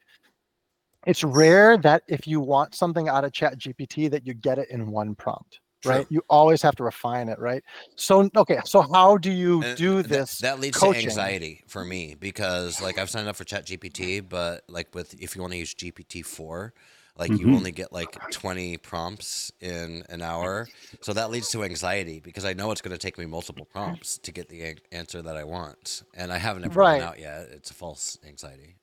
it's 1.06 1.24
rare 1.24 1.76
that 1.78 2.02
if 2.08 2.26
you 2.26 2.40
want 2.40 2.74
something 2.74 3.08
out 3.08 3.24
of 3.24 3.32
chat 3.32 3.58
gpt 3.58 4.10
that 4.10 4.26
you 4.26 4.34
get 4.34 4.58
it 4.58 4.68
in 4.70 4.90
one 4.90 5.14
prompt 5.14 5.60
right 5.84 6.06
you 6.10 6.22
always 6.28 6.62
have 6.62 6.74
to 6.76 6.84
refine 6.84 7.28
it 7.28 7.38
right 7.38 7.62
so 7.96 8.28
okay 8.36 8.60
so 8.64 8.82
how 8.82 9.16
do 9.16 9.30
you 9.32 9.64
And 9.64 9.76
do 9.76 10.02
this 10.02 10.40
that 10.40 10.58
leads 10.58 10.80
coaching. 10.80 10.80
to 10.80 10.92
anxiety 10.94 11.62
for 11.68 11.84
me 11.84 12.14
because 12.14 12.80
like 12.80 12.98
I've 12.98 13.10
signed 13.10 13.28
up 13.28 13.36
for 13.36 13.44
Chat 13.44 13.66
GPT, 13.66 14.20
but 14.20 14.64
like 14.68 14.94
with 14.94 15.14
if 15.20 15.36
you 15.36 15.42
want 15.42 15.52
to 15.52 15.58
use 15.58 15.74
GPT 15.74 16.22
four, 16.22 16.74
like 17.16 17.38
you 17.38 17.52
Mhm. 17.52 17.52
only 17.52 17.70
get 17.72 17.92
like 17.92 18.18
twenty 18.30 18.76
prompts 18.76 19.52
in 19.60 20.02
an 20.08 20.20
hour, 20.22 20.70
so 21.00 21.12
that 21.12 21.30
leads 21.30 21.48
to 21.50 21.62
anxiety 21.62 22.18
because 22.20 22.44
I 22.44 22.54
know 22.54 22.70
it's 22.72 22.80
going 22.82 22.92
to 22.96 22.98
take 22.98 23.18
me 23.18 23.26
multiple 23.26 23.64
prompts 23.66 24.18
to 24.18 24.32
get 24.32 24.48
the 24.48 24.76
answer 24.90 25.22
that 25.22 25.36
I 25.36 25.44
want, 25.44 26.02
and 26.14 26.32
I 26.32 26.38
haven't 26.38 26.64
ever 26.64 26.80
Right. 26.80 26.98
out 26.98 27.20
yet. 27.20 27.48
It's 27.50 27.70
a 27.70 27.74
false 27.74 28.18
anxiety, 28.26 28.76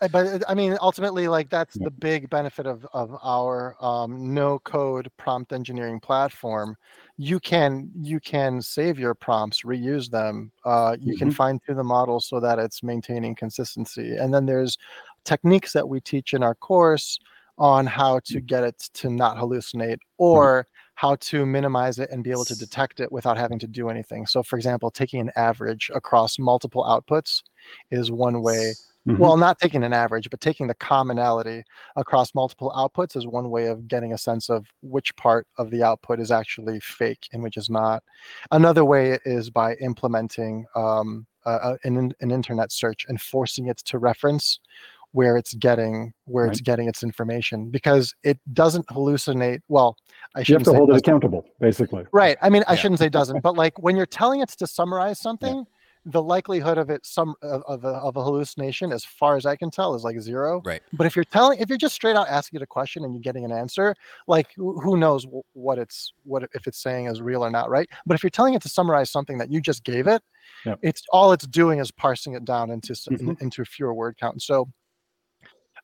but 0.00 0.06
Uh, 0.06 0.08
but 0.08 0.26
uh, 0.42 0.44
I 0.48 0.54
mean, 0.54 0.76
ultimately, 0.80 1.28
like 1.28 1.50
that's 1.50 1.76
Yeah. 1.76 1.84
the 1.84 1.90
big 1.90 2.28
benefit 2.30 2.66
of 2.66 2.86
of 2.92 3.16
our 3.22 3.76
um, 3.80 4.32
no 4.34 4.58
code 4.60 5.08
prompt 5.16 5.52
engineering 5.52 6.00
platform. 6.00 6.76
You 7.18 7.38
can 7.40 7.90
you 8.00 8.20
can 8.20 8.62
save 8.62 8.98
your 8.98 9.14
prompts, 9.14 9.62
reuse 9.62 10.10
them. 10.10 10.52
Uh, 10.64 10.96
you 11.00 11.16
can 11.16 11.30
Mhm. 11.30 11.34
fine 11.34 11.60
tune 11.66 11.76
the 11.76 11.84
model 11.84 12.20
so 12.20 12.40
that 12.40 12.58
it's 12.58 12.82
maintaining 12.82 13.34
consistency. 13.34 14.16
And 14.16 14.32
then 14.32 14.46
there's 14.46 14.78
techniques 15.24 15.72
that 15.72 15.88
we 15.88 16.00
teach 16.00 16.34
in 16.34 16.42
our 16.42 16.54
course 16.54 17.18
on 17.58 17.86
how 17.86 18.18
to 18.24 18.40
get 18.40 18.64
it 18.64 18.78
to 18.94 19.10
not 19.10 19.36
hallucinate 19.36 19.98
or 20.18 20.66
how 20.94 21.16
to 21.16 21.44
minimize 21.46 21.98
it 21.98 22.10
and 22.10 22.24
be 22.24 22.30
able 22.30 22.44
to 22.44 22.56
detect 22.56 23.00
it 23.00 23.10
without 23.12 23.36
having 23.36 23.58
to 23.58 23.66
do 23.66 23.88
anything. 23.88 24.26
So, 24.26 24.42
for 24.42 24.56
example, 24.56 24.90
taking 24.90 25.20
an 25.20 25.30
average 25.36 25.90
across 25.94 26.38
multiple 26.38 26.84
outputs 26.84 27.42
is 27.90 28.10
one 28.10 28.42
way. 28.42 28.76
Mhm. 29.06 29.18
Well, 29.18 29.36
not 29.36 29.58
taking 29.58 29.82
an 29.82 29.92
average, 29.92 30.30
but 30.30 30.40
taking 30.40 30.68
the 30.68 30.74
commonality 30.74 31.64
across 31.96 32.34
multiple 32.34 32.72
outputs 32.76 33.16
is 33.16 33.26
one 33.26 33.50
way 33.50 33.66
of 33.66 33.88
getting 33.88 34.12
a 34.12 34.18
sense 34.18 34.48
of 34.48 34.66
which 34.80 35.14
part 35.16 35.46
of 35.58 35.70
the 35.70 35.82
output 35.82 36.20
is 36.20 36.30
actually 36.30 36.78
fake 36.80 37.28
and 37.32 37.42
which 37.42 37.56
is 37.56 37.68
not. 37.68 38.04
Another 38.52 38.84
way 38.84 39.18
is 39.24 39.50
by 39.50 39.74
implementing 39.76 40.66
um, 40.76 41.26
uh, 41.44 41.74
an, 41.82 42.12
an 42.20 42.30
internet 42.30 42.70
search 42.70 43.04
and 43.08 43.20
forcing 43.20 43.66
it 43.66 43.78
to 43.78 43.98
reference 43.98 44.60
where 45.10 45.36
it's 45.36 45.52
getting 45.54 46.10
where 46.24 46.46
it's 46.46 46.60
getting 46.62 46.88
its 46.88 47.02
information 47.02 47.68
because 47.70 48.14
it 48.22 48.38
doesn't 48.54 48.86
hallucinate. 48.86 49.60
Well, 49.68 49.96
I 50.34 50.38
you 50.38 50.40
have 50.40 50.46
shouldn't 50.46 50.64
to 50.66 50.72
hold 50.74 50.90
it 50.90 50.96
accountable, 50.96 51.44
basically. 51.60 52.06
Right. 52.12 52.38
I 52.40 52.48
mean, 52.48 52.62
I 52.68 52.72
Yeah. 52.72 52.78
shouldn't 52.78 53.00
say 53.00 53.08
doesn't, 53.10 53.40
but 53.42 53.54
like 53.56 53.78
when 53.82 53.96
you're 53.96 54.06
telling 54.06 54.40
it 54.40 54.48
to 54.50 54.66
summarize 54.66 55.18
something, 55.18 55.66
the 56.04 56.22
likelihood 56.22 56.78
of 56.78 56.90
it 56.90 57.06
some 57.06 57.34
of, 57.42 57.62
of, 57.68 57.84
a, 57.84 57.88
of 57.88 58.16
a 58.16 58.22
hallucination, 58.24 58.90
as 58.92 59.04
far 59.04 59.36
as 59.36 59.46
I 59.46 59.54
can 59.54 59.70
tell, 59.70 59.94
is 59.94 60.02
like 60.02 60.18
zero. 60.20 60.60
Right. 60.64 60.82
But 60.92 61.06
if 61.06 61.14
you're 61.14 61.24
telling, 61.24 61.60
if 61.60 61.68
you're 61.68 61.78
just 61.78 61.94
straight 61.94 62.16
out 62.16 62.26
asking 62.28 62.58
it 62.60 62.62
a 62.62 62.66
question 62.66 63.04
and 63.04 63.14
you're 63.14 63.22
getting 63.22 63.44
an 63.44 63.52
answer, 63.52 63.94
like 64.26 64.48
who 64.56 64.96
knows 64.96 65.26
what 65.52 65.78
it's 65.78 66.12
what 66.24 66.42
if 66.54 66.66
it's 66.66 66.82
saying 66.82 67.06
is 67.06 67.22
real 67.22 67.44
or 67.44 67.50
not, 67.50 67.70
right? 67.70 67.88
But 68.04 68.14
if 68.14 68.22
you're 68.22 68.30
telling 68.30 68.54
it 68.54 68.62
to 68.62 68.68
summarize 68.68 69.10
something 69.10 69.38
that 69.38 69.50
you 69.50 69.60
just 69.60 69.84
gave 69.84 70.06
it, 70.06 70.22
Yep. 70.66 70.80
it's 70.82 71.02
all 71.10 71.32
it's 71.32 71.46
doing 71.46 71.78
is 71.78 71.90
parsing 71.92 72.34
it 72.34 72.44
down 72.44 72.70
into 72.70 72.92
s- 72.92 73.06
in- 73.06 73.18
Mhm. 73.18 73.40
into 73.42 73.62
a 73.62 73.64
fewer 73.64 73.94
word 73.94 74.16
count. 74.18 74.42
So 74.42 74.68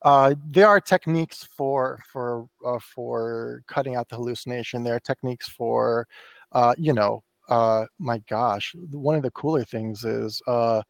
uh, 0.02 0.34
there 0.46 0.68
are 0.68 0.80
techniques 0.80 1.44
for 1.56 2.00
for 2.12 2.48
uh, 2.64 2.78
for 2.80 3.62
cutting 3.66 3.96
out 3.96 4.08
the 4.08 4.16
hallucination. 4.16 4.84
There 4.84 4.94
are 4.94 5.00
techniques 5.00 5.48
for, 5.48 6.06
uh, 6.52 6.74
you 6.78 6.92
know, 6.92 7.22
uh, 7.48 7.86
my 7.98 8.18
gosh, 8.28 8.74
one 8.90 9.14
of 9.14 9.22
the 9.22 9.30
cooler 9.30 9.64
things 9.64 10.04
is 10.04 10.40
uh, 10.46 10.82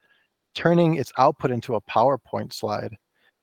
turning 0.55 0.97
its 0.97 1.13
output 1.19 1.51
into 1.51 1.75
a 1.77 1.81
PowerPoint 1.83 2.53
slide. 2.53 2.95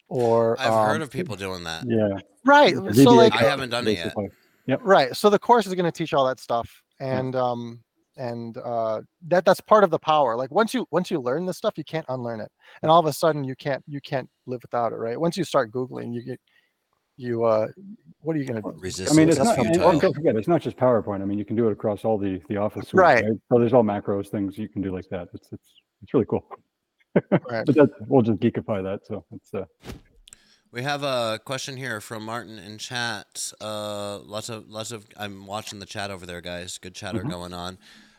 Or 0.07 0.59
I've 0.59 0.72
um, 0.72 0.88
heard 0.88 1.01
of 1.01 1.09
people 1.09 1.36
doing 1.36 1.63
that. 1.63 1.86
Yeah. 1.88 2.20
right. 2.45 2.76
the 2.76 2.93
So 2.93 3.11
VBA 3.11 3.18
like 3.18 3.36
I 3.36 3.43
haven't 3.43 3.70
done 3.70 3.88
it 3.88 3.93
yet. 3.93 4.16
basically. 4.16 4.30
right. 4.82 5.16
So 5.16 5.30
the 5.30 5.39
course 5.39 5.66
is 5.66 5.74
going 5.74 5.86
to 5.86 5.91
teach 5.91 6.13
all 6.13 6.26
that 6.28 6.39
stuff, 6.39 6.70
and 6.99 7.36
um, 7.36 7.84
and 8.18 8.57
uh, 8.57 9.01
that 9.28 9.45
that's 9.45 9.61
part 9.61 9.84
of 9.84 9.89
the 9.89 9.97
power. 9.97 10.36
Like 10.36 10.51
once 10.51 10.74
you 10.76 10.86
once 10.91 11.09
you 11.09 11.20
learn 11.20 11.45
this 11.47 11.57
stuff, 11.57 11.74
you 11.76 11.84
can't 11.84 12.05
unlearn 12.09 12.39
it, 12.39 12.51
and 12.84 12.91
all 12.91 12.99
of 12.99 13.07
a 13.07 13.13
sudden 13.13 13.43
you 13.43 13.55
can't 13.55 13.84
you 13.88 13.99
can't 13.99 14.30
live 14.45 14.61
without 14.61 14.93
it. 14.93 14.97
Right. 14.97 15.20
Once 15.20 15.38
you 15.38 15.43
start 15.43 15.72
googling, 15.72 16.13
you 16.13 16.22
get 16.22 16.39
you 17.18 17.43
uh, 17.45 17.68
what 18.22 18.36
are 18.36 18.39
you 18.39 18.45
going 18.45 18.61
to 18.61 18.72
do? 18.72 18.78
Resistance 18.80 19.11
I 19.11 19.20
mean, 19.20 19.30
it's 19.30 19.38
not, 19.38 19.57
and, 19.57 19.68
futile. 19.68 19.89
and 19.89 20.01
don't 20.01 20.13
forget, 20.13 20.36
it's 20.36 20.47
not 20.47 20.61
just 20.61 20.78
PowerPoint. 20.78 21.22
I 21.22 21.26
mean, 21.26 21.38
you 21.38 21.45
can 21.45 21.55
do 21.55 21.68
it 21.68 21.72
across 21.72 22.03
all 22.03 22.18
the, 22.18 22.41
the 22.49 22.57
Office 22.57 22.88
suite, 22.89 22.99
Right. 23.01 23.26
So 23.51 23.59
there's 23.59 23.74
all 23.74 23.84
macros 23.84 24.30
things 24.30 24.57
you 24.57 24.68
can 24.68 24.82
do 24.82 24.91
like 24.91 25.07
that. 25.09 25.28
It's, 25.34 25.47
it's, 25.51 25.74
it's 26.01 26.13
really 26.13 26.26
cool. 26.26 26.45
Right. 27.32 27.41
But 27.66 27.76
that, 27.76 27.89
we'll 28.07 28.24
just 28.24 28.39
geekify 28.39 28.84
that. 28.84 29.05
So 29.05 29.24
it's, 29.32 29.53
uh, 29.53 29.66
We 30.72 30.82
have 30.82 31.03
a 31.03 31.39
question 31.45 31.78
here 31.78 32.01
from 32.01 32.26
Martin 32.26 32.57
in 32.59 32.78
chat. 32.78 33.53
Uh, 33.61 34.20
lots 34.20 34.49
of 34.49 34.68
lots 34.70 34.91
of. 34.91 35.05
I'm 35.18 35.45
watching 35.45 35.80
the 35.80 35.86
chat 35.86 36.11
over 36.11 36.26
there, 36.26 36.41
guys. 36.41 36.78
Good 36.78 36.95
chatter 36.95 37.24
Mhm. 37.24 37.30
going 37.30 37.53
on. 37.53 37.78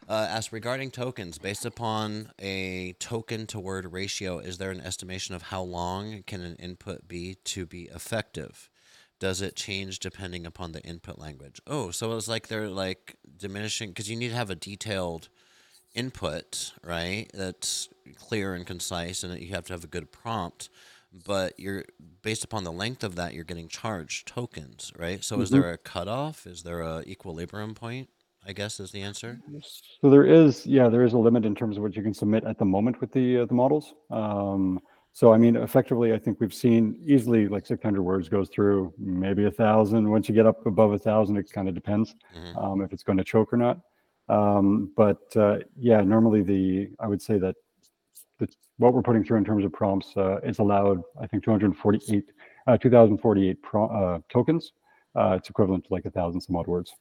Uh, 0.09 0.27
asked 0.31 0.53
regarding 0.53 0.93
tokens, 0.93 1.37
based 1.37 1.67
upon 1.67 2.31
a 2.39 2.93
token 3.01 3.47
to 3.49 3.59
word 3.59 3.93
ratio, 3.93 4.39
is 4.39 4.57
there 4.57 4.71
an 4.71 4.81
estimation 4.81 5.35
of 5.35 5.43
how 5.43 5.61
long 5.63 6.23
can 6.27 6.43
an 6.43 6.55
input 6.57 7.09
be 7.09 7.35
to 7.45 7.67
be 7.67 7.89
effective? 7.93 8.71
Does 9.19 9.41
it 9.41 9.57
change 9.57 9.99
depending 9.99 10.45
upon 10.47 10.73
the 10.73 10.83
input 10.83 11.19
language? 11.19 11.61
Oh, 11.67 11.91
so 11.91 12.17
it's 12.17 12.29
like 12.29 12.49
they're 12.49 12.69
like 12.69 13.17
diminishing 13.37 13.91
because 13.91 14.11
you 14.11 14.17
need 14.17 14.29
to 14.29 14.35
have 14.35 14.51
a 14.51 14.55
detailed 14.55 15.29
input, 15.95 16.75
right? 16.85 17.31
That's 17.35 17.89
clear 18.17 18.55
and 18.55 18.67
concise, 18.67 19.25
and 19.25 19.41
you 19.41 19.55
have 19.55 19.67
to 19.67 19.73
have 19.73 19.85
a 19.85 19.89
good 19.89 20.13
prompt. 20.13 20.69
But 21.13 21.59
you're 21.59 21.85
based 22.23 22.45
upon 22.45 22.65
the 22.65 22.73
length 22.73 23.03
of 23.05 23.17
that, 23.17 23.33
you're 23.33 23.45
getting 23.45 23.69
charged 23.69 24.29
tokens, 24.29 24.93
right? 24.99 25.25
So 25.25 25.41
is 25.41 25.51
Mhm. 25.51 25.53
there 25.53 25.71
a 25.73 25.79
cutoff? 25.79 26.47
Is 26.47 26.63
there 26.63 26.81
a 26.83 27.03
equilibrium 27.03 27.75
point? 27.75 28.11
I 28.47 28.53
guess 28.53 28.79
is 28.81 28.93
the 28.93 29.03
answer. 29.03 29.41
So 30.01 30.11
there 30.11 30.25
is, 30.25 30.67
yeah, 30.67 30.89
there 30.89 31.05
is 31.05 31.13
a 31.13 31.19
limit 31.19 31.45
in 31.45 31.55
terms 31.55 31.77
of 31.77 31.83
what 31.83 31.97
you 31.97 32.03
can 32.03 32.15
submit 32.15 32.45
at 32.45 32.59
the 32.59 32.65
moment 32.65 33.01
with 33.01 33.13
the 33.13 33.39
uh, 33.39 33.47
the 33.47 33.55
models. 33.55 33.95
Um, 34.11 34.81
so 35.17 35.33
I 35.33 35.39
mean, 35.39 35.57
effectively, 35.57 36.13
I 36.13 36.19
think 36.19 36.41
we've 36.41 36.53
seen 36.53 37.01
easily 37.03 37.49
like 37.49 37.65
600 37.65 38.03
words 38.03 38.29
goes 38.29 38.51
through, 38.51 38.93
maybe 38.99 39.47
a 39.47 39.51
thousand. 39.51 40.11
Once 40.11 40.29
you 40.29 40.35
get 40.35 40.45
up 40.45 40.67
above 40.67 40.93
a 40.93 40.99
thousand, 40.99 41.39
it 41.39 41.51
kind 41.51 41.69
of 41.71 41.75
depends 41.75 42.15
Mhm. 42.37 42.63
um, 42.63 42.81
if 42.83 42.93
it's 42.93 43.03
going 43.03 43.17
to 43.17 43.25
choke 43.25 43.51
or 43.51 43.57
not. 43.57 43.81
Um, 44.29 44.93
but 44.95 45.35
uh, 45.35 45.61
yeah, 45.79 46.03
normally 46.03 46.43
the 46.43 46.91
I 47.01 47.07
would 47.07 47.23
say 47.23 47.39
that 47.39 47.57
the, 48.39 48.47
what 48.77 48.93
we're 48.93 49.01
putting 49.01 49.25
through 49.25 49.39
in 49.39 49.45
terms 49.47 49.65
of 49.65 49.73
prompts 49.73 50.15
uh, 50.19 50.37
is 50.45 50.59
allowed. 50.59 51.01
I 51.19 51.27
think 51.27 51.43
248, 51.45 52.25
uh, 52.67 52.77
2048 52.77 53.63
pro, 53.63 53.87
uh, 53.87 54.19
tokens. 54.29 54.73
Uh, 55.19 55.33
it's 55.39 55.49
equivalent 55.49 55.85
to 55.87 55.95
like 55.95 56.05
a 56.05 56.11
thousand 56.11 56.43
some 56.43 56.57
odd 56.57 56.67
words. 56.67 56.95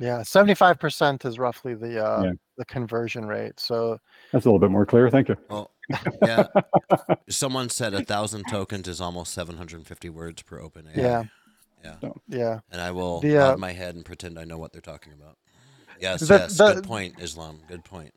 Yeah, 0.00 0.22
seventy-five 0.22 0.78
percent 0.80 1.24
is 1.26 1.38
roughly 1.38 1.74
the 1.74 2.04
uh, 2.04 2.22
Yeah. 2.24 2.32
the 2.56 2.64
conversion 2.64 3.26
rate. 3.26 3.60
So 3.60 3.98
That's 4.32 4.46
a 4.46 4.48
little 4.48 4.58
bit 4.58 4.70
more 4.70 4.86
clear. 4.86 5.10
Thank 5.10 5.28
you. 5.28 5.36
Well, 5.50 5.70
yeah. 6.22 6.46
Someone 7.28 7.68
said 7.68 7.92
a 7.94 8.02
thousand 8.02 8.44
tokens 8.48 8.88
is 8.88 9.00
almost 9.00 9.34
750 9.34 10.08
words 10.10 10.42
per 10.42 10.58
open 10.60 10.88
AI. 10.94 11.00
Yeah. 11.02 11.24
Yeah. 11.82 12.10
yeah, 12.28 12.58
And 12.70 12.78
I 12.80 12.90
will 12.90 13.20
The, 13.20 13.38
uh, 13.38 13.48
nod 13.52 13.58
my 13.58 13.72
head 13.72 13.94
and 13.94 14.04
pretend 14.04 14.38
I 14.38 14.44
know 14.44 14.58
what 14.58 14.70
they're 14.70 14.82
talking 14.82 15.14
about. 15.14 15.38
Yes, 15.98 16.20
The- 16.20 16.34
yes. 16.34 16.58
the- 16.58 16.74
Good 16.74 16.84
point, 16.84 17.14
Islam. 17.20 17.60
Good 17.68 17.84
point. 17.84 18.12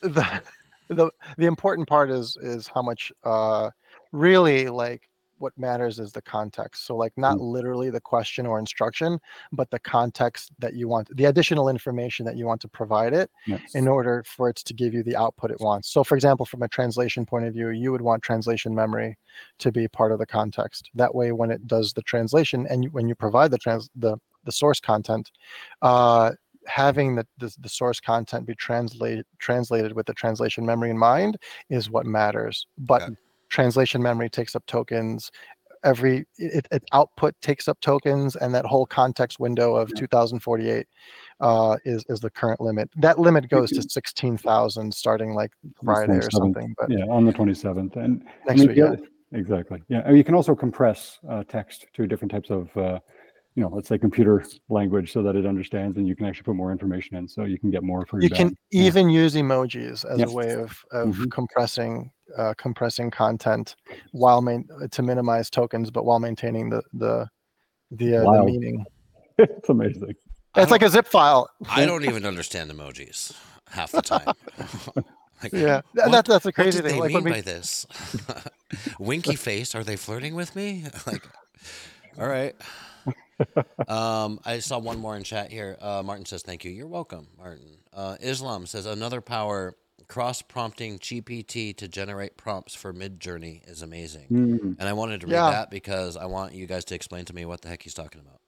the 0.00 0.42
the 0.88 1.10
the 1.36 1.44
important 1.46 1.88
part 1.88 2.10
is 2.10 2.36
is 2.40 2.68
how 2.68 2.80
much 2.82 3.12
uh 3.22 3.68
really 4.12 4.68
like 4.68 5.02
what 5.40 5.56
matters 5.58 5.98
is 5.98 6.12
the 6.12 6.22
context. 6.22 6.86
So 6.86 6.96
like 6.96 7.12
not 7.16 7.40
literally 7.40 7.90
the 7.90 8.00
question 8.00 8.46
or 8.46 8.58
instruction 8.58 9.18
but 9.52 9.70
the 9.70 9.78
context 9.78 10.52
that 10.58 10.74
you 10.74 10.86
want 10.88 11.08
the 11.16 11.24
additional 11.26 11.68
information 11.68 12.26
that 12.26 12.36
you 12.36 12.46
want 12.46 12.60
to 12.60 12.68
provide 12.68 13.12
it 13.12 13.30
Yes. 13.46 13.74
in 13.74 13.88
order 13.88 14.22
for 14.26 14.48
it 14.50 14.56
to 14.56 14.74
give 14.74 14.92
you 14.94 15.02
the 15.02 15.16
output 15.16 15.50
it 15.50 15.60
wants. 15.60 15.88
So 15.90 16.04
for 16.04 16.14
example 16.14 16.46
from 16.46 16.62
a 16.62 16.68
translation 16.68 17.24
point 17.26 17.46
of 17.46 17.54
view 17.54 17.70
you 17.70 17.90
would 17.92 18.02
want 18.02 18.22
translation 18.22 18.74
memory 18.74 19.16
to 19.58 19.72
be 19.72 19.88
part 19.88 20.12
of 20.12 20.18
the 20.18 20.26
context. 20.26 20.90
That 20.94 21.14
way 21.14 21.32
when 21.32 21.50
it 21.50 21.66
does 21.66 21.92
the 21.92 22.02
translation 22.02 22.66
and 22.68 22.84
you, 22.84 22.90
when 22.90 23.08
you 23.08 23.14
provide 23.14 23.50
the 23.50 23.58
trans 23.58 23.88
the 23.96 24.16
the 24.44 24.52
source 24.52 24.80
content 24.80 25.30
uh 25.82 26.32
having 26.66 27.16
the, 27.16 27.26
the 27.38 27.54
the 27.60 27.68
source 27.68 28.00
content 28.00 28.46
be 28.46 28.54
translated 28.54 29.24
translated 29.38 29.92
with 29.94 30.06
the 30.06 30.14
translation 30.14 30.64
memory 30.66 30.90
in 30.90 30.98
mind 30.98 31.36
is 31.70 31.90
what 31.90 32.06
matters. 32.06 32.66
But 32.78 33.02
Okay. 33.02 33.14
Translation 33.50 34.02
memory 34.02 34.30
takes 34.30 34.54
up 34.56 34.64
tokens 34.66 35.30
every 35.82 36.26
it, 36.38 36.66
it 36.70 36.84
output 36.92 37.34
takes 37.40 37.66
up 37.66 37.78
tokens 37.80 38.36
and 38.36 38.54
that 38.54 38.66
whole 38.66 38.84
context 38.84 39.40
window 39.40 39.74
of 39.76 39.90
2048 39.94 40.86
uh 41.40 41.76
is 41.86 42.04
is 42.10 42.20
the 42.20 42.28
current 42.30 42.60
limit 42.60 42.88
that 42.96 43.18
limit 43.18 43.48
goes 43.48 43.70
to 43.70 43.82
16000 43.82 44.92
starting 44.92 45.32
like 45.34 45.50
friday 45.82 46.18
or 46.18 46.30
something 46.30 46.74
but 46.78 46.90
Yeah, 46.90 47.04
on 47.06 47.24
the 47.24 47.32
27th. 47.32 47.96
And 47.96 48.24
next 48.46 48.60
week 48.66 48.76
yeah. 48.76 48.94
Exactly. 49.32 49.80
Yeah. 49.88 50.02
And 50.04 50.16
you 50.18 50.24
can 50.24 50.34
also 50.34 50.56
compress 50.56 51.18
uh, 51.28 51.44
text 51.44 51.86
to 51.94 52.04
different 52.08 52.32
types 52.32 52.50
of, 52.50 52.76
uh, 52.76 52.98
you 53.54 53.62
know, 53.62 53.68
let's 53.68 53.86
say 53.88 53.96
computer 53.96 54.44
language 54.68 55.12
so 55.12 55.22
that 55.22 55.36
it 55.36 55.46
understands 55.46 55.96
and 55.98 56.08
you 56.08 56.16
can 56.16 56.26
actually 56.26 56.42
put 56.42 56.56
more 56.56 56.72
information 56.72 57.16
in. 57.16 57.28
So 57.28 57.44
you 57.44 57.56
can 57.56 57.70
get 57.70 57.84
more 57.84 58.04
for 58.06 58.16
your 58.16 58.24
you 58.24 58.30
can 58.30 58.48
bang. 58.48 58.56
Yeah. 58.72 58.82
even 58.88 59.08
use 59.08 59.36
emojis 59.36 60.04
as 60.04 60.18
Yep. 60.18 60.28
a 60.28 60.32
way 60.32 60.50
of, 60.54 60.76
of 60.90 61.14
Mhm. 61.14 61.30
compressing 61.30 62.10
uh, 62.36 62.54
compressing 62.56 63.10
content 63.10 63.76
while 64.12 64.40
main, 64.42 64.68
to 64.90 65.02
minimize 65.02 65.50
tokens 65.50 65.90
but 65.90 66.04
while 66.04 66.18
maintaining 66.20 66.70
the 66.70 66.82
the 66.92 67.28
the, 67.92 68.16
uh, 68.16 68.32
the 68.32 68.44
meaning 68.44 68.84
it's 69.38 69.68
amazing. 69.68 70.14
It's 70.56 70.70
like 70.70 70.82
a 70.82 70.88
zip 70.90 71.06
file 71.06 71.48
I 71.68 71.86
don't 71.86 72.04
even 72.04 72.24
understand 72.26 72.70
emojis 72.70 73.32
half 73.68 73.92
the 73.92 74.02
time. 74.02 74.26
like, 75.42 75.52
yeah 75.52 75.80
Th- 75.94 76.06
what- 76.06 76.10
that, 76.12 76.24
that's 76.26 76.44
the 76.44 76.48
What 76.48 76.54
crazy 76.54 76.78
did 76.82 76.88
thing 76.90 76.94
they 76.96 77.00
like 77.00 77.08
mean 77.08 77.14
when 77.14 77.24
we 77.24 77.30
by 77.32 77.40
this? 77.40 77.86
Winky 78.98 79.36
face? 79.36 79.74
Are 79.74 79.82
they 79.84 79.96
flirting 79.96 80.34
with 80.34 80.54
me? 80.54 80.84
like, 81.06 81.26
all 82.18 82.28
right. 82.28 82.54
Um, 83.88 84.38
I 84.44 84.58
saw 84.58 84.78
one 84.78 84.98
more 84.98 85.16
in 85.16 85.22
chat 85.24 85.50
here. 85.50 85.76
Uh, 85.80 86.02
Martin 86.04 86.26
says, 86.26 86.42
"Thank 86.42 86.64
you. 86.64 86.70
You're 86.70 86.86
welcome, 86.86 87.28
Martin." 87.38 87.78
Uh, 87.92 88.16
Islam 88.20 88.66
says, 88.66 88.84
"Another 88.84 89.20
power 89.22 89.74
cross-prompting 90.10 90.98
GPT 90.98 91.74
to 91.76 91.88
generate 91.88 92.36
prompts 92.36 92.74
for 92.74 92.92
Midjourney 92.92 93.66
is 93.68 93.80
amazing." 93.82 94.28
Mm. 94.30 94.76
And 94.78 94.88
I 94.88 94.92
wanted 94.92 95.20
to 95.22 95.26
read 95.26 95.32
Yeah. 95.32 95.50
that 95.52 95.70
because 95.70 96.16
I 96.16 96.26
want 96.26 96.52
you 96.52 96.66
guys 96.66 96.84
to 96.86 96.94
explain 96.94 97.24
to 97.26 97.34
me 97.34 97.44
what 97.44 97.62
the 97.62 97.68
heck 97.68 97.82
he's 97.82 97.94
talking 97.94 98.20
about. 98.20 98.40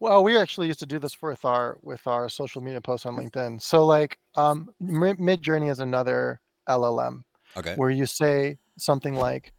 Well, 0.00 0.24
we 0.24 0.36
actually 0.36 0.66
used 0.66 0.80
to 0.80 0.86
do 0.86 0.98
this 0.98 1.20
with 1.22 1.44
our 1.44 1.78
with 1.82 2.06
our 2.06 2.28
social 2.28 2.60
media 2.62 2.80
posts 2.80 3.06
on 3.06 3.16
LinkedIn. 3.16 3.62
So 3.62 3.86
like 3.86 4.18
um 4.36 4.70
Midjourney 4.82 5.70
is 5.70 5.78
another 5.80 6.40
LLM 6.68 7.24
Okay. 7.56 7.74
where 7.76 7.90
you 7.90 8.06
say 8.06 8.58
something 8.78 9.14
like 9.14 9.52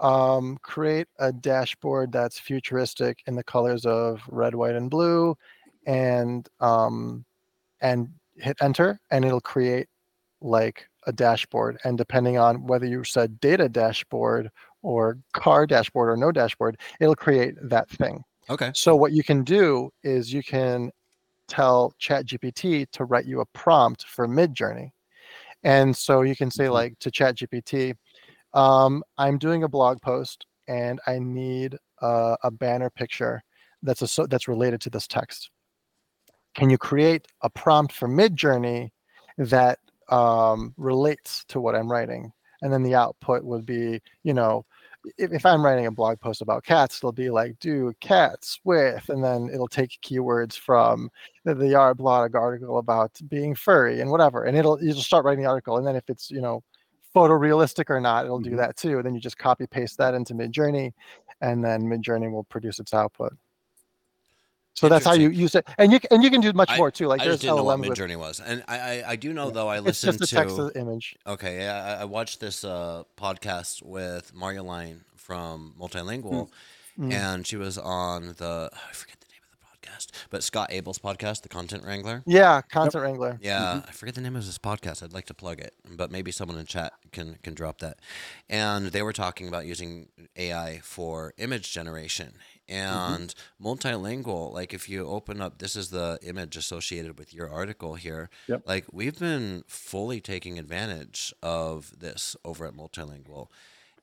um, 0.00 0.58
create 0.62 1.08
a 1.18 1.32
dashboard 1.32 2.12
that's 2.12 2.38
futuristic 2.38 3.20
in 3.26 3.36
the 3.36 3.44
colors 3.44 3.86
of 3.86 4.22
red, 4.28 4.54
white, 4.54 4.74
and 4.74 4.90
blue 4.90 5.36
and 5.86 6.48
um, 6.60 7.24
and 7.80 8.08
hit 8.36 8.56
enter, 8.62 9.00
and 9.10 9.24
it'll 9.24 9.40
create 9.40 9.88
like 10.40 10.88
a 11.06 11.12
dashboard. 11.12 11.78
And 11.84 11.96
depending 11.96 12.38
on 12.38 12.66
whether 12.66 12.86
you 12.86 13.04
said 13.04 13.40
data 13.40 13.68
dashboard 13.68 14.50
or 14.82 15.18
car 15.32 15.66
dashboard 15.66 16.08
or 16.08 16.16
no 16.16 16.32
dashboard, 16.32 16.78
it'll 17.00 17.16
create 17.16 17.54
that 17.62 17.88
thing. 17.90 18.22
Okay. 18.48 18.70
So 18.74 18.96
what 18.96 19.12
you 19.12 19.22
can 19.22 19.44
do 19.44 19.90
is 20.02 20.32
you 20.32 20.42
can 20.42 20.90
tell 21.48 21.94
ChatGPT 22.00 22.90
to 22.92 23.04
write 23.04 23.26
you 23.26 23.40
a 23.40 23.46
prompt 23.46 24.04
for 24.06 24.26
Midjourney. 24.28 24.90
And 25.62 25.96
so 25.96 26.22
you 26.22 26.36
can 26.36 26.50
say 26.50 26.64
Mhm. 26.64 26.72
like 26.72 26.98
to 27.00 27.10
ChatGPT, 27.10 27.94
um, 28.54 29.02
I'm 29.18 29.38
doing 29.38 29.62
a 29.64 29.68
blog 29.68 30.00
post 30.00 30.46
and 30.68 31.00
I 31.06 31.18
need 31.18 31.76
a, 32.00 32.36
a 32.42 32.50
banner 32.50 32.90
picture 32.90 33.42
that's 33.82 34.02
a, 34.02 34.08
so 34.08 34.26
that's 34.26 34.48
related 34.48 34.80
to 34.82 34.90
this 34.90 35.06
text. 35.06 35.50
Can 36.54 36.70
you 36.70 36.78
create 36.78 37.26
a 37.42 37.50
prompt 37.50 37.92
for 37.92 38.08
Midjourney 38.08 38.90
that 39.38 39.78
um, 40.10 40.74
relates 40.76 41.44
to 41.46 41.60
what 41.60 41.74
I'm 41.74 41.90
writing? 41.90 42.32
And 42.62 42.72
then 42.72 42.82
the 42.82 42.94
output 42.94 43.44
would 43.44 43.64
be, 43.66 44.00
you 44.22 44.34
know, 44.34 44.66
if, 45.16 45.32
if 45.32 45.46
I'm 45.46 45.64
writing 45.64 45.86
a 45.86 45.90
blog 45.90 46.20
post 46.20 46.42
about 46.42 46.64
cats, 46.64 46.98
it'll 46.98 47.12
be 47.12 47.30
like, 47.30 47.58
do 47.58 47.92
cats 48.00 48.60
with, 48.64 49.08
and 49.08 49.24
then 49.24 49.48
it'll 49.52 49.68
take 49.68 49.98
keywords 50.02 50.58
from 50.58 51.10
the, 51.44 51.54
the 51.54 51.68
Yard 51.68 51.96
blog 51.96 52.34
article 52.34 52.78
about 52.78 53.18
being 53.28 53.54
furry 53.54 54.00
and 54.00 54.10
whatever. 54.10 54.44
And 54.44 54.56
it'll, 54.58 54.82
you'll 54.82 54.96
start 55.00 55.24
writing 55.24 55.42
the 55.44 55.48
article. 55.50 55.78
And 55.78 55.86
then 55.86 55.96
if 55.96 56.04
it's, 56.10 56.30
you 56.30 56.40
know, 56.42 56.62
photorealistic 57.14 57.90
or 57.90 58.00
not, 58.00 58.24
it'll 58.24 58.40
do 58.40 58.50
Mhm. 58.50 58.56
that 58.58 58.76
too. 58.76 58.96
And 58.98 59.04
Then 59.06 59.14
you 59.14 59.20
just 59.20 59.38
copy 59.38 59.66
paste 59.66 59.98
that 59.98 60.14
into 60.14 60.34
Midjourney 60.34 60.92
and 61.40 61.64
then 61.64 61.82
Midjourney 61.82 62.30
will 62.30 62.44
produce 62.44 62.78
its 62.78 62.94
output. 62.94 63.32
So 64.74 64.88
that's 64.88 65.04
how 65.04 65.12
you 65.14 65.28
use 65.30 65.54
it. 65.54 65.66
And 65.78 65.92
you, 65.92 65.98
and 66.10 66.22
you 66.22 66.30
can 66.30 66.40
do 66.40 66.52
much 66.52 66.70
I- 66.70 66.76
more 66.76 66.90
too. 66.90 67.06
Like 67.06 67.20
I 67.20 67.24
there's 67.26 67.40
didn't 67.40 67.56
know 67.56 67.64
what 67.64 67.80
with, 67.80 67.90
Midjourney 67.90 68.16
was, 68.16 68.40
and 68.40 68.62
I, 68.68 68.78
I 68.78 69.04
I 69.12 69.16
do 69.16 69.32
know 69.32 69.46
Yeah. 69.46 69.52
though. 69.52 69.68
I 69.68 69.76
it's 69.78 69.86
listened 69.86 70.18
just 70.18 70.32
a 70.32 70.36
text 70.36 70.56
to 70.56 70.70
image. 70.78 71.16
okay. 71.26 71.68
I, 71.68 72.02
I- 72.02 72.04
watched 72.04 72.40
this 72.40 72.64
uh, 72.64 73.02
podcast 73.16 73.82
with 73.82 74.34
Marjolein 74.34 75.00
from 75.16 75.74
Multilingual, 75.78 76.48
Mm. 76.98 77.12
and 77.12 77.46
she 77.46 77.56
was 77.56 77.78
on 77.78 78.34
the 78.38 78.68
I 78.72 78.92
forget 78.92 79.18
the 79.20 79.26
name 79.32 79.40
of 79.44 79.50
the 79.52 79.88
podcast, 79.88 80.10
but 80.28 80.42
Scott 80.42 80.68
Abel's 80.72 80.98
podcast, 80.98 81.42
the 81.42 81.48
Content 81.48 81.84
Wrangler. 81.84 82.22
Yeah, 82.26 82.60
content 82.62 83.02
wrangler. 83.04 83.38
Yeah, 83.40 83.82
I 83.88 83.92
forget 83.92 84.14
the 84.16 84.20
name 84.20 84.36
of 84.36 84.44
his 84.44 84.58
podcast. 84.58 85.02
I'd 85.02 85.12
like 85.12 85.26
to 85.26 85.34
plug 85.34 85.60
it, 85.60 85.74
but 85.96 86.10
maybe 86.10 86.30
someone 86.32 86.58
in 86.58 86.66
chat 86.66 86.92
can 87.12 87.38
can 87.42 87.54
drop 87.54 87.78
that. 87.78 87.98
And 88.48 88.86
they 88.88 89.02
were 89.02 89.12
talking 89.12 89.46
about 89.48 89.66
using 89.66 90.08
AI 90.36 90.80
for 90.82 91.32
image 91.38 91.72
generation 91.72 92.34
Mm-hmm. 92.70 93.14
and 93.14 93.34
multilingual. 93.62 94.52
Like 94.52 94.72
if 94.72 94.88
you 94.88 95.06
open 95.06 95.40
up, 95.40 95.58
this 95.58 95.74
is 95.74 95.90
the 95.90 96.18
image 96.22 96.56
associated 96.56 97.18
with 97.18 97.34
your 97.34 97.50
article 97.50 97.94
here. 97.94 98.30
Yep. 98.46 98.62
Like 98.66 98.86
we've 98.92 99.18
been 99.18 99.64
fully 99.66 100.20
taking 100.20 100.58
advantage 100.58 101.34
of 101.42 101.98
this 101.98 102.36
over 102.44 102.66
at 102.66 102.74
multilingual. 102.74 103.48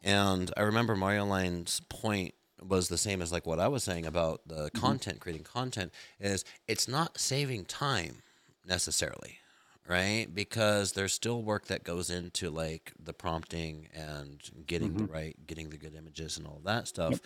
And 0.04 0.52
I 0.58 0.62
remember 0.62 0.96
Marjolein's 0.96 1.80
point 1.90 2.34
was 2.66 2.90
the 2.90 2.98
same 2.98 3.22
as 3.22 3.32
like 3.32 3.46
what 3.46 3.60
I 3.60 3.68
was 3.68 3.84
saying 3.84 4.06
about 4.06 4.42
the 4.48 4.66
mm-hmm. 4.66 4.80
content, 4.80 5.20
creating 5.20 5.44
content, 5.44 5.94
is 6.20 6.44
it's 6.68 6.88
not 6.88 7.20
saving 7.20 7.66
time 7.66 8.22
necessarily, 8.66 9.38
right? 9.88 10.28
Because 10.34 10.92
there's 10.92 11.14
still 11.14 11.42
work 11.42 11.68
that 11.68 11.84
goes 11.84 12.10
into 12.10 12.50
like 12.50 12.94
the 13.02 13.14
prompting 13.14 13.88
and 13.94 14.42
getting 14.66 14.96
the 14.96 15.04
mm-hmm. 15.04 15.14
right, 15.14 15.48
getting 15.48 15.70
the 15.70 15.78
good 15.78 15.96
images 15.96 16.38
and 16.38 16.48
all 16.48 16.62
that 16.66 16.88
stuff. 16.88 17.20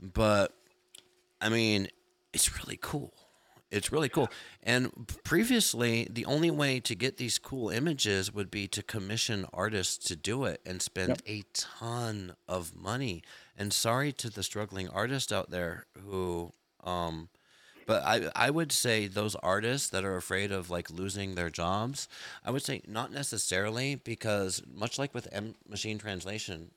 But 0.00 0.54
I 1.44 1.48
mean, 1.50 1.88
it's 2.32 2.58
really 2.58 2.78
cool. 2.80 3.12
It's 3.70 3.90
really 3.92 4.08
cool. 4.08 4.28
And 4.62 4.90
previously, 5.24 6.06
the 6.10 6.24
only 6.26 6.50
way 6.50 6.80
to 6.80 6.94
get 6.94 7.16
these 7.16 7.38
cool 7.38 7.70
images 7.70 8.32
would 8.32 8.50
be 8.50 8.68
to 8.68 8.82
commission 8.82 9.46
artists 9.52 9.98
to 10.08 10.16
do 10.16 10.44
it 10.44 10.60
and 10.64 10.80
spend 10.80 11.08
Yep. 11.10 11.22
a 11.26 11.42
ton 11.52 12.34
of 12.48 12.74
money. 12.74 13.22
And 13.58 13.72
sorry 13.72 14.12
to 14.12 14.30
the 14.30 14.42
struggling 14.44 14.88
artist 14.88 15.32
out 15.32 15.50
there 15.50 15.86
who 16.06 16.52
um 16.84 17.28
but 17.86 18.02
I 18.04 18.30
I 18.34 18.50
would 18.50 18.72
say 18.72 19.06
those 19.08 19.34
artists 19.36 19.88
that 19.90 20.04
are 20.04 20.16
afraid 20.16 20.50
of 20.52 20.70
like 20.70 20.88
losing 20.90 21.34
their 21.34 21.50
jobs, 21.50 22.08
I 22.44 22.50
would 22.52 22.62
say 22.62 22.80
not 22.86 23.12
necessarily 23.12 23.96
because 23.96 24.62
much 24.72 24.98
like 24.98 25.12
with 25.14 25.28
M- 25.32 25.56
machine 25.68 25.98
translation, 25.98 26.70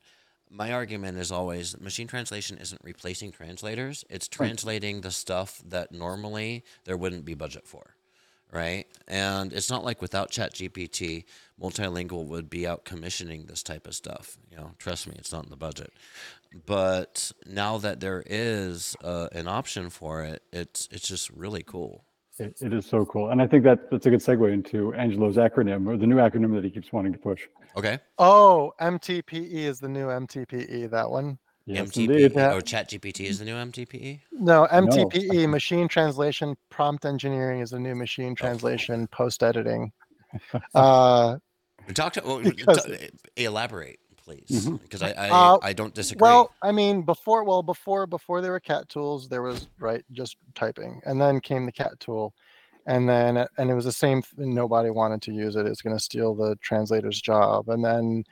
my 0.50 0.72
argument 0.72 1.18
is 1.18 1.32
always 1.32 1.80
machine 1.80 2.08
translation 2.08 2.58
isn't 2.58 2.82
replacing 2.84 3.32
translators. 3.32 4.06
It's 4.10 4.28
translating 4.28 5.02
the 5.02 5.12
stuff 5.12 5.62
that 5.68 5.92
normally 5.92 6.64
there 6.86 6.98
wouldn't 6.98 7.26
be 7.26 7.34
budget 7.34 7.68
for. 7.68 7.96
Right. 8.50 8.88
And 9.10 9.52
it's 9.52 9.70
not 9.70 9.84
like 9.84 10.02
without 10.02 10.32
ChatGPT, 10.32 11.26
multilingual 11.62 12.28
would 12.28 12.50
be 12.50 12.66
out 12.66 12.86
commissioning 12.86 13.46
this 13.46 13.62
type 13.62 13.86
of 13.88 13.94
stuff. 13.94 14.38
You 14.50 14.56
know, 14.56 14.72
trust 14.78 15.06
me, 15.06 15.16
it's 15.18 15.34
not 15.34 15.44
in 15.44 15.50
the 15.50 15.58
budget. 15.58 15.92
But 16.66 17.34
now 17.46 17.78
that 17.80 18.00
there 18.00 18.24
is 18.26 18.96
uh, 19.04 19.28
an 19.34 19.50
option 19.50 19.90
for 19.90 20.24
it, 20.24 20.44
it's 20.54 20.88
it's 20.92 21.08
just 21.08 21.30
really 21.32 21.62
cool. 21.62 22.06
It, 22.40 22.62
it 22.62 22.74
is 22.74 22.86
so 22.86 23.06
cool. 23.06 23.30
And 23.32 23.42
I 23.42 23.48
think 23.48 23.64
that 23.64 23.90
that's 23.90 24.06
a 24.06 24.10
good 24.12 24.20
segue 24.20 24.52
into 24.54 24.94
Angelo's 24.94 25.38
acronym 25.38 25.88
or 25.88 25.98
the 25.98 26.06
new 26.06 26.18
acronym 26.18 26.54
that 26.56 26.64
he 26.64 26.70
keeps 26.70 26.92
wanting 26.92 27.14
to 27.14 27.20
push. 27.20 27.42
Okay. 27.76 28.00
Oh, 28.18 28.74
MTPE 28.80 29.52
is 29.54 29.80
the 29.80 29.90
new 29.90 30.08
MTPE. 30.08 30.90
That 30.92 31.10
one. 31.10 31.40
Yes, 31.66 31.90
MTP 31.90 32.04
indeed. 32.06 32.32
Yeah. 32.36 32.54
or 32.54 32.62
ChatGPT 32.62 33.22
is 33.26 33.40
the 33.40 33.46
new 33.46 33.56
MTPE. 33.56 34.22
No, 34.32 34.68
MTPE, 34.72 35.50
machine 35.50 35.88
translation, 35.90 36.56
prompt 36.70 37.06
engineering 37.06 37.60
is 37.60 37.72
the 37.72 37.80
new 37.80 37.94
machine 37.96 38.36
translation, 38.36 39.08
post 39.08 39.44
editing. 39.44 39.92
Uh, 40.76 41.38
Talk 41.94 42.14
to 42.14 42.22
well, 42.26 42.40
Because- 42.42 42.86
t- 42.86 43.10
elaborate, 43.38 43.98
please, 44.28 44.68
because 44.68 45.02
I 45.02 45.12
I, 45.12 45.30
Uh, 45.30 45.58
I 45.62 45.74
don't 45.74 45.94
disagree. 45.94 46.22
well, 46.22 46.52
I 46.62 46.72
mean, 46.74 47.04
before, 47.04 47.46
well, 47.46 47.64
before, 47.64 48.06
before 48.06 48.42
there 48.42 48.52
were 48.52 48.60
cat 48.60 48.90
tools, 48.90 49.30
there 49.30 49.42
was 49.42 49.70
right 49.80 50.04
just 50.12 50.36
typing, 50.54 51.02
and 51.06 51.20
then 51.20 51.40
came 51.40 51.66
the 51.66 51.72
cat 51.72 51.98
tool, 52.02 52.34
and 52.86 53.08
then 53.08 53.48
and 53.58 53.70
it 53.70 53.74
was 53.74 53.86
the 53.86 53.92
same. 53.92 54.22
Thing, 54.22 54.54
nobody 54.54 54.90
wanted 54.90 55.22
to 55.24 55.32
use 55.32 55.56
it. 55.56 55.66
It's 55.66 55.82
going 55.82 55.96
to 55.96 56.04
steal 56.04 56.36
the 56.36 56.58
translator's 56.58 57.22
job, 57.22 57.70
and 57.70 57.84
then 57.84 58.26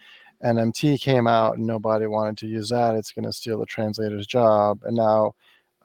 NMT 0.43 0.99
came 0.99 1.27
out, 1.27 1.57
and 1.57 1.65
nobody 1.65 2.07
wanted 2.07 2.37
to 2.39 2.47
use 2.47 2.69
that. 2.69 2.95
It's 2.95 3.13
going 3.13 3.25
to 3.25 3.33
steal 3.33 3.57
the 3.59 3.65
translator's 3.65 4.27
job, 4.27 4.81
and 4.83 4.97
now, 4.97 5.33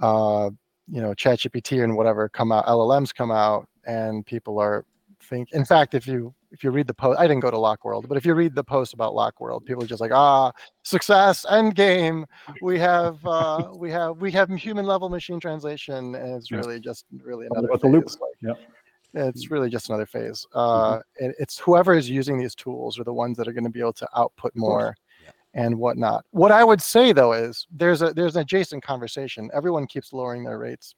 uh, 0.00 0.50
you 0.88 1.00
know, 1.00 1.14
ChatGPT 1.14 1.84
and 1.84 1.96
whatever 1.96 2.28
come 2.28 2.50
out, 2.50 2.66
LLMs 2.66 3.14
come 3.14 3.30
out, 3.30 3.68
and 3.86 4.26
people 4.26 4.58
are 4.58 4.84
think. 5.22 5.52
In 5.52 5.64
fact, 5.64 5.94
if 5.94 6.08
you 6.08 6.34
if 6.52 6.64
you 6.64 6.70
read 6.70 6.86
the 6.86 6.94
post, 6.94 7.18
I 7.20 7.26
didn't 7.26 7.40
go 7.40 7.50
to 7.50 7.56
LocWorld, 7.56 8.08
but 8.08 8.16
if 8.16 8.24
you 8.26 8.34
read 8.34 8.54
the 8.54 8.64
post 8.64 8.92
about 8.92 9.12
LocWorld, 9.14 9.64
people 9.64 9.84
are 9.84 9.86
just 9.86 10.00
like, 10.00 10.10
ah, 10.12 10.50
success, 10.82 11.46
end 11.48 11.74
game. 11.76 12.26
We 12.60 12.78
have 12.78 13.24
uh, 13.24 13.70
we 13.76 13.90
have 13.92 14.20
we 14.20 14.32
have 14.32 14.50
human 14.50 14.86
level 14.86 15.08
machine 15.08 15.38
translation, 15.40 16.14
and 16.16 16.34
it's 16.36 16.50
Yeah. 16.50 16.58
really 16.58 16.80
just 16.80 17.04
really 17.22 17.46
All 17.48 17.58
another 17.58 17.68
about 17.68 17.80
the 17.82 17.88
loop. 17.88 18.04
phase. 18.04 18.18
Like, 18.20 18.56
Yep. 19.12 19.26
it's 19.26 19.50
really 19.50 19.70
just 19.70 19.88
another 19.90 20.06
phase. 20.06 20.46
Uh, 20.54 21.00
it- 21.16 21.36
it's 21.38 21.58
whoever 21.58 21.94
is 21.94 22.08
using 22.10 22.38
these 22.38 22.54
tools 22.54 22.98
are 22.98 23.04
the 23.04 23.12
ones 23.14 23.36
that 23.36 23.46
are 23.48 23.52
going 23.52 23.64
to 23.64 23.70
be 23.70 23.80
able 23.80 23.92
to 23.94 24.08
output 24.16 24.52
more 24.56 24.96
Yeah. 25.22 25.30
and 25.54 25.78
whatnot. 25.78 26.24
What 26.30 26.50
I 26.52 26.64
would 26.64 26.82
say 26.82 27.12
though 27.12 27.32
is 27.32 27.66
there's 27.70 28.02
a 28.02 28.12
there's 28.12 28.34
an 28.36 28.42
adjacent 28.42 28.82
conversation. 28.82 29.50
Everyone 29.54 29.86
keeps 29.86 30.12
lowering 30.12 30.42
their 30.44 30.58
rates 30.58 30.94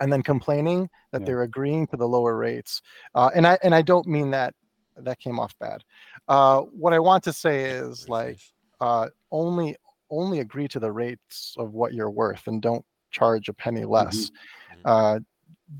and 0.00 0.12
then 0.12 0.22
complaining 0.22 0.90
that 1.12 1.22
Yeah. 1.22 1.26
they're 1.26 1.42
agreeing 1.42 1.86
to 1.86 1.96
the 1.96 2.06
lower 2.06 2.36
rates. 2.36 2.82
Uh, 3.14 3.30
and 3.34 3.46
I 3.46 3.58
and 3.62 3.74
I 3.74 3.80
don't 3.80 4.06
mean 4.06 4.30
that 4.32 4.54
that 4.96 5.18
came 5.18 5.38
off 5.38 5.54
bad. 5.58 5.82
Uh, 6.28 6.62
what 6.62 6.92
I 6.92 6.98
want 6.98 7.24
to 7.24 7.32
say 7.32 7.64
is 7.64 8.08
like 8.08 8.40
uh, 8.80 9.08
only 9.32 9.76
only 10.10 10.40
agree 10.40 10.68
to 10.68 10.78
the 10.80 10.92
rates 10.92 11.54
of 11.58 11.72
what 11.72 11.92
you're 11.94 12.10
worth 12.10 12.46
and 12.46 12.62
don't 12.62 12.84
charge 13.10 13.48
a 13.48 13.52
penny 13.54 13.84
less. 13.84 14.30
Mhm. 14.70 14.80
Uh, 14.84 15.20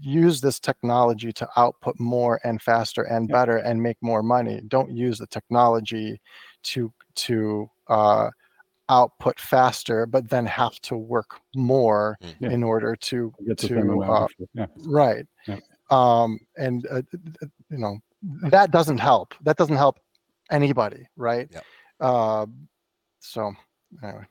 use 0.00 0.40
this 0.40 0.58
technology 0.58 1.32
to 1.32 1.48
output 1.56 1.98
more 2.00 2.40
and 2.44 2.60
faster 2.60 3.02
and 3.04 3.28
Yep. 3.28 3.34
better 3.34 3.56
and 3.58 3.82
make 3.82 3.96
more 4.02 4.22
money. 4.22 4.60
Don't 4.68 4.90
use 4.90 5.18
the 5.18 5.26
technology 5.28 6.20
to 6.64 6.92
to 7.16 7.70
uh, 7.88 8.30
output 8.88 9.40
faster, 9.40 10.06
but 10.06 10.28
then 10.30 10.46
have 10.46 10.80
to 10.82 10.96
work 10.96 11.40
more 11.56 12.18
Mm. 12.22 12.34
Yeah. 12.40 12.50
in 12.50 12.62
order 12.64 12.96
to 12.96 13.34
Get 13.46 13.58
to 13.58 13.66
same 13.68 14.02
uh, 14.02 14.26
yeah. 14.54 14.66
right 14.86 15.26
Yeah. 15.46 15.60
um 15.90 16.38
and 16.56 16.86
uh, 16.88 17.02
th- 17.10 17.24
th- 17.40 17.52
you 17.70 17.78
know 17.78 17.98
that 18.22 18.70
doesn't 18.70 18.98
help 18.98 19.34
that 19.42 19.56
doesn't 19.56 19.76
help 19.76 19.98
anybody 20.50 21.06
right 21.16 21.48
Yep. 21.52 21.64
uh, 22.00 22.46
so 23.20 23.52
anyway 24.02 24.24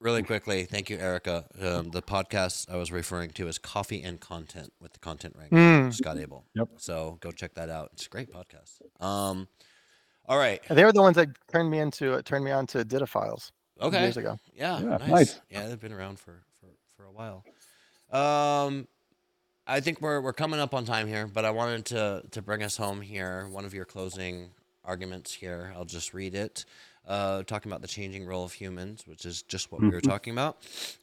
Really 0.00 0.22
quickly, 0.22 0.64
thank 0.66 0.90
you, 0.90 0.98
Erica. 0.98 1.46
Um, 1.58 1.88
the 1.88 2.02
podcast 2.02 2.68
I 2.70 2.76
was 2.76 2.92
referring 2.92 3.30
to 3.30 3.48
is 3.48 3.56
Coffee 3.56 4.02
and 4.02 4.20
Content 4.20 4.70
with 4.78 4.92
the 4.92 4.98
Content 4.98 5.34
Wrangler, 5.34 5.56
Mm. 5.58 5.94
Scott 5.94 6.18
Abel. 6.18 6.44
Yep. 6.54 6.68
So 6.76 7.16
go 7.20 7.30
check 7.30 7.54
that 7.54 7.70
out. 7.70 7.88
It's 7.94 8.04
a 8.04 8.10
great 8.10 8.30
podcast. 8.30 8.82
Um, 9.02 9.48
all 10.28 10.36
right. 10.36 10.60
they 10.68 10.84
were 10.84 10.92
the 10.92 11.00
ones 11.00 11.16
that 11.16 11.28
turned 11.50 11.70
me 11.70 11.78
into 11.78 12.12
uh, 12.16 12.22
turned 12.22 12.44
me 12.44 12.50
on 12.50 12.66
to 12.66 12.84
Didophiles 12.84 13.50
Okay. 13.80 14.02
years 14.02 14.18
ago 14.18 14.36
Yeah, 14.52 14.78
Yeah, 14.80 14.88
nice. 14.98 15.08
nice. 15.08 15.40
Yeah, 15.48 15.68
they've 15.68 15.80
been 15.80 15.92
around 15.92 16.18
for, 16.18 16.42
for, 16.60 16.66
for 16.98 17.04
a 17.06 17.12
while. 17.12 17.42
Um, 18.12 18.86
I 19.66 19.80
think 19.80 20.00
we're 20.00 20.20
we're 20.20 20.32
coming 20.34 20.60
up 20.60 20.74
on 20.74 20.84
time 20.84 21.06
here, 21.06 21.26
but 21.26 21.44
I 21.44 21.50
wanted 21.50 21.86
to 21.86 22.24
to 22.30 22.42
bring 22.42 22.62
us 22.62 22.76
home 22.76 23.00
here. 23.00 23.46
One 23.48 23.64
of 23.64 23.72
your 23.74 23.84
closing 23.86 24.50
arguments 24.84 25.32
here. 25.32 25.72
I'll 25.74 25.86
just 25.86 26.12
read 26.12 26.34
it. 26.34 26.64
Uh, 27.06 27.42
talking 27.42 27.70
about 27.70 27.82
the 27.82 27.88
changing 27.88 28.24
role 28.24 28.44
of 28.44 28.52
humans, 28.54 29.06
which 29.06 29.26
is 29.26 29.42
just 29.42 29.70
what 29.70 29.84
we 29.84 29.88
were 29.90 30.00
Mhm. 30.00 30.08
talking 30.08 30.32
about. 30.32 30.56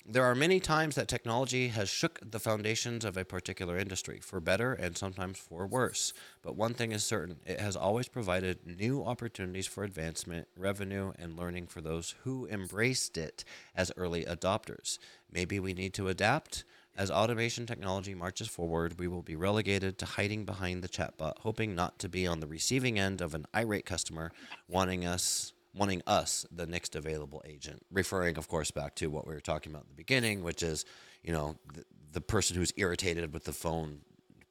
There 0.04 0.24
are 0.24 0.34
many 0.34 0.60
times 0.60 0.96
that 0.96 1.08
technology 1.08 1.68
has 1.70 1.90
shook 1.90 2.20
the 2.32 2.40
foundations 2.40 3.06
of 3.06 3.18
a 3.18 3.24
particular 3.26 3.78
industry, 3.78 4.20
for 4.20 4.40
better 4.40 4.74
and 4.74 4.98
sometimes 4.98 5.38
for 5.38 5.68
worse. 5.68 6.12
But 6.42 6.56
one 6.56 6.74
thing 6.74 6.92
is 6.92 7.04
certain 7.04 7.40
it 7.46 7.60
has 7.60 7.76
always 7.76 8.08
provided 8.08 8.66
new 8.66 9.04
opportunities 9.04 9.68
for 9.68 9.84
advancement, 9.84 10.48
revenue, 10.56 11.14
and 11.20 11.38
learning 11.38 11.68
for 11.68 11.82
those 11.82 12.16
who 12.24 12.48
embraced 12.48 13.16
it 13.16 13.44
as 13.76 13.92
early 13.96 14.26
adopters. 14.26 14.98
Maybe 15.32 15.60
we 15.60 15.74
need 15.76 15.94
to 15.96 16.08
adapt. 16.08 16.64
As 16.96 17.10
automation 17.10 17.66
technology 17.66 18.14
marches 18.14 18.48
forward, 18.48 19.00
we 19.00 19.08
will 19.08 19.22
be 19.22 19.36
relegated 19.36 19.98
to 20.00 20.06
hiding 20.06 20.46
behind 20.46 20.84
the 20.84 20.90
chatbot, 20.90 21.40
hoping 21.40 21.74
not 21.74 22.00
to 22.00 22.10
be 22.10 22.28
on 22.28 22.42
the 22.42 22.48
receiving 22.48 23.00
end 23.00 23.22
of 23.22 23.34
an 23.34 23.46
irate 23.56 23.86
customer 23.86 24.32
wanting 24.68 25.06
us 25.06 25.54
wanting 25.74 26.02
us 26.06 26.46
the 26.52 26.66
next 26.66 26.98
available 26.98 27.42
agent. 27.46 27.82
Referring, 27.92 28.38
of 28.38 28.50
course, 28.50 28.72
back 28.72 28.94
to 28.96 29.10
what 29.10 29.26
we 29.26 29.34
were 29.34 29.40
talking 29.40 29.72
about 29.72 29.84
in 29.84 29.90
the 29.90 29.96
beginning, 29.96 30.44
which 30.44 30.62
is, 30.64 30.84
you 31.24 31.32
know, 31.32 31.56
the, 31.74 31.86
the 32.12 32.20
person 32.20 32.58
who's 32.58 32.74
irritated 32.76 33.32
with 33.34 33.46
the 33.46 33.54
phone 33.54 34.02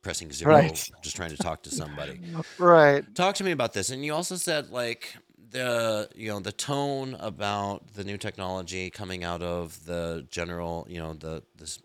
pressing 0.03 0.33
zero, 0.33 0.51
Right. 0.51 0.91
just 1.03 1.15
trying 1.17 1.29
to 1.29 1.37
talk 1.37 1.63
to 1.65 1.71
somebody. 1.71 2.21
Right. 2.59 3.15
Talk 3.15 3.35
to 3.37 3.45
me 3.45 3.51
about 3.53 3.73
this. 3.73 3.91
And 3.91 4.05
you 4.05 4.15
also 4.15 4.37
said 4.37 4.71
like 4.71 5.15
the 5.51 6.09
you 6.15 6.29
know 6.29 6.41
the 6.41 6.53
tone 6.53 7.17
about 7.19 7.95
the 7.95 8.05
new 8.05 8.17
technology 8.17 8.89
coming 8.91 9.25
out 9.25 9.43
of 9.43 9.85
the 9.85 10.27
general 10.31 10.87
you 10.89 10.99
know 10.99 11.13
the 11.15 11.43
this 11.57 11.81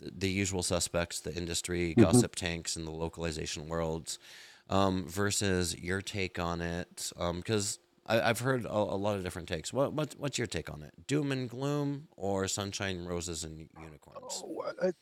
the, 0.00 0.28
usual 0.30 0.62
suspects, 0.62 1.20
the 1.20 1.34
industry 1.34 1.94
Mhm. 1.94 2.02
gossip 2.02 2.36
tanks, 2.36 2.76
and 2.76 2.86
the 2.86 2.90
localization 2.92 3.68
worlds, 3.68 4.18
um, 4.68 5.06
versus 5.08 5.76
your 5.78 6.00
take 6.02 6.38
on 6.38 6.60
it. 6.60 7.12
Because 7.16 7.78
I 8.06 8.20
I've 8.20 8.40
heard 8.40 8.64
a, 8.64 8.72
a 8.72 8.98
lot 8.98 9.16
of 9.16 9.22
different 9.24 9.48
takes. 9.48 9.72
What 9.72 9.92
what 9.92 10.14
what's 10.18 10.38
your 10.38 10.46
take 10.46 10.70
on 10.72 10.82
it? 10.82 11.06
Doom 11.06 11.32
and 11.32 11.48
gloom 11.48 12.08
or 12.16 12.48
sunshine, 12.48 13.04
roses, 13.04 13.44
and 13.44 13.68
unicorns? 13.76 14.42
Oh, 14.44 14.62
uh, 14.82 14.92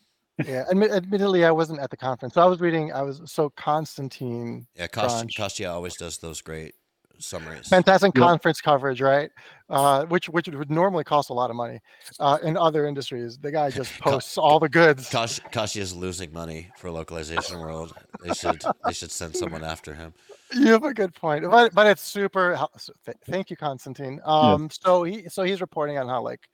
yeah. 0.45 0.65
Admi- 0.71 0.91
admittedly, 0.91 1.45
I 1.45 1.51
wasn't 1.51 1.81
at 1.81 1.91
the 1.91 1.97
conference, 1.97 2.35
so 2.35 2.43
I 2.43 2.47
was 2.47 2.61
reading. 2.61 2.93
I 2.93 3.03
was 3.03 3.21
so 3.27 3.51
Constantine. 3.51 4.67
Yeah, 4.77 4.87
Kost-. 4.87 5.37
Kostya 5.37 5.71
always 5.73 5.97
does 5.97 6.19
those 6.19 6.41
great 6.43 6.75
summaries. 7.19 7.69
Fantastic 7.69 8.15
Yep. 8.15 8.23
conference 8.23 8.61
coverage, 8.61 9.01
right? 9.01 9.31
Uh, 9.69 10.05
which 10.07 10.29
which 10.29 10.49
would 10.49 10.71
normally 10.71 11.05
cost 11.05 11.31
a 11.31 11.35
lot 11.35 11.51
of 11.51 11.57
money 11.57 11.81
uh, 12.21 12.39
in 12.43 12.57
other 12.57 12.87
industries. 12.87 13.37
The 13.39 13.51
guy 13.53 13.71
just 13.71 13.99
Co- 14.01 14.13
posts 14.13 14.39
all 14.39 14.59
the 14.59 14.69
goods. 14.69 15.09
Kosh, 15.11 15.41
Kashi 15.51 15.81
is 15.81 15.95
losing 15.95 16.33
money 16.33 16.69
for 16.77 16.91
localization 16.91 17.59
world. 17.59 17.95
They 18.23 18.33
should 18.33 18.65
they 18.85 18.93
should 18.93 19.11
send 19.11 19.37
someone 19.37 19.63
after 19.65 19.95
him. 19.95 20.15
You 20.53 20.69
have 20.69 20.85
a 20.85 20.95
good 20.95 21.15
point, 21.15 21.45
but 21.51 21.75
but 21.75 21.87
it's 21.87 22.03
super. 22.03 22.55
hel- 22.55 22.71
so 22.79 22.93
th- 23.05 23.19
Thank 23.27 23.51
you, 23.51 23.57
Constantine. 23.57 24.21
Um, 24.25 24.71
so 24.71 25.03
he 25.03 25.29
so 25.29 25.43
he's 25.43 25.61
reporting 25.61 25.99
on 25.99 26.09
how 26.09 26.23
like, 26.23 26.49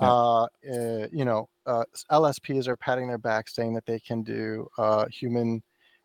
Yeah. 0.00 0.08
uh, 0.10 0.42
uh, 0.44 1.06
you 1.10 1.24
know, 1.24 1.48
uh, 1.64 1.84
LSPs 2.12 2.68
are 2.68 2.76
patting 2.76 3.08
their 3.08 3.16
back, 3.18 3.48
saying 3.48 3.72
that 3.74 3.86
they 3.86 3.98
can 4.00 4.22
do 4.22 4.68
uh 4.76 5.06
human, 5.06 5.62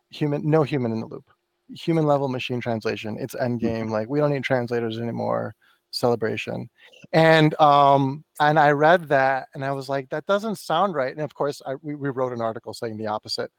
human, 0.10 0.50
no 0.50 0.64
human 0.64 0.94
in 0.94 1.02
the 1.02 1.08
loop, 1.08 1.30
human 1.70 2.06
level 2.06 2.28
machine 2.30 2.60
translation. 2.62 3.18
It's 3.20 3.36
end 3.36 3.60
game. 3.60 3.90
Like 3.90 4.10
we 4.10 4.20
don't 4.20 4.32
need 4.32 4.44
translators 4.44 5.00
anymore. 5.00 5.56
Celebration, 5.92 6.70
and 7.14 7.58
um, 7.62 8.26
and 8.42 8.60
I 8.60 8.72
read 8.72 9.08
that 9.08 9.48
and 9.54 9.64
I 9.64 9.72
was 9.72 9.88
like, 9.88 10.10
that 10.10 10.26
doesn't 10.26 10.58
sound 10.58 10.94
right. 10.94 11.14
And 11.14 11.22
of 11.22 11.34
course, 11.34 11.62
I 11.66 11.76
we, 11.82 11.96
we 11.96 12.10
wrote 12.10 12.34
an 12.34 12.42
article 12.42 12.74
saying 12.74 12.98
the 12.98 13.08
opposite. 13.08 13.50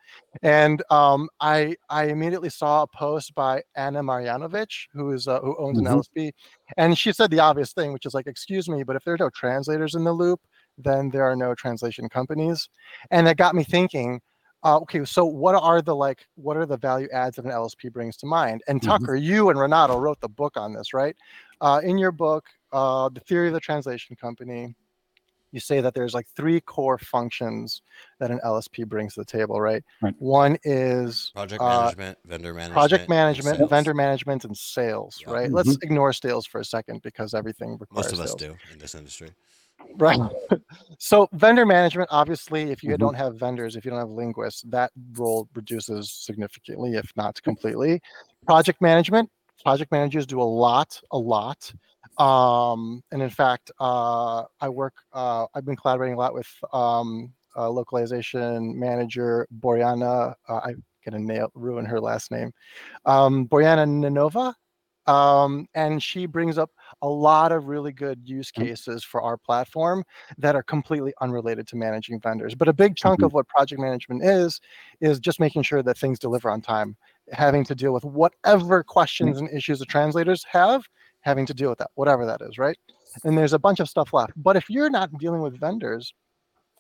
And 0.43 0.83
um, 0.91 1.31
I 1.41 1.77
I 1.89 2.07
immediately 2.09 2.51
saw 2.51 2.83
a 2.83 2.87
post 2.89 3.35
by 3.35 3.63
Anna 3.75 4.03
Marjanovic, 4.03 4.69
who 4.93 5.13
is 5.13 5.27
uh, 5.29 5.41
who 5.41 5.57
owns 5.59 5.79
Mhm. 5.79 5.87
an 5.87 5.87
LSP, 5.87 6.33
and 6.77 6.99
she 6.99 7.11
said 7.11 7.31
the 7.31 7.41
obvious 7.41 7.73
thing, 7.73 7.95
which 7.95 8.05
is 8.05 8.13
like, 8.13 8.27
excuse 8.27 8.69
me, 8.69 8.83
but 8.83 8.97
if 8.97 9.05
there 9.05 9.15
are 9.15 9.19
no 9.19 9.31
translators 9.31 9.95
in 9.95 10.05
the 10.05 10.13
loop, 10.13 10.41
then 10.77 11.09
there 11.09 11.25
are 11.25 11.37
no 11.37 11.55
translation 11.55 12.07
companies, 12.11 12.69
and 13.11 13.27
it 13.29 13.39
got 13.39 13.55
me 13.55 13.65
thinking. 13.65 14.21
Uh, 14.65 14.79
okay, 14.79 15.05
so 15.05 15.25
what 15.25 15.55
are 15.55 15.83
the 15.83 15.95
like? 15.95 16.27
What 16.35 16.57
are 16.57 16.67
the 16.67 16.77
value 16.77 17.09
adds 17.13 17.37
that 17.37 17.45
an 17.45 17.51
LSP 17.51 17.93
brings 17.93 18.17
to 18.19 18.27
mind? 18.27 18.63
And 18.69 18.81
Mhm. 18.81 18.87
Tucker, 18.87 19.15
you 19.17 19.51
and 19.51 19.59
Renato 19.59 19.97
wrote 19.99 20.21
the 20.21 20.29
book 20.29 20.57
on 20.57 20.73
this, 20.73 20.93
right? 20.93 21.17
Uh, 21.61 21.81
in 21.85 21.99
your 21.99 22.13
book, 22.13 22.47
uh, 22.73 23.09
the 23.09 23.21
theory 23.21 23.49
of 23.49 23.55
the 23.55 23.61
translation 23.61 24.17
company, 24.17 24.75
you 25.53 25.61
say 25.61 25.81
that 25.81 25.95
there's 25.95 26.15
like 26.15 26.27
three 26.37 26.61
core 26.61 26.99
functions 26.99 27.83
that 28.19 28.31
an 28.31 28.41
LSP 28.45 28.85
brings 28.89 29.15
to 29.15 29.21
the 29.21 29.25
table, 29.25 29.61
right? 29.61 29.85
Right. 30.03 30.15
One 30.19 30.59
is 30.65 31.31
Project 31.35 31.63
Uh, 31.63 31.67
management, 31.83 32.19
vendor 32.25 32.53
management, 32.53 32.73
project 32.75 33.01
and 33.03 33.09
management, 33.11 33.59
sales. 33.59 33.71
vendor 33.71 33.95
management, 33.95 34.45
and 34.45 34.57
sales, 34.57 35.23
Yeah. 35.23 35.33
right? 35.33 35.53
Let's 35.53 35.77
ignore 35.83 36.13
sales 36.13 36.47
for 36.47 36.61
a 36.61 36.65
second 36.65 37.03
because 37.03 37.35
everything 37.35 37.79
requires 37.79 38.07
Most 38.07 38.13
of 38.13 38.21
us 38.21 38.31
sales. 38.31 38.41
do 38.41 38.59
in 38.73 38.79
this 38.79 38.95
industry. 38.95 39.31
Right. 39.97 40.19
so 40.99 41.29
vendor 41.33 41.67
management, 41.67 42.09
obviously, 42.13 42.71
if 42.71 42.83
you 42.83 42.95
Mhm. 42.95 42.99
don't 42.99 43.15
have 43.15 43.37
vendors, 43.37 43.77
if 43.77 43.85
you 43.85 43.91
don't 43.91 44.01
have 44.01 44.11
linguists, 44.11 44.63
that 44.69 44.93
role 45.13 45.49
reduces 45.55 46.11
significantly, 46.13 46.95
if 46.95 47.11
not 47.17 47.43
completely. 47.43 48.01
Project 48.47 48.81
management, 48.81 49.31
project 49.63 49.91
managers 49.93 50.27
do 50.27 50.41
a 50.41 50.45
lot, 50.45 51.01
a 51.13 51.19
lot. 51.19 51.73
Um, 52.19 53.03
and 53.11 53.23
in 53.23 53.31
fact, 53.31 53.71
uh, 53.81 54.45
I 54.61 54.69
work, 54.69 54.95
uh, 55.13 55.47
I've 55.55 55.65
been 55.65 55.77
collaborating 55.77 56.15
a 56.15 56.19
lot 56.19 56.35
with 56.35 56.49
um, 56.73 57.33
uh, 57.57 57.69
localization 57.71 58.79
manager 58.79 59.47
Boriana. 59.61 60.35
Uh, 60.49 60.61
I'm 60.65 60.85
gonna 61.05 61.19
nail 61.19 61.51
ruin 61.55 61.85
her 61.85 62.01
last 62.01 62.31
name. 62.31 62.53
Um, 63.05 63.47
Boriana 63.49 63.87
Nanova. 63.87 64.55
Um, 65.07 65.69
and 65.75 66.03
she 66.03 66.27
brings 66.27 66.59
up 66.59 66.71
a 67.03 67.09
lot 67.09 67.53
of 67.53 67.67
really 67.67 67.93
good 67.93 68.21
use 68.25 68.51
cases 68.51 69.05
for 69.05 69.23
our 69.23 69.37
platform 69.37 70.05
that 70.39 70.55
are 70.57 70.63
completely 70.63 71.13
unrelated 71.21 71.67
to 71.69 71.77
managing 71.77 72.21
vendors. 72.21 72.55
But 72.55 72.69
a 72.69 72.73
big 72.73 72.97
chunk 72.97 73.21
Mhm. 73.21 73.27
of 73.27 73.33
what 73.35 73.49
project 73.49 73.81
management 73.81 74.25
is, 74.25 74.61
is 75.01 75.21
just 75.21 75.41
making 75.41 75.63
sure 75.63 75.83
that 75.83 75.99
things 75.99 76.19
deliver 76.19 76.51
on 76.51 76.61
time, 76.63 76.97
having 77.33 77.65
to 77.65 77.75
deal 77.75 77.93
with 77.93 78.05
whatever 78.05 78.83
questions 78.83 79.39
and 79.39 79.49
issues 79.51 79.79
the 79.79 79.85
translators 79.87 80.45
have, 80.51 80.85
having 81.21 81.47
to 81.47 81.55
deal 81.55 81.69
with 81.71 81.79
that, 81.79 81.91
whatever 81.95 82.25
that 82.27 82.41
is, 82.43 82.59
right? 82.59 82.79
And 83.25 83.37
there's 83.37 83.53
a 83.53 83.59
bunch 83.59 83.81
of 83.81 83.89
stuff 83.89 84.13
left. 84.13 84.33
But 84.37 84.57
if 84.57 84.69
you're 84.71 84.91
not 84.91 85.11
dealing 85.19 85.41
with 85.43 85.59
vendors, 85.59 86.15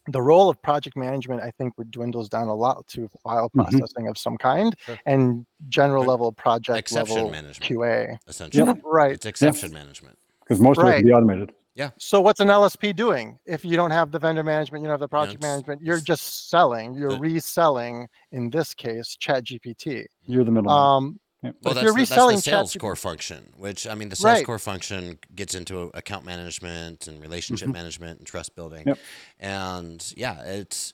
the 0.09 0.22
role 0.22 0.48
of 0.48 0.61
project 0.62 0.96
management, 0.96 1.42
I 1.42 1.50
think, 1.59 1.76
would 1.78 1.90
dwindles 1.90 2.28
down 2.28 2.48
a 2.48 2.54
lot 2.54 2.86
to 2.88 3.09
file 3.22 3.50
Mhm. 3.50 3.62
processing 3.70 4.09
of 4.09 4.16
some 4.18 4.36
kind 4.38 4.74
Sure. 4.78 4.98
and 5.07 5.46
general 5.68 6.02
Right. 6.02 6.11
level 6.11 6.32
project 6.32 6.78
Exception 6.78 7.16
level 7.16 7.30
management. 7.30 7.62
QA. 7.68 8.18
Essentially, 8.28 8.80
Right. 8.84 9.12
it's 9.12 9.26
exception 9.26 9.72
management. 9.72 10.18
because 10.40 10.61
most 10.61 10.78
of 10.78 10.86
it 10.86 10.98
can 10.98 11.07
be 11.07 11.12
automated. 11.12 11.52
Yeah. 11.74 11.90
So 11.98 12.20
what's 12.20 12.38
an 12.40 12.48
LSP 12.50 12.92
doing? 12.94 13.38
If 13.46 13.64
you 13.64 13.76
don't 13.76 13.90
have 13.90 14.12
the 14.12 14.18
vendor 14.18 14.42
management, 14.44 14.82
you 14.82 14.86
don't 14.86 14.92
have 14.94 15.00
the 15.00 15.09
project 15.09 15.38
it's- 15.40 15.50
management, 15.50 15.82
you're 15.82 16.00
just 16.00 16.48
selling, 16.48 16.94
you're 16.94 17.11
the- 17.11 17.18
reselling, 17.18 18.09
in 18.32 18.48
this 18.50 18.72
case, 18.72 19.16
Chat 19.18 19.42
GPT. 19.44 20.07
You're 20.24 20.44
the 20.44 20.52
middleman. 20.52 20.72
Um, 20.72 21.20
Yeah. 21.47 21.53
Well, 21.62 21.74
that's, 21.74 21.86
the, 21.92 21.92
that's 21.94 22.09
the 22.09 22.36
sales 22.38 22.76
core 22.78 22.97
function, 22.97 23.53
which 23.57 23.86
I 23.86 23.94
mean, 23.94 24.09
the 24.09 24.16
sales 24.16 24.38
Right. 24.38 24.47
core 24.47 24.59
function 24.59 25.18
gets 25.34 25.55
into 25.55 25.90
account 25.94 26.24
management 26.24 27.07
and 27.09 27.20
relationship 27.22 27.68
Mhm. 27.68 27.74
management 27.74 28.18
and 28.18 28.26
trust 28.26 28.55
building. 28.55 28.84
Yep. 28.86 28.99
And 29.40 30.12
yeah, 30.16 30.42
it's 30.42 30.92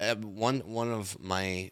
uh, 0.00 0.16
one 0.16 0.60
one 0.60 0.90
of 0.90 1.18
my 1.20 1.70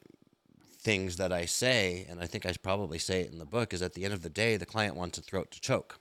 things 0.80 1.16
that 1.16 1.33
I 1.33 1.45
say, 1.47 2.07
and 2.09 2.20
I 2.20 2.26
think 2.26 2.45
I 2.47 2.53
probably 2.62 2.99
say 2.99 3.20
it 3.20 3.30
in 3.33 3.39
the 3.39 3.45
book, 3.45 3.72
is 3.72 3.83
at 3.83 3.95
the 3.95 4.05
end 4.05 4.14
of 4.14 4.22
the 4.22 4.30
day, 4.30 4.57
the 4.57 4.66
client 4.66 4.97
wants 4.97 5.18
a 5.18 5.22
throat 5.22 5.51
to 5.53 5.61
choke, 5.61 5.99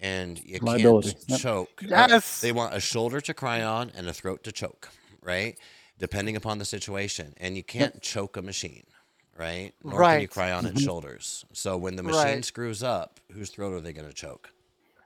and 0.00 0.42
you 0.44 0.58
Liability. 0.60 1.12
can't 1.12 1.28
Yep. 1.28 1.40
choke. 1.40 1.82
Yes. 1.86 2.40
They 2.40 2.52
want 2.52 2.74
a 2.74 2.80
shoulder 2.80 3.20
to 3.20 3.34
cry 3.34 3.62
on 3.62 3.90
and 3.94 4.08
a 4.08 4.12
throat 4.12 4.42
to 4.44 4.52
choke, 4.52 4.90
right? 5.22 5.56
Depending 5.98 6.36
upon 6.36 6.58
the 6.58 6.64
situation, 6.64 7.34
and 7.38 7.56
you 7.56 7.62
can't 7.62 8.02
choke 8.02 8.36
a 8.36 8.42
machine. 8.42 8.84
Right, 9.38 9.74
nor 9.84 10.04
can 10.04 10.20
you 10.20 10.28
cry 10.28 10.50
on 10.52 10.64
its 10.66 10.78
Mhm. 10.78 10.84
shoulders. 10.84 11.44
So 11.52 11.76
when 11.76 11.96
the 11.96 12.02
machine 12.02 12.36
Right. 12.36 12.44
screws 12.44 12.82
up, 12.82 13.20
whose 13.32 13.50
throat 13.50 13.72
are 13.74 13.80
they 13.80 13.92
going 13.92 14.08
to 14.08 14.14
choke? 14.14 14.50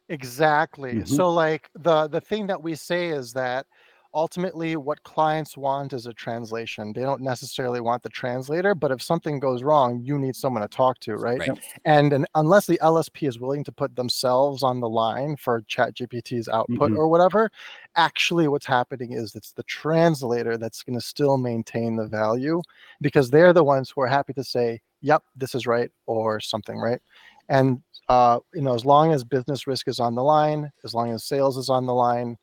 Exactly. 0.08 1.04
Mhm. 1.04 1.06
So 1.06 1.30
like 1.32 1.68
the 1.74 2.08
the 2.08 2.20
thing 2.20 2.46
that 2.48 2.62
we 2.62 2.74
say 2.74 3.08
is 3.08 3.32
that 3.34 3.66
ultimately 4.12 4.76
what 4.76 5.02
clients 5.04 5.56
want 5.56 5.92
is 5.92 6.06
a 6.06 6.12
translation. 6.12 6.92
They 6.92 7.02
don't 7.02 7.20
necessarily 7.22 7.80
want 7.80 8.02
the 8.02 8.08
translator, 8.08 8.74
but 8.74 8.90
if 8.90 9.02
something 9.02 9.38
goes 9.38 9.62
wrong, 9.62 10.00
you 10.02 10.18
need 10.18 10.34
someone 10.36 10.62
to 10.62 10.68
talk 10.68 10.98
to, 11.00 11.14
right? 11.14 11.38
Right. 11.40 11.50
And, 11.84 12.12
and 12.12 12.26
unless 12.34 12.66
the 12.66 12.78
LSP 12.82 13.28
is 13.28 13.38
willing 13.38 13.64
to 13.64 13.72
put 13.72 13.96
themselves 13.96 14.62
on 14.62 14.80
the 14.80 14.88
line 14.88 15.36
for 15.36 15.62
ChatGPT's 15.62 16.48
output 16.48 16.90
Mhm. 16.92 16.96
or 16.96 17.08
whatever, 17.08 17.50
actually 17.96 18.48
what's 18.48 18.66
happening 18.66 19.12
is 19.12 19.34
it's 19.34 19.52
the 19.52 19.62
translator 19.64 20.56
that's 20.56 20.82
going 20.82 20.98
to 20.98 21.04
still 21.04 21.36
maintain 21.36 21.96
the 21.96 22.06
value 22.06 22.62
because 23.00 23.30
they're 23.30 23.52
the 23.52 23.64
ones 23.64 23.90
who 23.90 24.00
are 24.00 24.06
happy 24.06 24.32
to 24.34 24.44
say, 24.44 24.80
"Yep, 25.02 25.22
this 25.36 25.54
is 25.54 25.66
right" 25.66 25.90
or 26.06 26.40
something, 26.40 26.78
right? 26.78 27.00
And 27.48 27.82
uh, 28.08 28.40
you 28.54 28.60
know, 28.62 28.74
as 28.74 28.84
long 28.84 29.12
as 29.12 29.22
business 29.22 29.68
risk 29.68 29.86
is 29.86 30.00
on 30.00 30.16
the 30.16 30.22
line, 30.24 30.72
as 30.82 30.94
long 30.94 31.12
as 31.12 31.22
sales 31.24 31.56
is 31.56 31.68
on 31.68 31.86
the 31.86 31.94
line, 31.94 32.36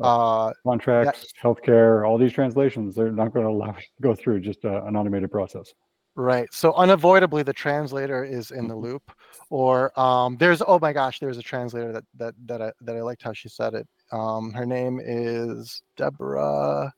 Uh, 0.00 0.52
Contracts, 0.64 1.32
healthcare, 1.42 2.06
all 2.06 2.18
these 2.18 2.32
translations, 2.32 2.94
they're 2.96 3.12
not 3.12 3.32
going 3.32 3.44
to 3.46 3.50
allow 3.50 3.66
you 3.76 3.82
to 3.82 4.02
go 4.02 4.14
through 4.14 4.40
just 4.40 4.64
uh, 4.64 4.84
an 4.84 4.96
automated 4.96 5.30
process. 5.30 5.72
Right. 6.16 6.52
So 6.52 6.72
unavoidably, 6.74 7.42
the 7.42 7.52
translator 7.52 8.24
is 8.24 8.50
in 8.52 8.68
the 8.68 8.74
Mhm. 8.74 8.82
loop. 8.82 9.12
Or 9.50 9.98
um, 9.98 10.36
there's 10.36 10.62
oh 10.66 10.78
my 10.80 10.92
gosh, 10.92 11.18
there's 11.18 11.38
a 11.38 11.42
translator 11.42 11.92
that 11.92 12.04
that 12.16 12.34
that 12.46 12.62
I 12.62 12.72
that 12.82 12.96
I 12.96 13.02
liked 13.02 13.22
how 13.22 13.32
she 13.32 13.48
said 13.48 13.74
it. 13.74 13.86
Um, 14.12 14.52
her 14.52 14.64
name 14.64 15.00
is 15.02 15.82
Deborah. 15.96 16.92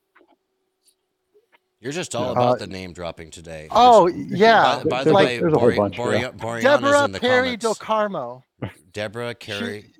You're 1.79 1.91
just 1.91 2.15
all 2.15 2.31
about 2.31 2.55
Uh, 2.55 2.65
the 2.65 2.67
name 2.67 2.93
dropping 2.93 3.29
today. 3.31 3.67
Oh 3.71 4.07
Just- 4.09 4.29
yeah, 4.31 4.81
By, 4.83 4.89
by 4.89 5.03
the 5.03 5.11
There's- 5.11 5.15
way, 5.15 5.39
there's 5.39 5.53
a 5.53 5.57
whole 5.59 5.67
Bori- 5.67 5.77
bunch, 5.77 5.97
Bori- 5.97 6.19
yeah. 6.19 6.31
Boriana's 6.31 6.63
Deborah 6.63 7.05
in 7.05 7.11
the 7.11 7.19
Perry 7.19 7.41
comments. 7.57 7.63
Del 7.63 7.75
Carmo. 7.75 8.43
Deborah 8.93 9.35
Carey, 9.35 9.91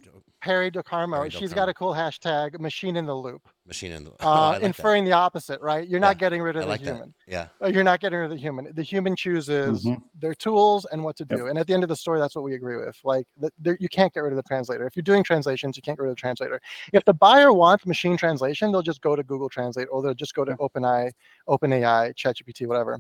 Perry 0.48 0.72
Del 0.72 0.82
Carmo. 0.84 1.18
Perry 1.18 1.30
Del 1.30 1.40
She's 1.42 1.52
got 1.54 1.68
a 1.68 1.74
cool 1.74 1.94
hashtag, 1.94 2.58
machine 2.60 2.96
in 2.96 3.06
the 3.06 3.14
loop, 3.14 3.42
machine 3.66 3.92
in 3.92 4.06
the. 4.06 4.12
uh, 4.22 4.30
I 4.30 4.50
like 4.52 4.62
that. 4.62 4.66
inferring 4.66 5.04
the 5.04 5.12
opposite, 5.12 5.60
right? 5.60 5.86
You're 5.86 6.00
Yeah, 6.00 6.08
not 6.08 6.18
getting 6.20 6.42
rid 6.42 6.56
of 6.56 6.62
I 6.62 6.66
the 6.66 6.70
like 6.70 6.82
that. 6.84 6.94
human. 6.96 7.14
Yeah. 7.28 7.48
Uh, 7.62 7.68
You're 7.68 7.84
not 7.84 8.00
getting 8.00 8.18
rid 8.18 8.26
of 8.26 8.32
the 8.32 8.38
human. 8.38 8.74
The 8.74 8.82
human 8.82 9.16
chooses 9.18 9.84
Mhm. 9.84 10.02
their 10.18 10.34
tools 10.34 10.86
and 10.92 11.04
what 11.04 11.18
to 11.18 11.26
Yep. 11.30 11.38
do. 11.40 11.48
And 11.48 11.60
at 11.60 11.68
the 11.68 11.74
end 11.74 11.84
of 11.84 11.90
the 11.90 11.96
story, 11.98 12.20
that's 12.22 12.34
what 12.34 12.46
we 12.46 12.54
agree 12.56 12.78
with. 12.78 12.98
Like, 13.04 13.28
the, 13.36 13.52
there, 13.60 13.76
you 13.82 13.90
can't 13.90 14.14
get 14.14 14.22
rid 14.22 14.32
of 14.32 14.38
the 14.38 14.44
translator. 14.44 14.88
If 14.88 14.96
you're 14.96 15.04
doing 15.04 15.22
translations, 15.22 15.76
you 15.76 15.82
can't 15.82 15.98
get 15.98 16.04
rid 16.04 16.10
of 16.12 16.16
the 16.16 16.22
translator. 16.22 16.62
If 16.94 17.04
the 17.04 17.14
buyer 17.14 17.52
wants 17.52 17.86
machine 17.86 18.16
translation, 18.16 18.72
they'll 18.72 18.82
just 18.82 19.02
go 19.02 19.16
to 19.18 19.24
Google 19.24 19.50
Translate 19.50 19.90
or 19.92 20.02
they'll 20.02 20.14
just 20.14 20.34
go 20.34 20.46
to 20.46 20.56
OpenAI, 20.56 21.12
OpenAI, 21.50 22.14
ChatGPT, 22.16 22.68
whatever. 22.68 23.00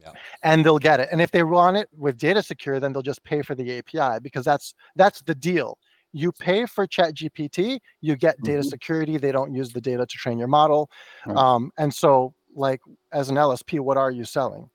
Yeah. 0.00 0.12
And 0.44 0.64
they'll 0.64 0.78
get 0.78 1.00
it. 1.00 1.08
And 1.10 1.20
if 1.20 1.32
they 1.32 1.42
want 1.42 1.76
it 1.76 1.88
with 1.94 2.16
data 2.18 2.40
secure, 2.42 2.78
then 2.80 2.92
they'll 2.92 3.02
just 3.02 3.22
pay 3.24 3.42
for 3.42 3.54
the 3.56 3.78
API 3.78 4.20
because 4.20 4.44
that's 4.44 4.72
that's 4.94 5.20
the 5.22 5.34
deal. 5.34 5.76
You 6.12 6.32
pay 6.32 6.66
for 6.66 6.86
ChatGPT, 6.86 7.78
you 8.00 8.16
get 8.16 8.40
data 8.42 8.60
Mhm. 8.62 8.70
security. 8.70 9.18
They 9.18 9.32
don't 9.32 9.52
use 9.54 9.72
the 9.72 9.80
data 9.80 10.06
to 10.06 10.16
train 10.18 10.38
your 10.38 10.48
model. 10.48 10.90
Right. 11.26 11.36
Um, 11.36 11.70
and 11.78 11.92
so, 11.92 12.34
like 12.54 12.80
as 13.12 13.28
an 13.30 13.36
LSP, 13.36 13.78
what 13.80 13.96
are 13.96 14.10
you 14.10 14.24
selling? 14.24 14.70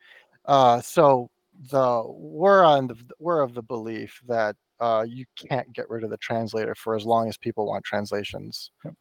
Uh, 0.46 0.80
so 0.82 1.30
the 1.72 2.04
we're 2.08 2.64
on 2.64 2.88
the 2.88 2.96
we're 3.20 3.42
of 3.42 3.54
the 3.54 3.64
belief 3.64 4.20
that 4.28 4.56
uh, 4.80 5.06
you 5.08 5.26
can't 5.38 5.72
get 5.74 5.90
rid 5.90 6.04
of 6.04 6.10
the 6.10 6.18
translator 6.18 6.76
for 6.76 6.96
as 6.96 7.06
long 7.06 7.30
as 7.30 7.38
people 7.38 7.66
want 7.66 7.84
translations. 7.84 8.72
Yep. 8.84 8.94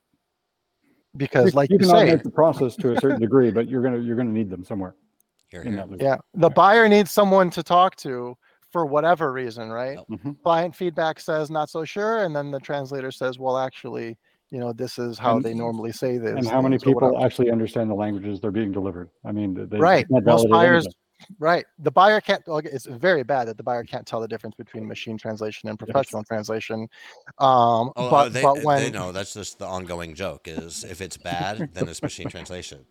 Because, 1.17 1.55
like 1.55 1.69
you 1.71 1.75
you 1.75 1.79
can 1.81 1.89
say, 1.89 1.95
automate 1.95 2.23
the 2.23 2.31
process 2.31 2.75
to 2.77 2.93
a 2.93 3.01
certain 3.01 3.21
degree, 3.21 3.51
but 3.51 3.69
you're 3.69 3.83
gonna 3.83 3.99
you're 3.99 4.17
gonna 4.17 4.31
need 4.31 4.49
them 4.49 4.65
somewhere 4.65 4.95
Here, 5.49 5.63
in 5.63 5.75
here. 5.75 5.87
that 5.87 6.01
yeah, 6.01 6.17
the 6.35 6.49
buyer 6.49 6.89
needs 6.89 7.11
someone 7.11 7.51
to 7.51 7.63
talk 7.63 7.97
to 7.97 8.37
for 8.73 8.87
whatever 8.87 9.33
reason, 9.33 9.71
right? 9.71 9.99
Yep. 10.11 10.21
Mhm. 10.21 10.43
Client 10.43 10.75
feedback 10.75 11.21
says 11.21 11.51
not 11.51 11.71
so 11.71 11.85
sure, 11.85 12.25
and 12.25 12.35
then 12.35 12.51
the 12.51 12.59
translator 12.61 13.11
says, 13.11 13.39
well, 13.39 13.59
actually, 13.59 14.17
you 14.51 14.59
know, 14.59 14.73
this 14.73 14.99
is 14.99 15.19
how 15.19 15.37
And- 15.37 15.45
they 15.45 15.55
normally 15.55 15.93
say 15.93 16.19
this. 16.19 16.37
And 16.37 16.47
how 16.49 16.61
many 16.63 16.79
people 16.79 17.23
actually 17.25 17.51
understand 17.51 17.91
the 17.91 17.95
languages 17.95 18.41
they're 18.41 18.51
being 18.51 18.73
delivered? 18.73 19.11
I 19.25 19.33
mean, 19.33 19.69
they, 19.69 19.79
Right. 19.79 20.07
Most 20.11 20.49
buyers, 20.49 20.85
anything. 20.87 21.37
right. 21.39 21.65
The 21.79 21.91
buyer 21.91 22.21
can't, 22.21 22.47
okay, 22.49 22.69
it's 22.73 22.87
very 22.87 23.23
bad 23.23 23.47
that 23.49 23.57
the 23.57 23.63
buyer 23.63 23.85
can't 23.85 24.07
tell 24.07 24.21
the 24.21 24.29
difference 24.29 24.57
between 24.57 24.87
machine 24.89 25.17
translation 25.19 25.69
and 25.69 25.79
professional 25.79 26.25
translation. 26.25 26.81
Um, 27.39 27.89
Oh, 27.89 27.93
oh, 27.97 28.11
but, 28.11 28.33
they, 28.33 28.43
but 28.43 28.63
when, 28.65 28.79
they 28.83 28.91
know 28.91 29.13
that's 29.13 29.35
just 29.35 29.59
the 29.59 29.67
ongoing 29.67 30.15
joke. 30.15 30.49
Is 30.49 30.85
if 30.85 31.01
it's 31.01 31.17
bad, 31.19 31.71
then 31.75 31.89
it's 31.89 32.03
machine 32.03 32.29
translation. 32.29 32.85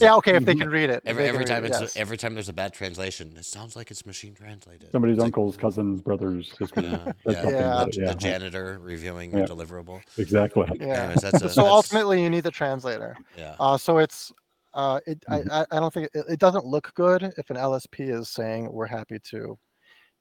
Yeah, 0.00 0.14
okay, 0.16 0.36
if 0.36 0.44
they 0.44 0.54
can 0.54 0.70
read 0.70 0.90
it. 0.90 1.02
Every 1.04 1.24
every 1.24 1.44
time 1.44 1.64
it, 1.64 1.68
it's 1.72 1.80
yes. 1.80 1.96
every 1.96 2.16
time 2.16 2.34
there's 2.34 2.48
a 2.48 2.52
bad 2.52 2.72
translation, 2.72 3.34
it 3.36 3.44
sounds 3.44 3.76
like 3.76 3.90
it's 3.90 4.06
machine 4.06 4.34
translated. 4.34 4.90
Somebody's 4.92 5.14
It's 5.14 5.20
like- 5.20 5.26
uncles, 5.26 5.56
cousins, 5.56 6.00
brothers, 6.00 6.48
sisters. 6.58 6.84
Yeah, 6.84 7.04
said 7.04 7.14
yeah. 7.26 7.50
Yeah. 7.50 7.84
The, 7.84 8.04
the 8.06 8.14
janitor 8.14 8.78
reviewing 8.80 9.30
Yeah. 9.32 9.38
your 9.38 9.46
deliverable. 9.48 10.00
exactly. 10.16 10.66
yeah. 10.80 10.86
Anyways, 11.02 11.22
that's 11.22 11.36
a, 11.42 11.48
So 11.48 11.62
that's- 11.62 11.72
ultimately, 11.72 12.22
you 12.22 12.30
need 12.30 12.44
the 12.44 12.50
translator. 12.50 13.16
yeah. 13.36 13.54
Uh, 13.60 13.76
so 13.76 13.98
it's, 13.98 14.32
uh, 14.74 15.00
it, 15.06 15.22
Mhm. 15.28 15.50
I, 15.50 15.60
I, 15.60 15.66
I 15.76 15.80
don't 15.80 15.92
think 15.92 16.08
it, 16.14 16.24
it 16.28 16.38
doesn't 16.38 16.64
look 16.64 16.92
good 16.94 17.24
if 17.36 17.50
an 17.50 17.56
LSP 17.56 18.08
is 18.18 18.28
saying 18.30 18.72
we're 18.72 18.86
happy 18.86 19.18
to, 19.30 19.58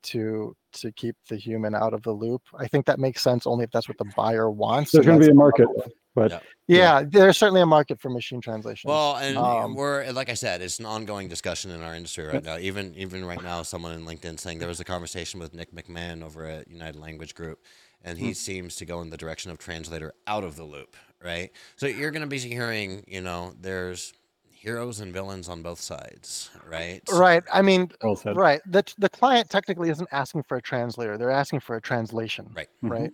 to, 0.04 0.56
to 0.74 0.92
keep 0.94 1.16
the 1.30 1.36
human 1.38 1.76
out 1.76 1.94
of 1.94 2.02
the 2.02 2.12
loop. 2.12 2.42
I 2.58 2.68
think 2.68 2.86
that 2.88 3.00
makes 3.00 3.22
sense 3.22 3.46
only 3.48 3.64
if 3.64 3.72
that's 3.72 3.88
what 3.88 3.98
the 4.00 4.12
buyer 4.18 4.50
wants. 4.50 4.92
There's 4.92 5.06
going 5.06 5.20
to 5.20 5.26
be 5.26 5.32
a 5.32 5.36
market, 5.36 5.68
but 6.16 6.32
Yeah. 6.32 6.40
Yeah, 6.68 7.04
there's 7.06 7.38
certainly 7.38 7.60
a 7.62 7.66
market 7.66 8.00
for 8.00 8.10
machine 8.10 8.40
translation. 8.40 8.90
Well, 8.90 9.18
and 9.18 9.38
Um, 9.38 9.76
we're 9.76 10.10
like 10.12 10.30
I 10.30 10.36
said, 10.36 10.62
it's 10.62 10.80
an 10.80 10.86
ongoing 10.86 11.28
discussion 11.28 11.70
in 11.72 11.82
our 11.82 11.94
industry 11.94 12.26
right 12.26 12.44
now. 12.44 12.58
Even 12.58 12.96
even 12.96 13.26
right 13.26 13.44
now, 13.44 13.62
someone 13.64 13.94
in 13.94 14.06
LinkedIn 14.06 14.40
saying 14.40 14.60
there 14.60 14.70
was 14.70 14.80
a 14.80 14.86
conversation 14.86 15.40
with 15.40 15.54
Nick 15.54 15.74
McMahon 15.74 16.24
over 16.24 16.46
at 16.46 16.70
United 16.70 17.00
Language 17.00 17.36
Group, 17.36 17.60
and 18.04 18.18
he 18.18 18.34
seems 18.34 18.78
to 18.78 18.86
go 18.86 19.02
in 19.02 19.10
the 19.10 19.18
direction 19.18 19.52
of 19.52 19.58
translator 19.58 20.14
out 20.28 20.44
of 20.44 20.56
the 20.56 20.64
loop, 20.64 20.96
right? 21.24 21.52
So 21.76 21.88
you're 21.88 22.12
going 22.12 22.22
to 22.22 22.28
be 22.28 22.40
hearing, 22.40 23.04
you 23.08 23.22
know, 23.22 23.54
there's 23.60 24.14
heroes 24.50 25.00
and 25.00 25.12
villains 25.12 25.50
on 25.50 25.64
both 25.64 25.82
sides, 25.82 26.52
right? 26.70 27.02
right. 27.12 27.44
I 27.52 27.62
mean, 27.64 27.92
well 28.04 28.16
said. 28.16 28.38
right. 28.38 28.62
The 28.68 28.84
the 28.98 29.10
client 29.10 29.50
technically 29.50 29.90
isn't 29.90 30.08
asking 30.12 30.44
for 30.44 30.58
a 30.58 30.62
translator; 30.62 31.18
they're 31.18 31.32
asking 31.32 31.62
for 31.62 31.76
a 31.76 31.82
translation. 31.82 32.50
Right. 32.54 32.70
Mhm. 32.84 32.90
Right. 32.90 33.12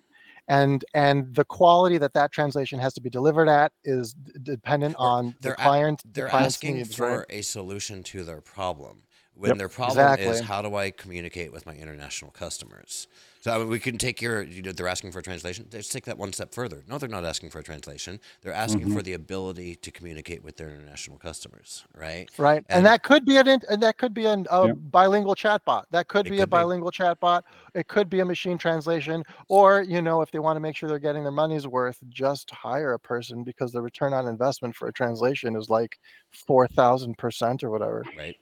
And 0.48 0.86
and 0.93 1.34
the 1.36 1.43
quality 1.43 1.98
that 1.98 2.14
that 2.14 2.32
translation 2.32 2.80
has 2.80 2.93
to 2.93 3.02
be 3.02 3.10
delivered 3.10 3.50
at 3.50 3.74
is 3.84 4.14
d- 4.14 4.32
dependent 4.43 4.95
on 4.98 5.28
the 5.28 5.36
they're 5.41 5.54
a- 5.54 5.56
client. 5.58 6.02
the 6.06 6.10
They're 6.14 6.30
client's 6.30 6.56
asking 6.56 6.76
needs, 6.78 6.95
for 6.95 7.20
right? 7.20 7.26
a 7.30 7.41
solution 7.41 8.04
to 8.04 8.24
their 8.24 8.39
problem. 8.41 9.04
When 9.38 9.52
Yep. 9.52 9.58
their 9.58 9.70
problem 9.70 10.14
is 10.16 10.40
how 10.42 10.62
do 10.62 10.76
I 10.76 10.92
communicate 10.92 11.52
with 11.52 11.66
my 11.66 11.76
international 11.76 12.32
customers? 12.32 13.08
So 13.42 13.54
I 13.54 13.58
mean, 13.60 13.70
we 13.70 13.80
can 13.80 13.98
take 13.98 14.22
your, 14.22 14.42
you 14.42 14.62
know, 14.64 14.72
they're 14.72 14.88
asking 14.88 15.12
for 15.12 15.20
a 15.20 15.24
translation. 15.24 15.68
Let's 15.72 15.90
take 15.90 16.06
that 16.06 16.18
one 16.18 16.34
step 16.34 16.54
further. 16.54 16.84
No, 16.88 16.98
they're 16.98 17.08
not 17.10 17.24
asking 17.24 17.52
for 17.52 17.60
a 17.60 17.64
translation. 17.64 18.20
They're 18.42 18.54
asking 18.54 18.88
Mhm. 18.88 18.90
for 18.90 19.04
the 19.04 19.14
ability 19.14 19.76
to 19.76 19.92
communicate 19.92 20.44
with 20.44 20.58
their 20.58 20.70
international 20.70 21.18
customers, 21.18 21.86
right? 21.94 22.30
Right, 22.40 22.64
and, 22.70 22.86
and- 22.86 22.86
that 22.86 23.02
could 23.02 23.26
be 23.26 23.38
an 23.38 23.48
and 23.48 23.82
that 23.82 23.98
could 23.98 24.14
be 24.14 24.28
an, 24.28 24.46
a 24.52 24.68
Yep. 24.68 24.78
bilingual 24.92 25.34
chatbot. 25.34 25.86
That 25.90 26.08
could 26.08 26.28
It 26.28 26.28
be 26.28 26.38
could 26.38 26.42
a 26.42 26.48
be. 26.50 26.68
bilingual 26.68 26.92
chatbot. 26.92 27.42
It 27.74 27.88
could 27.88 28.10
be 28.12 28.20
a 28.20 28.26
machine 28.26 28.60
translation, 28.60 29.24
or 29.50 29.82
you 29.82 30.04
know, 30.04 30.22
if 30.22 30.30
they 30.30 30.38
want 30.38 30.56
to 30.56 30.60
make 30.60 30.76
sure 30.76 30.88
they're 30.88 31.00
getting 31.00 31.24
their 31.24 31.32
money's 31.32 31.66
worth, 31.68 31.98
just 32.10 32.52
hire 32.52 32.94
a 32.94 33.00
person 33.00 33.44
because 33.44 33.72
the 33.72 33.82
return 33.82 34.14
on 34.14 34.28
investment 34.28 34.76
for 34.76 34.88
a 34.88 34.94
translation 34.94 35.56
is 35.56 35.68
like 35.70 35.98
four 36.32 36.68
thousand 36.68 37.18
percent 37.18 37.64
or 37.64 37.72
whatever. 37.72 38.06
Right, 38.16 38.38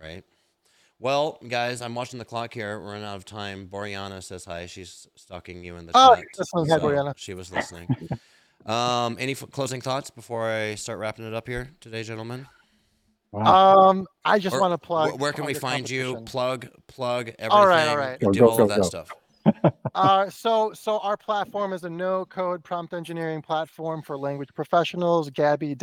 right. 0.00 0.24
Well, 1.00 1.38
guys, 1.48 1.82
I'm 1.82 1.94
watching 1.94 2.18
the 2.18 2.24
clock 2.24 2.54
here. 2.54 2.78
We're 2.78 2.92
running 2.92 3.04
out 3.04 3.16
of 3.16 3.24
time. 3.24 3.68
Boriana 3.68 4.22
says 4.22 4.44
hi. 4.44 4.66
She's 4.66 5.08
stalking 5.16 5.64
you 5.64 5.76
in 5.76 5.86
the 5.86 5.92
Oh, 5.94 6.14
chat. 6.14 6.24
listening. 6.38 6.68
Hi, 6.70 6.78
so 6.78 6.82
Boriana. 6.84 7.12
She 7.16 7.34
was 7.34 7.52
listening. 7.52 7.88
um, 8.66 9.16
any 9.18 9.32
f- 9.32 9.50
closing 9.50 9.80
thoughts 9.80 10.10
before 10.10 10.48
I 10.48 10.76
start 10.76 10.98
wrapping 10.98 11.26
it 11.26 11.34
up 11.34 11.48
here 11.48 11.70
today, 11.80 12.04
gentlemen? 12.04 12.46
Wow. 13.32 13.88
Um, 13.90 14.06
I 14.24 14.38
just 14.38 14.54
Or 14.54 14.60
want 14.60 14.80
to 14.80 14.86
Wh- 14.86 14.86
plug. 14.86 15.20
Where, 15.20 15.32
can 15.32 15.44
we 15.44 15.54
find 15.54 15.90
you? 15.90 16.20
Plug, 16.26 16.68
plug 16.86 17.32
everything. 17.38 17.50
All 17.50 17.66
right, 17.66 17.88
all 17.88 17.96
right. 17.96 18.20
Go, 18.20 18.30
Do 18.30 18.40
go, 18.40 18.48
all 18.48 18.56
go, 18.58 18.62
of 18.62 18.68
that 18.70 18.78
go. 18.78 18.82
stuff. 18.84 19.12
Uh, 19.94 20.28
so 20.28 20.72
so 20.72 20.98
our 20.98 21.16
platform 21.16 21.72
is 21.72 21.84
a 21.84 21.90
no-code 21.90 22.64
prompt 22.64 22.92
engineering 22.92 23.40
platform 23.40 24.02
for 24.02 24.18
language 24.18 24.48
professionals. 24.52 25.30
Gaby-T.ai. 25.30 25.76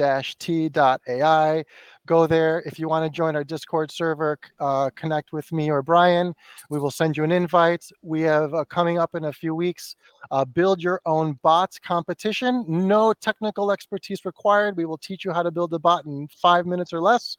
Go 2.08 2.26
there 2.26 2.64
if 2.66 2.80
you 2.80 2.88
want 2.88 3.06
to 3.06 3.16
join 3.16 3.36
our 3.36 3.44
Discord 3.44 3.92
server. 3.92 4.40
Uh, 4.60 4.90
connect 4.96 5.34
with 5.34 5.52
me 5.52 5.70
or 5.70 5.84
Bryan. 5.84 6.34
We 6.70 6.80
will 6.80 6.90
send 6.90 7.16
you 7.16 7.24
an 7.24 7.32
invite. 7.32 7.86
We 8.02 8.22
have 8.22 8.54
uh, 8.56 8.66
coming 8.66 8.98
up 8.98 9.14
in 9.14 9.26
a 9.26 9.34
few 9.34 9.54
weeks. 9.54 9.96
Uh, 10.32 10.44
build 10.44 10.82
your 10.82 11.02
own 11.06 11.34
bot 11.44 11.78
competition. 11.84 12.66
No 12.68 13.14
technical 13.14 13.72
expertise 13.72 14.26
required. 14.26 14.78
We 14.78 14.86
will 14.86 14.98
teach 14.98 15.24
you 15.24 15.32
how 15.32 15.44
to 15.44 15.52
build 15.52 15.74
a 15.74 15.80
bot 15.80 16.06
in 16.06 16.28
five 16.30 16.66
minutes 16.66 16.92
or 16.92 17.02
less. 17.02 17.38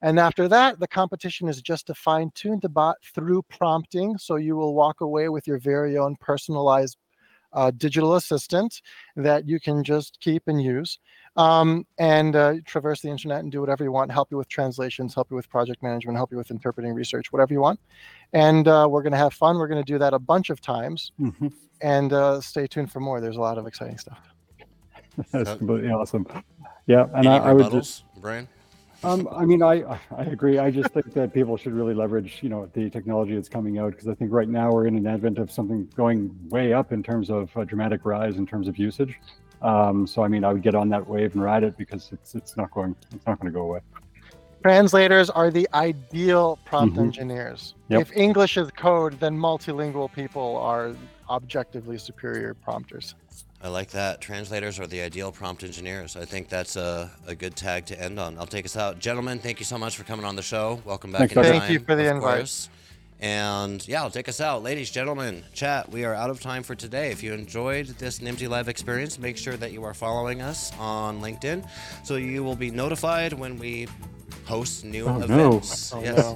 And 0.00 0.18
after 0.18 0.48
that, 0.48 0.80
the 0.80 0.88
competition 0.88 1.46
is 1.46 1.60
just 1.60 1.86
to 1.88 1.94
fine 1.94 2.30
tune 2.34 2.58
the 2.62 2.70
bot 2.70 2.96
through 3.14 3.42
prompting. 3.42 4.16
So 4.16 4.36
you 4.36 4.56
will 4.56 4.74
walk 4.74 5.02
away 5.02 5.28
with 5.28 5.46
your 5.46 5.58
very 5.58 5.98
own 5.98 6.16
personalized 6.16 6.96
uh, 7.52 7.70
digital 7.72 8.14
assistant 8.14 8.80
that 9.16 9.46
you 9.46 9.60
can 9.60 9.84
just 9.84 10.18
keep 10.20 10.44
and 10.46 10.62
use 10.62 10.98
um, 11.36 11.86
and 11.98 12.36
uh, 12.36 12.54
traverse 12.64 13.00
the 13.00 13.08
internet 13.08 13.40
and 13.40 13.52
do 13.52 13.60
whatever 13.60 13.84
you 13.84 13.92
want, 13.92 14.10
help 14.10 14.30
you 14.30 14.36
with 14.36 14.48
translations, 14.48 15.14
help 15.14 15.30
you 15.30 15.36
with 15.36 15.48
project 15.48 15.82
management, 15.82 16.16
help 16.16 16.30
you 16.30 16.36
with 16.38 16.50
interpreting 16.50 16.92
research, 16.92 17.32
whatever 17.32 17.52
you 17.52 17.60
want. 17.60 17.80
And 18.32 18.66
uh, 18.68 18.86
we're 18.90 19.02
going 19.02 19.12
to 19.12 19.18
have 19.18 19.32
fun. 19.34 19.56
We're 19.58 19.68
going 19.68 19.84
to 19.84 19.92
do 19.92 19.98
that 19.98 20.12
a 20.14 20.18
bunch 20.18 20.50
of 20.50 20.60
times. 20.60 21.12
Mhm. 21.20 21.52
And 21.82 22.12
uh, 22.12 22.40
stay 22.40 22.66
tuned 22.66 22.92
for 22.92 23.00
more. 23.00 23.20
There's 23.20 23.36
a 23.36 23.40
lot 23.40 23.56
of 23.58 23.66
exciting 23.66 23.96
stuff. 23.98 24.18
That's 25.32 25.56
completely 25.56 25.90
awesome. 25.90 26.26
Yeah, 26.86 27.04
and 27.14 27.26
Any 27.26 27.28
I, 27.28 27.50
I 27.50 27.52
would 27.52 27.70
just, 27.70 28.04
Bryan? 28.20 28.48
um, 29.02 29.28
I 29.32 29.44
mean, 29.44 29.62
I, 29.62 29.98
I 30.16 30.22
agree. 30.24 30.58
I 30.58 30.70
just 30.70 30.90
think 30.90 31.12
that 31.14 31.32
people 31.32 31.56
should 31.56 31.72
really 31.72 31.94
leverage, 31.94 32.40
you 32.42 32.48
know, 32.48 32.68
the 32.74 32.90
technology 32.90 33.34
that's 33.34 33.48
coming 33.48 33.78
out 33.78 33.92
because 33.92 34.08
I 34.08 34.14
think 34.14 34.30
right 34.32 34.48
now 34.48 34.70
we're 34.72 34.86
in 34.86 34.96
an 34.96 35.06
advent 35.06 35.38
of 35.38 35.50
something 35.50 35.88
going 35.96 36.36
way 36.50 36.72
up 36.72 36.92
in 36.92 37.02
terms 37.02 37.30
of 37.30 37.50
a 37.56 37.64
dramatic 37.64 38.04
rise 38.04 38.36
in 38.36 38.46
terms 38.46 38.68
of 38.68 38.76
usage. 38.76 39.18
Um, 39.62 40.06
so 40.06 40.22
I 40.22 40.28
mean, 40.28 40.44
I 40.44 40.52
would 40.52 40.62
get 40.62 40.74
on 40.74 40.88
that 40.90 41.06
wave 41.06 41.34
and 41.34 41.42
ride 41.42 41.64
it 41.64 41.76
because 41.76 42.10
it's 42.12 42.34
it's 42.34 42.56
not 42.56 42.70
going 42.70 42.94
it's 43.12 43.26
not 43.26 43.40
going 43.40 43.52
to 43.52 43.56
go 43.56 43.62
away. 43.64 43.80
Translators 44.62 45.30
are 45.30 45.50
the 45.50 45.68
ideal 45.72 46.58
prompt 46.64 46.96
Mhm. 46.96 47.02
engineers. 47.02 47.74
Yep. 47.88 48.00
If 48.00 48.16
English 48.16 48.56
is 48.58 48.70
code, 48.72 49.18
then 49.18 49.36
multilingual 49.38 50.12
people 50.12 50.56
are 50.58 50.94
objectively 51.30 51.96
superior 51.96 52.52
prompters. 52.54 53.14
I 53.62 53.68
like 53.68 53.90
that. 53.90 54.20
Translators 54.20 54.78
are 54.80 54.86
the 54.86 55.02
ideal 55.02 55.32
prompt 55.32 55.62
engineers. 55.62 56.16
I 56.16 56.24
think 56.24 56.48
that's 56.48 56.76
a, 56.76 57.10
a 57.26 57.34
good 57.34 57.56
tag 57.56 57.86
to 57.86 58.02
end 58.02 58.18
on. 58.18 58.38
I'll 58.38 58.46
take 58.46 58.64
us 58.64 58.76
out. 58.76 58.98
Gentlemen, 58.98 59.38
thank 59.38 59.60
you 59.60 59.66
so 59.66 59.76
much 59.78 59.96
for 59.96 60.04
coming 60.04 60.24
on 60.24 60.34
the 60.36 60.42
show. 60.42 60.80
Welcome 60.84 61.12
back 61.12 61.20
Thanks, 61.20 61.34
time. 61.34 61.44
Thank 61.44 61.70
you 61.70 61.80
for 61.80 61.94
the 61.94 62.08
of 62.10 62.16
invite. 62.16 62.68
And 63.20 63.86
yeah, 63.86 64.02
I'll 64.02 64.10
take 64.10 64.28
us 64.28 64.40
out. 64.40 64.62
Ladies, 64.62 64.90
gentlemen, 64.90 65.44
chat, 65.52 65.90
we 65.90 66.04
are 66.04 66.14
out 66.14 66.30
of 66.30 66.40
time 66.40 66.62
for 66.62 66.74
today. 66.74 67.10
If 67.10 67.22
you 67.22 67.34
enjoyed 67.34 67.86
this 67.98 68.18
Nimdzi 68.20 68.48
Live 68.48 68.68
experience, 68.68 69.18
make 69.18 69.36
sure 69.36 69.56
that 69.58 69.72
you 69.72 69.84
are 69.84 69.92
following 69.92 70.40
us 70.40 70.72
on 70.78 71.20
LinkedIn 71.20 71.68
so 72.02 72.16
you 72.16 72.42
will 72.42 72.56
be 72.56 72.70
notified 72.70 73.34
when 73.34 73.58
we 73.58 73.88
post 74.46 74.84
new 74.86 75.06
Oh, 75.06 75.18
no. 75.18 75.24
events. 75.24 75.92
Oh, 75.92 76.00
yes. 76.02 76.34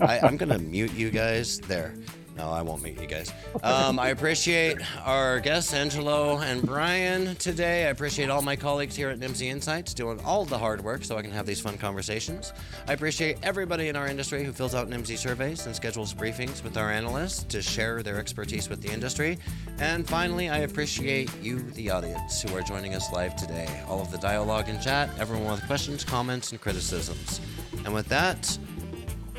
I, 0.00 0.20
I'm 0.20 0.38
going 0.38 0.48
to 0.48 0.58
mute 0.58 0.94
you 0.94 1.10
guys 1.10 1.58
there. 1.60 1.94
No, 2.36 2.50
I 2.50 2.60
won't 2.60 2.82
meet 2.82 3.00
you 3.00 3.06
guys. 3.06 3.32
Um, 3.62 3.98
I 3.98 4.08
appreciate 4.08 4.76
our 5.06 5.40
guests, 5.40 5.72
Angelo 5.72 6.38
and 6.38 6.62
Bryan, 6.62 7.34
today. 7.36 7.86
I 7.86 7.88
appreciate 7.88 8.28
all 8.28 8.42
my 8.42 8.56
colleagues 8.56 8.94
here 8.94 9.08
at 9.08 9.18
Nimdzi 9.18 9.46
Insights 9.46 9.94
doing 9.94 10.20
all 10.20 10.44
the 10.44 10.58
hard 10.58 10.84
work 10.84 11.02
so 11.02 11.16
I 11.16 11.22
can 11.22 11.30
have 11.30 11.46
these 11.46 11.60
fun 11.60 11.78
conversations. 11.78 12.52
I 12.88 12.92
appreciate 12.92 13.38
everybody 13.42 13.88
in 13.88 13.96
our 13.96 14.06
industry 14.06 14.44
who 14.44 14.52
fills 14.52 14.74
out 14.74 14.90
Nimdzi 14.90 15.16
surveys 15.16 15.64
and 15.64 15.74
schedules 15.74 16.12
briefings 16.12 16.62
with 16.62 16.76
our 16.76 16.90
analysts 16.90 17.44
to 17.44 17.62
share 17.62 18.02
their 18.02 18.18
expertise 18.18 18.68
with 18.68 18.82
the 18.82 18.92
industry. 18.92 19.38
And 19.78 20.06
finally, 20.06 20.50
I 20.50 20.58
appreciate 20.58 21.30
you, 21.42 21.62
the 21.70 21.90
audience, 21.90 22.42
who 22.42 22.54
are 22.54 22.62
joining 22.62 22.94
us 22.94 23.10
live 23.12 23.34
today. 23.36 23.82
All 23.88 24.02
of 24.02 24.10
the 24.10 24.18
dialogue 24.18 24.68
and 24.68 24.80
chat, 24.82 25.08
everyone 25.18 25.52
with 25.52 25.66
questions, 25.66 26.04
comments, 26.04 26.52
and 26.52 26.60
criticisms. 26.60 27.40
And 27.86 27.94
with 27.94 28.08
that, 28.08 28.58